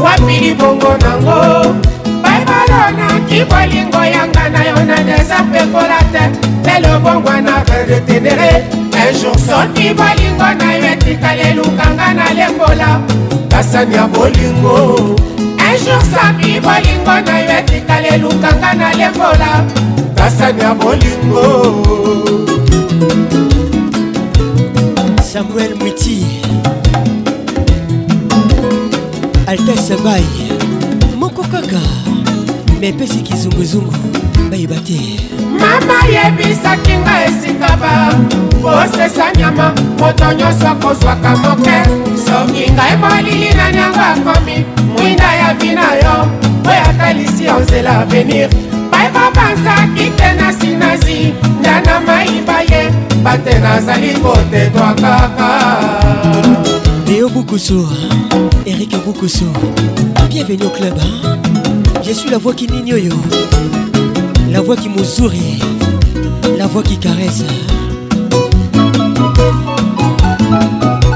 wapi 0.05 0.33
libongo 0.41 0.95
nango 1.03 1.75
baibalo 2.23 2.83
naki 2.99 3.45
bolingo 3.45 4.01
yanga 4.05 4.49
na 4.49 4.65
yo 4.65 4.85
na 4.85 4.97
deza 5.03 5.39
pekola 5.53 5.99
te 6.13 6.23
lelo 6.71 7.01
bongwa 7.01 7.41
na 7.43 7.63
redetenere 7.65 8.65
ejour 9.09 9.39
soki 9.39 9.95
bolingo 9.95 10.47
na 10.59 10.73
yo 10.75 10.87
etikali 10.93 11.41
elukanga 11.43 12.15
na 12.15 12.33
lembola 12.35 13.01
kasani 13.51 13.95
ya 13.95 14.07
bolingo 14.07 15.17
ejour 15.73 16.03
soki 16.15 16.61
bolingo 16.61 17.15
na 17.27 17.39
yo 17.39 17.51
etikali 17.59 18.09
elukanga 18.09 18.75
na 18.75 18.93
lembola 18.95 19.65
kasani 20.23 20.63
ya 20.63 20.75
bolingo 20.75 21.43
samuel 25.33 25.75
mwiti 25.77 26.27
altese 29.47 29.97
bai 29.97 30.27
moko 31.19 31.43
kaka 31.43 31.81
mepesi 32.81 33.19
kizunguzungu 33.19 33.93
bayeba 34.51 34.75
te 34.77 35.01
mama 35.51 35.99
yebisaki 36.13 36.93
nga 36.93 37.25
esika 37.25 37.77
ba 37.81 38.15
kosesa 38.63 39.25
nyama 39.39 39.75
moto 39.99 40.33
nyonso 40.33 40.69
akozwaka 40.69 41.31
moke 41.37 41.77
soki 42.27 42.71
ngai 42.73 42.97
molili 42.97 43.55
na 43.55 43.71
nyango 43.73 44.01
akomi 44.01 44.65
mwinda 44.97 45.33
ya 45.37 45.55
vina 45.55 45.95
yo 45.95 46.15
oyo 46.71 46.81
atalisi 46.91 47.45
yo 47.45 47.61
nzela 47.61 48.01
avenir 48.01 48.49
epai 48.93 49.11
babanzaki 49.13 50.11
te 50.17 50.35
na 50.41 50.53
sinazi 50.53 51.33
nda 51.61 51.81
na 51.81 52.01
mayimba 52.01 52.61
ye 52.63 52.83
bate 53.23 53.59
nazali 53.61 54.13
kotetwa 54.23 54.95
kaka 54.95 56.03
Léo 57.07 57.29
Boukousou, 57.29 57.87
Eric 58.65 58.91
Boukousou, 59.05 59.51
bienvenue 60.31 60.65
au 60.65 60.71
club. 60.71 60.95
Je 62.03 62.13
suis 62.13 62.31
la 62.31 62.39
voix 62.39 62.55
qui 62.55 62.67
nignoyo, 62.67 63.13
la 64.51 64.63
voix 64.63 64.77
qui 64.77 64.89
me 64.89 65.05
sourit, 65.05 65.59
la 66.57 66.67
voix 66.69 66.83
qui 66.83 66.97
caresse. 66.97 67.45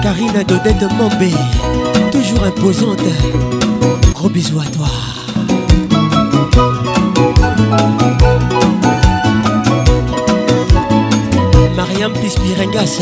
Karina 0.03 0.45
Dodette 0.45 0.85
Mambé, 0.99 1.31
toujours 2.13 2.45
imposante. 2.45 3.01
Gros 4.13 4.29
bisous 4.29 4.61
à 4.61 4.65
toi. 4.77 4.89
Mangas, 12.67 12.99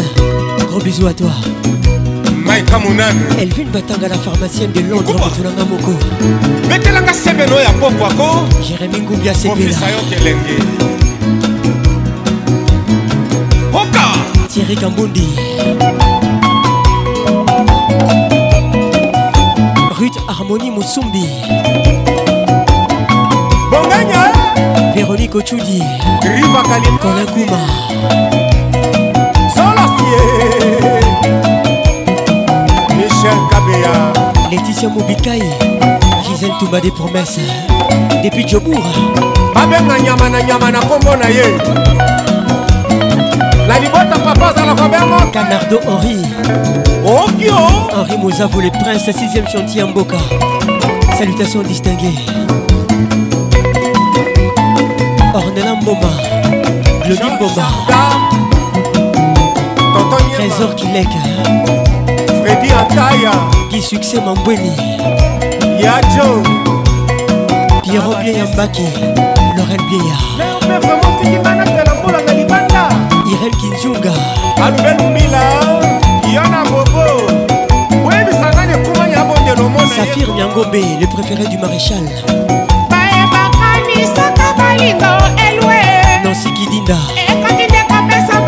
gros 0.68 0.80
bisous 0.82 1.06
à 1.06 1.14
toi. 1.14 1.30
Maïka 2.44 2.78
Mounane. 2.78 3.16
Elvin 3.40 3.64
Batanga, 3.72 4.08
la 4.08 4.18
pharmacienne 4.18 4.70
de 4.72 4.80
Londres, 4.82 5.14
Moutulanga 5.14 5.64
Moko. 5.64 5.94
Metelanga 6.68 7.12
Sebeno 7.14 7.56
ya 7.58 7.70
Popwako. 7.72 8.42
Jérémy 8.62 9.00
Ngoubia 9.00 9.32
Sebela. 9.32 9.54
Mon 9.54 9.62
fils 9.62 9.76
Ayoke 9.82 10.22
Lengue. 10.24 10.60
Oka. 13.72 14.06
Thierry 14.48 14.74
Kambundi. 14.76 15.28
Ruth 19.92 20.18
Harmonie 20.28 20.70
Moussumbi. 20.70 21.24
Bonganya. 23.70 24.30
Véronique 24.94 25.34
Ochudi. 25.36 25.80
Riva 26.22 26.62
Kalima. 26.68 26.98
Colin 27.00 27.26
Kouma. 27.46 28.33
Laetitia 34.56 34.88
Moubikaï 34.88 35.42
Gisèle 36.24 36.52
Touba 36.60 36.80
des 36.80 36.92
promesses 36.92 37.40
Depuis 38.22 38.46
Djobour 38.46 38.78
babenga 39.52 39.98
nyama 39.98 40.28
na 40.28 40.42
nyama 40.44 40.70
na 40.70 40.78
kombo 40.80 41.16
na 41.20 41.28
ye 41.28 41.46
la 43.66 43.78
libota 43.80 44.16
papa 44.24 44.50
azalaka 44.54 44.84
bengo 44.88 45.18
canardo 45.32 45.78
henri 45.88 46.22
okio 47.04 47.54
oh, 47.56 47.90
oh? 47.98 48.04
henri 48.08 48.18
mozavo 48.18 48.60
le 48.60 48.70
prince 48.70 49.08
6e 49.10 49.50
chantier 49.50 49.78
ya 49.80 49.86
mboka 49.86 50.18
salutation 51.18 51.62
distinguée 51.64 52.14
ornela 55.34 55.74
mboma 55.82 56.10
glodi 57.02 57.28
mboma 57.34 57.66
trésor 60.36 60.74
kileka 60.76 61.18
edi 62.52 62.70
akaya 62.82 63.30
gisuccès 63.70 64.20
mambweni 64.24 64.72
yajo 65.84 66.28
pierrot 67.82 68.16
bien 68.22 68.36
ya 68.36 68.44
mbaki 68.46 68.88
lorel 69.56 69.82
bieya 69.88 70.18
irel 73.32 73.54
kinzunga 73.60 74.12
alubelumila 74.64 75.42
yona 76.34 76.60
bobo 76.68 77.04
oyebisanga 78.08 78.62
nekumanya 78.66 79.20
abondelo 79.22 79.68
mona 79.74 79.88
safir 79.96 80.28
nyangobe 80.36 80.82
le 81.00 81.06
préféré 81.14 81.44
du 81.52 81.58
maréchal 81.64 82.04
bayebakanisaka 82.92 84.48
balingo 84.58 85.12
elwe 85.48 85.80
nansi 86.24 86.50
kidinda 86.56 86.98
ekoki 87.32 87.64
nde 87.68 87.80
kopesa 87.88 88.43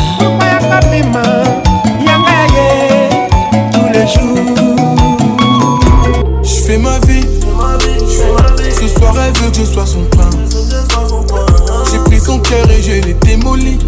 Tous 3.73 3.87
les 3.93 4.07
jours. 4.07 4.55
Je 6.43 6.53
fais 6.65 6.79
ma 6.79 6.99
vie. 7.07 7.23
Ce 8.75 8.87
soir, 8.89 9.15
elle 9.27 9.37
veut 9.43 9.51
que 9.51 9.57
je 9.57 9.65
sois 9.65 9.87
son 9.87 10.05
prince. 10.11 10.57
J'ai 11.91 11.99
pris 12.05 12.21
son 12.21 12.39
cœur 12.41 12.71
et 12.71 12.83
je 12.83 12.93
l'ai 13.07 13.15
démoli. 13.15 13.79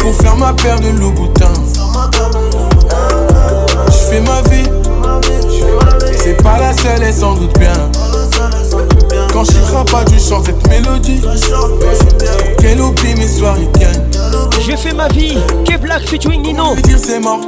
Pour 0.00 0.14
faire 0.16 0.36
ma 0.36 0.52
paire 0.52 0.78
de 0.80 0.88
Louboutin. 1.00 1.52
Je 3.86 3.92
fais 3.92 4.20
ma 4.20 4.42
vie. 4.54 4.68
C'est 6.22 6.42
pas 6.42 6.58
la 6.58 6.72
seule 6.74 7.02
et 7.04 7.12
sans 7.12 7.34
doute 7.34 7.58
bien. 7.58 7.90
Quand 9.32 9.44
j'ira 9.44 9.84
pas 9.84 10.04
du 10.04 10.18
chant 10.18 10.42
cette 10.44 10.66
mélodie 10.68 11.20
Qu'elle 12.60 12.80
oublie 12.80 13.14
mes 13.14 13.28
soirées 13.28 13.68
tiennent. 13.74 14.10
J'ai 14.64 14.76
fait 14.76 14.92
ma 14.94 15.08
vie, 15.08 15.36
que 15.68 15.76
Black 15.78 16.06
featuring 16.08 16.42
Nino 16.42 16.74
dire 16.84 16.98
c'est 17.02 17.20
mort, 17.20 17.40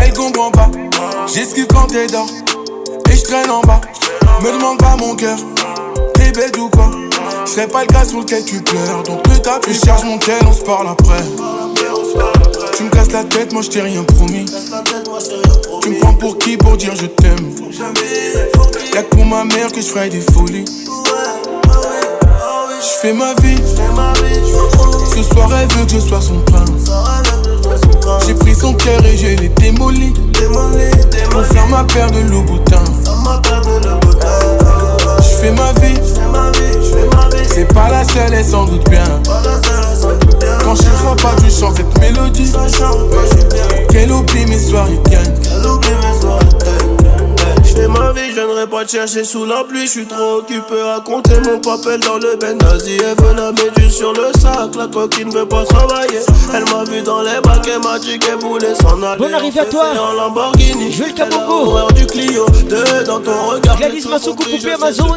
elle 0.00 0.12
en 0.40 0.50
pas 0.50 0.70
J'esquive 1.32 1.66
quand 1.68 1.86
t'es 1.86 2.06
dans 2.06 2.26
Et 3.10 3.16
je 3.16 3.22
traîne 3.24 3.50
en 3.50 3.60
bas 3.62 3.80
Me 4.42 4.52
demande 4.56 4.78
pas 4.78 4.96
mon 4.96 5.14
cœur 5.16 5.36
T'es 6.14 6.32
bête 6.32 6.56
ou 6.58 6.68
quoi 6.70 6.90
Je 7.44 7.66
pas 7.66 7.82
le 7.82 7.86
cas 7.86 8.04
sur 8.04 8.20
lequel 8.20 8.44
tu 8.44 8.60
pleures 8.62 9.02
Donc 9.04 9.22
que 9.22 9.36
tape 9.38 9.66
Je 9.68 9.74
charge 9.86 10.04
mon 10.04 10.18
tel 10.18 10.34
on 10.48 10.52
se 10.52 10.62
parle 10.62 10.88
après 10.88 11.22
Tu 12.76 12.84
me 12.84 12.90
casses 12.90 13.12
la 13.12 13.24
tête 13.24 13.52
moi 13.52 13.62
je 13.62 13.68
t'ai 13.70 13.80
rien 13.82 14.02
promis 14.04 14.46
Tu 15.82 15.90
me 15.90 16.00
prends 16.00 16.14
pour 16.14 16.38
qui 16.38 16.56
pour 16.56 16.76
dire 16.76 16.92
je 16.94 17.06
t'aime 17.06 17.52
Y'a 18.94 19.02
que 19.02 19.08
pour 19.16 19.26
ma 19.26 19.44
mère 19.44 19.70
que 19.70 19.82
je 19.82 19.88
ferai 19.88 20.08
des 20.08 20.22
folies. 20.32 20.64
Je 20.66 22.98
fais 23.02 23.12
ma 23.12 23.34
vie. 23.34 23.58
Ce 25.14 25.22
soir, 25.22 25.50
elle 25.60 25.68
veut 25.78 25.84
que 25.84 25.92
je 25.92 25.98
sois 25.98 26.20
son 26.22 26.38
pain 26.50 26.64
J'ai 28.26 28.32
pris 28.34 28.54
son 28.54 28.72
cœur 28.72 29.04
et 29.04 29.16
je 29.18 29.26
l'ai 29.26 29.50
démoli. 29.50 30.14
Pour 31.30 31.44
faire 31.44 31.68
ma 31.68 31.84
paire 31.84 32.10
de 32.12 32.20
Louboutin. 32.30 32.82
Je 35.18 35.34
fais 35.38 35.50
ma 35.50 35.70
vie. 35.74 35.98
C'est 37.54 37.68
pas 37.74 37.90
la 37.90 38.04
seule 38.04 38.32
et 38.32 38.42
sans 38.42 38.64
doute 38.64 38.88
bien. 38.88 39.04
Quand 40.64 40.74
je 40.76 40.84
pas, 41.22 41.34
du 41.42 41.50
chant, 41.50 41.74
cette 41.76 41.98
mélodie. 42.00 42.52
Qu'elle 43.90 44.12
oublie 44.12 44.46
mes 44.46 44.58
soirées 44.58 44.98
fais 47.76 47.88
ma 47.88 48.12
vie, 48.12 48.28
je 48.30 48.34
viendrai 48.34 48.66
pas 48.66 48.84
te 48.84 48.92
chercher 48.92 49.24
sous 49.24 49.44
la 49.44 49.62
pluie. 49.64 49.86
Je 49.86 49.90
suis 49.90 50.06
trop 50.06 50.38
occupé 50.38 50.80
à 50.96 51.00
compter 51.00 51.38
mon 51.44 51.58
papel 51.58 52.00
dans 52.00 52.18
le 52.18 52.36
Benazi 52.36 52.96
Elle 52.98 53.16
veut 53.24 53.34
la 53.36 53.52
méduse 53.52 53.96
sur 53.96 54.12
le 54.12 54.32
sac, 54.40 54.74
la 54.76 54.86
coquille 54.86 55.24
qui 55.24 55.24
ne 55.26 55.32
veut 55.40 55.46
pas 55.48 55.64
travailler. 55.64 56.20
Elle 56.54 56.64
m'a 56.74 56.84
vu 56.84 57.02
dans 57.02 57.20
les 57.22 57.40
bacs, 57.44 57.68
elle 57.68 57.82
m'a 57.82 57.98
dit 57.98 58.18
qu'elle 58.18 58.36
voulait 58.38 58.74
s'en 58.74 59.00
aller. 59.02 59.18
Bonne 59.18 59.34
arrivée 59.34 59.60
à 59.60 59.64
toi. 59.66 59.86
En 59.98 60.12
Lamborghini. 60.14 60.90
le 60.94 61.12
Caboclo. 61.12 61.92
du 61.94 62.06
Clio. 62.06 62.46
Deux 62.68 63.04
dans 63.04 63.20
ton 63.20 63.48
regard. 63.50 63.74
ma 63.78 63.86
Gladys 63.86 64.08
Massoukou, 64.08 64.44
coupé 64.44 64.72
Amazon. 64.72 65.16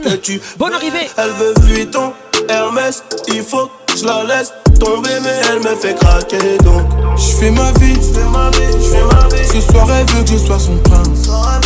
Bonne 0.58 0.74
arrivée. 0.74 1.10
Elle 1.18 1.32
veut 1.32 1.54
Vuitton, 1.62 2.14
Hermès. 2.50 3.04
Il 3.28 3.44
faut 3.44 3.70
que 3.88 3.98
je 3.98 4.06
la 4.06 4.24
laisse 4.24 4.52
tomber, 4.80 5.10
mais 5.24 5.36
elle 5.52 5.60
me 5.60 5.76
fait 5.76 5.94
craquer 5.96 6.58
donc. 6.64 6.82
Je 7.18 7.36
fais 7.38 7.52
ma 7.52 7.72
vie, 7.74 7.96
je 7.96 8.18
fais 8.20 8.26
ma 8.30 8.50
vie, 8.52 8.80
je 8.80 8.86
fais 8.86 9.04
ma 9.04 9.12
vie. 9.28 9.46
Ce 9.66 9.72
soir, 9.74 9.88
elle 10.00 10.06
veut 10.16 10.24
que 10.24 10.30
je 10.32 10.38
sois 10.38 10.60
son 10.60 10.78
prince. 10.90 11.08
Ce 11.18 11.26
soir, 11.26 11.60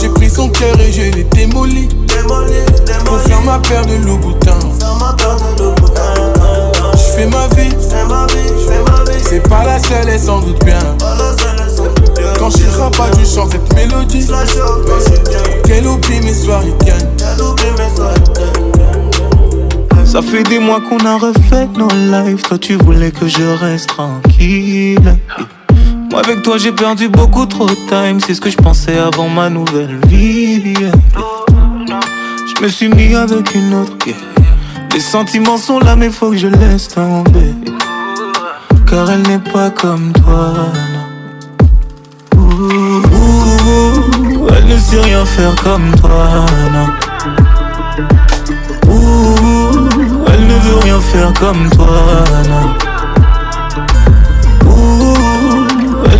j'ai 0.00 0.08
pris 0.08 0.28
son 0.30 0.48
cœur 0.50 0.74
et 0.80 0.92
je 0.92 1.10
l'ai 1.16 1.24
démoli. 1.24 1.88
Pour 3.04 3.18
faire 3.18 3.40
ma 3.42 3.58
paire 3.60 3.86
de 3.86 3.94
Louboutin. 4.06 4.58
Je 6.92 6.98
fais 6.98 7.26
ma 7.26 7.46
vie. 7.48 7.72
C'est 9.28 9.48
pas 9.48 9.64
la 9.64 9.78
seule 9.80 10.08
et 10.08 10.18
sans 10.18 10.40
doute 10.40 10.64
bien. 10.64 10.78
Quand 12.38 12.50
je 12.50 12.96
pas 12.96 13.10
du 13.16 13.24
chant 13.24 13.48
cette 13.50 13.72
mélodie. 13.74 14.26
Qu'elle 15.64 15.86
oublie 15.86 16.20
mes 16.20 16.34
soirées 16.34 16.72
ça 20.04 20.22
fait 20.22 20.44
des 20.44 20.58
mois 20.60 20.80
qu'on 20.80 21.04
a 21.04 21.18
refait 21.18 21.66
nos 21.76 21.88
lives. 21.88 22.40
Toi, 22.42 22.56
tu 22.58 22.76
voulais 22.76 23.10
que 23.10 23.26
je 23.28 23.54
reste 23.60 23.88
tranquille 23.88 25.18
avec 26.18 26.42
toi 26.42 26.56
j'ai 26.58 26.70
perdu 26.72 27.08
beaucoup 27.08 27.46
trop 27.46 27.66
de 27.66 27.74
time 27.88 28.18
C'est 28.24 28.34
ce 28.34 28.40
que 28.40 28.50
je 28.50 28.56
pensais 28.56 28.98
avant 28.98 29.28
ma 29.28 29.48
nouvelle 29.50 29.98
vie 30.06 30.74
Je 31.52 32.60
me 32.62 32.68
suis 32.68 32.88
mis 32.88 33.12
avec 33.14 33.54
une 33.54 33.74
autre 33.74 33.92
Les 34.94 35.00
sentiments 35.00 35.58
sont 35.58 35.78
là 35.80 35.94
mais 35.96 36.10
faut 36.10 36.30
que 36.30 36.36
je 36.36 36.46
laisse 36.48 36.88
tomber 36.88 37.54
Car 38.88 39.10
elle 39.10 39.22
n'est 39.22 39.38
pas 39.50 39.70
comme 39.70 40.12
toi 40.14 40.52
Elle 44.56 44.66
ne 44.66 44.78
sait 44.78 45.00
rien 45.02 45.24
faire 45.24 45.54
comme 45.62 45.90
toi 46.00 46.46
Elle 50.28 50.46
ne 50.46 50.54
veut 50.58 50.76
rien 50.82 51.00
faire 51.00 51.32
comme 51.34 51.68
toi 51.70 51.88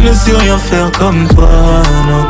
ne 0.06 0.12
sais 0.12 0.36
rien 0.36 0.56
faire 0.58 0.90
comme 0.92 1.26
toi, 1.28 1.48
non. 2.08 2.26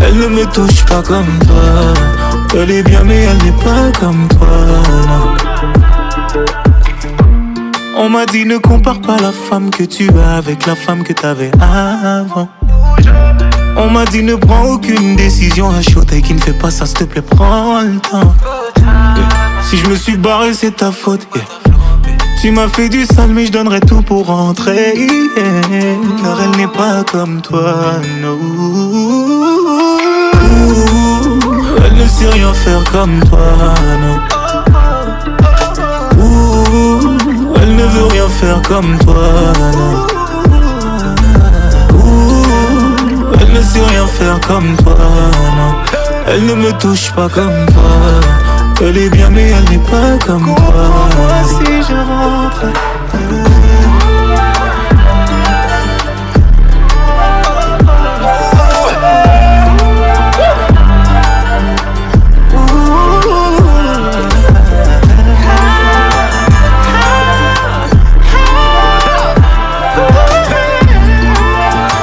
Elle 0.00 0.18
ne 0.18 0.26
me 0.28 0.44
touche 0.46 0.84
pas 0.86 1.02
comme 1.02 1.38
toi. 1.46 2.56
Elle 2.60 2.70
est 2.70 2.82
bien, 2.82 3.02
mais 3.04 3.24
elle 3.24 3.36
n'est 3.44 3.62
pas 3.64 3.98
comme 4.00 4.26
toi, 4.28 4.56
non. 5.10 6.44
On 8.00 8.08
m'a 8.08 8.24
dit 8.26 8.44
ne 8.46 8.56
compare 8.58 9.00
pas 9.00 9.16
la 9.18 9.32
femme 9.32 9.70
que 9.70 9.82
tu 9.84 10.08
as 10.24 10.36
avec 10.36 10.64
la 10.66 10.74
femme 10.76 11.02
que 11.02 11.12
t'avais 11.12 11.50
avant. 11.60 12.48
On 13.76 13.90
m'a 13.90 14.04
dit 14.06 14.22
ne 14.22 14.34
prends 14.36 14.64
aucune 14.66 15.16
décision 15.16 15.68
à 15.70 15.82
chaud 15.82 16.04
et 16.12 16.22
qui 16.22 16.32
ne 16.34 16.40
fait 16.40 16.52
pas 16.56 16.70
ça, 16.70 16.86
s'il 16.86 16.98
te 16.98 17.04
plaît, 17.04 17.22
prends 17.22 17.82
le 17.82 17.98
temps. 17.98 18.34
Si 19.68 19.76
je 19.76 19.86
me 19.88 19.96
suis 19.96 20.16
barré, 20.16 20.54
c'est 20.54 20.76
ta 20.76 20.90
faute. 20.92 21.26
Tu 22.40 22.52
m'as 22.52 22.68
fait 22.68 22.88
du 22.88 23.04
sale, 23.04 23.30
mais 23.34 23.46
je 23.46 23.50
donnerai 23.50 23.80
tout 23.80 24.00
pour 24.00 24.26
rentrer. 24.26 24.94
car 26.22 26.38
elle 26.44 26.56
n'est 26.56 26.68
pas 26.68 27.02
comme 27.10 27.40
toi, 27.42 27.74
Elle 31.84 31.94
ne 31.96 32.06
sait 32.06 32.28
rien 32.28 32.52
faire 32.54 32.84
comme 32.92 33.18
toi, 33.28 33.74
elle 37.60 37.74
ne 37.74 37.82
veut 37.84 38.06
rien 38.06 38.28
faire 38.28 38.62
comme 38.62 38.96
toi, 38.98 39.28
elle 43.40 43.52
ne 43.52 43.62
sait 43.62 43.84
rien 43.84 44.06
faire 44.06 44.40
comme 44.46 44.76
toi, 44.84 44.94
Elle 46.28 46.46
ne 46.46 46.54
me 46.54 46.72
touche 46.78 47.10
pas 47.16 47.28
comme 47.28 47.66
toi. 47.74 48.47
Elle 48.80 48.96
est 48.96 49.10
bien 49.10 49.28
mais 49.30 49.50
elle 49.50 49.68
n'est 49.76 49.84
pas 49.84 50.24
comme 50.24 50.44
toi 50.54 50.56
moi 50.68 51.32
si 51.48 51.72
je 51.82 51.94
rentre 51.94 52.66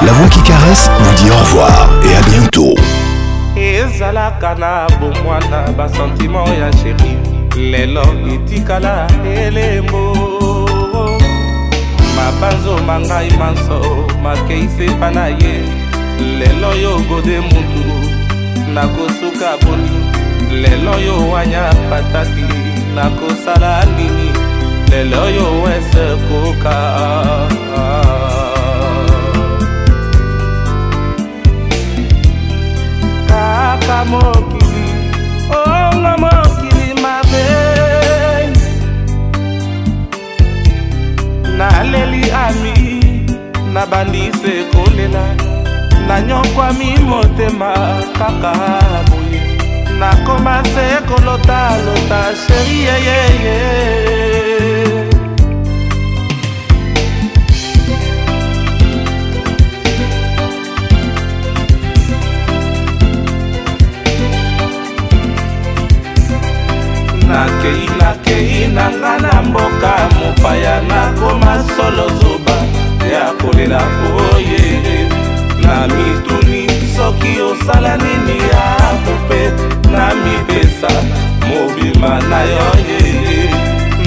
La 0.04 0.12
voix 0.12 0.28
qui 0.28 0.42
caresse 0.42 0.90
vous 1.00 1.14
dit 1.24 1.30
au 1.30 1.36
revoir 1.36 1.88
et 2.04 2.16
à 2.16 2.20
bientôt. 2.20 2.76
ezalaka 3.96 4.54
na 4.54 4.86
bomwana 5.00 5.68
basantima 5.76 6.38
ya 6.40 6.72
sheri 6.72 7.16
lelo 7.70 8.04
etikala 8.34 9.06
elembo 9.24 10.04
mabanzo 12.16 12.76
mangai 12.86 13.30
manso 13.40 13.78
makei 14.22 14.68
sepa 14.76 15.10
na 15.10 15.26
ye 15.28 15.54
lelo 16.38 16.72
yo 16.82 16.98
gode 17.08 17.40
mutu 17.40 17.84
nakosuka 18.74 19.50
boni 19.62 19.98
lelo 20.62 20.94
yo 21.06 21.30
wanya 21.32 21.70
pataki 21.90 22.44
nakosala 22.94 23.84
nini 23.96 24.30
lelo 24.90 25.24
yo 25.36 25.62
wese 25.62 26.04
koka 26.28 26.76
naleli 41.60 42.22
ami 42.46 42.74
nabandi 43.72 44.22
se 44.40 44.52
kolela 44.72 45.24
nanyokwami 46.08 46.90
motema 47.10 47.70
kaka 48.18 48.52
boye 49.08 49.42
nakoma 50.00 50.56
se 50.72 50.86
kolota 51.08 51.60
lota 51.84 52.20
sheri 52.42 52.78
yeyeye 52.86 54.35
nakei 67.28 67.84
nakei 68.00 68.56
na 68.76 68.86
nga 68.98 69.12
na 69.22 69.42
mboka 69.42 69.92
mopaya 70.18 70.76
nakoma 70.90 71.54
solo 71.76 72.06
zoba 72.20 72.56
ya 73.12 73.24
kolela 73.40 73.82
oye 74.34 74.62
na 75.64 75.74
mituni 75.94 76.60
soki 76.96 77.32
osala 77.48 77.96
nini 77.96 78.38
ya 78.50 78.62
mope 79.04 79.42
na 79.92 80.04
mipesa 80.22 80.92
mobima 81.48 82.14
na 82.30 82.40
yo 82.52 82.66
ye 82.88 83.02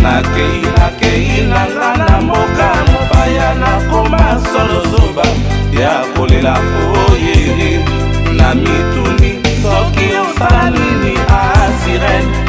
nakei 0.03 0.61
nakei 0.77 1.33
na 1.51 1.61
nga 1.75 1.89
na 2.01 2.22
mboka 2.22 2.69
mopaya 2.91 3.48
nakoma 3.61 4.23
solo 4.51 4.80
zoba 4.91 5.25
ya 5.81 5.93
kolela 6.15 6.56
oye 7.06 7.35
na 8.38 8.49
mituni 8.56 9.31
soki 9.61 10.07
osala 10.23 10.69
nini 10.69 11.14
asirene 11.41 12.49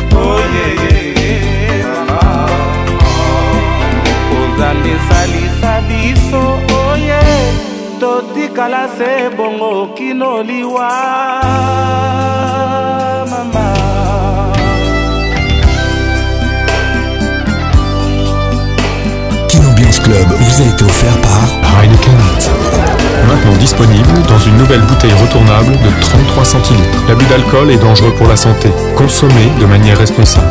ozalisalisa 4.39 5.83
biso 5.89 6.61
oye 6.93 7.21
totikala 8.01 8.89
se 8.97 9.31
bongo 9.37 9.95
kino 9.97 10.43
liwa 10.43 10.91
mama 13.31 13.67
Kin 19.49 19.63
Ambiance 19.71 20.01
Club 20.03 20.29
vous 20.29 20.61
a 20.63 20.67
été 20.67 20.85
offert 20.85 21.19
par 21.21 21.83
Heineken. 21.83 22.90
maintenant 23.25 23.57
disponible 23.57 24.23
dans 24.29 24.39
une 24.39 24.57
nouvelle 24.57 24.83
bouteille 24.83 25.13
retournable 25.13 25.73
de 25.73 26.01
33 26.03 26.45
centilitres. 26.45 27.05
L'abus 27.09 27.27
d'alcool 27.27 27.71
est 27.71 27.77
dangereux 27.79 28.13
pour 28.15 28.27
la 28.29 28.37
santé. 28.37 28.71
Consommez 28.97 29.51
de 29.61 29.67
manière 29.67 29.99
responsable. 29.99 30.47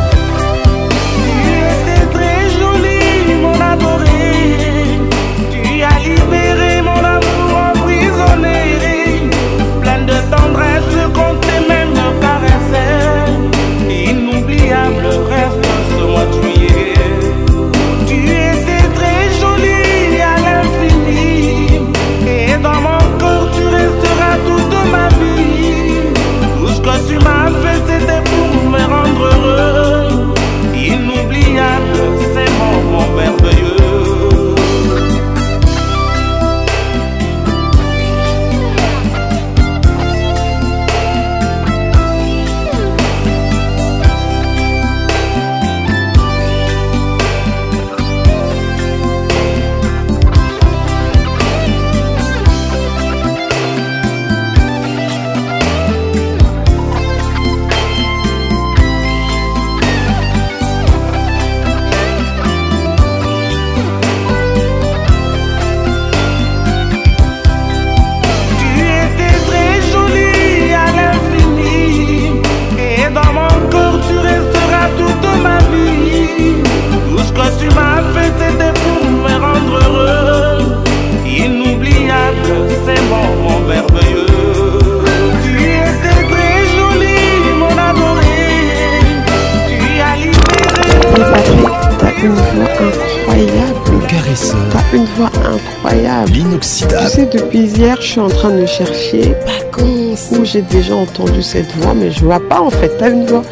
Hier, 97.76 97.94
je 98.00 98.06
suis 98.06 98.20
en 98.20 98.28
train 98.28 98.50
de 98.50 98.64
chercher 98.64 99.34
où 99.82 100.44
j'ai 100.44 100.62
déjà 100.62 100.94
entendu 100.94 101.42
cette 101.42 101.70
voix, 101.76 101.92
mais 101.94 102.10
je 102.10 102.24
vois 102.24 102.40
pas 102.48 102.62
en 102.62 102.70
fait. 102.70 102.90
T'as 102.98 103.10
une 103.10 103.26
voix 103.26 103.42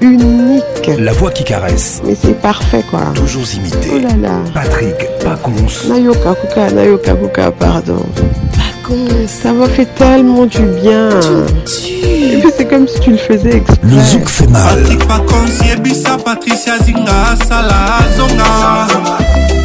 unique. 0.00 0.90
La 0.98 1.12
voix 1.12 1.30
qui 1.30 1.44
caresse. 1.44 2.00
Mais 2.06 2.14
c'est 2.14 2.40
parfait 2.40 2.82
quoi. 2.90 3.00
Toujours 3.14 3.42
imité. 3.54 3.90
Oh 3.92 3.98
là 3.98 4.28
là. 4.28 4.38
Patrick 4.54 4.94
Pacons. 5.22 5.52
Nayoka 5.90 6.34
Kuka, 6.36 6.70
Nayoka 6.70 7.12
Kuka, 7.12 7.50
pardon. 7.50 8.02
Pacons. 8.56 9.26
Ça 9.28 9.52
m'a 9.52 9.68
fait 9.68 9.88
tellement 9.94 10.46
du 10.46 10.62
bien. 10.82 11.10
c'est 11.66 12.66
comme 12.66 12.88
si 12.88 12.98
tu 13.00 13.10
le 13.10 13.18
faisais 13.18 13.56
exprès. 13.56 13.78
Le 13.84 14.00
zouk 14.00 14.26
fait 14.26 14.46
mal. 14.46 14.78
Patrick 14.78 15.06
Pacons, 15.06 16.16
Patricia 16.24 16.78
Zinga, 16.78 17.36
Sala, 17.46 19.59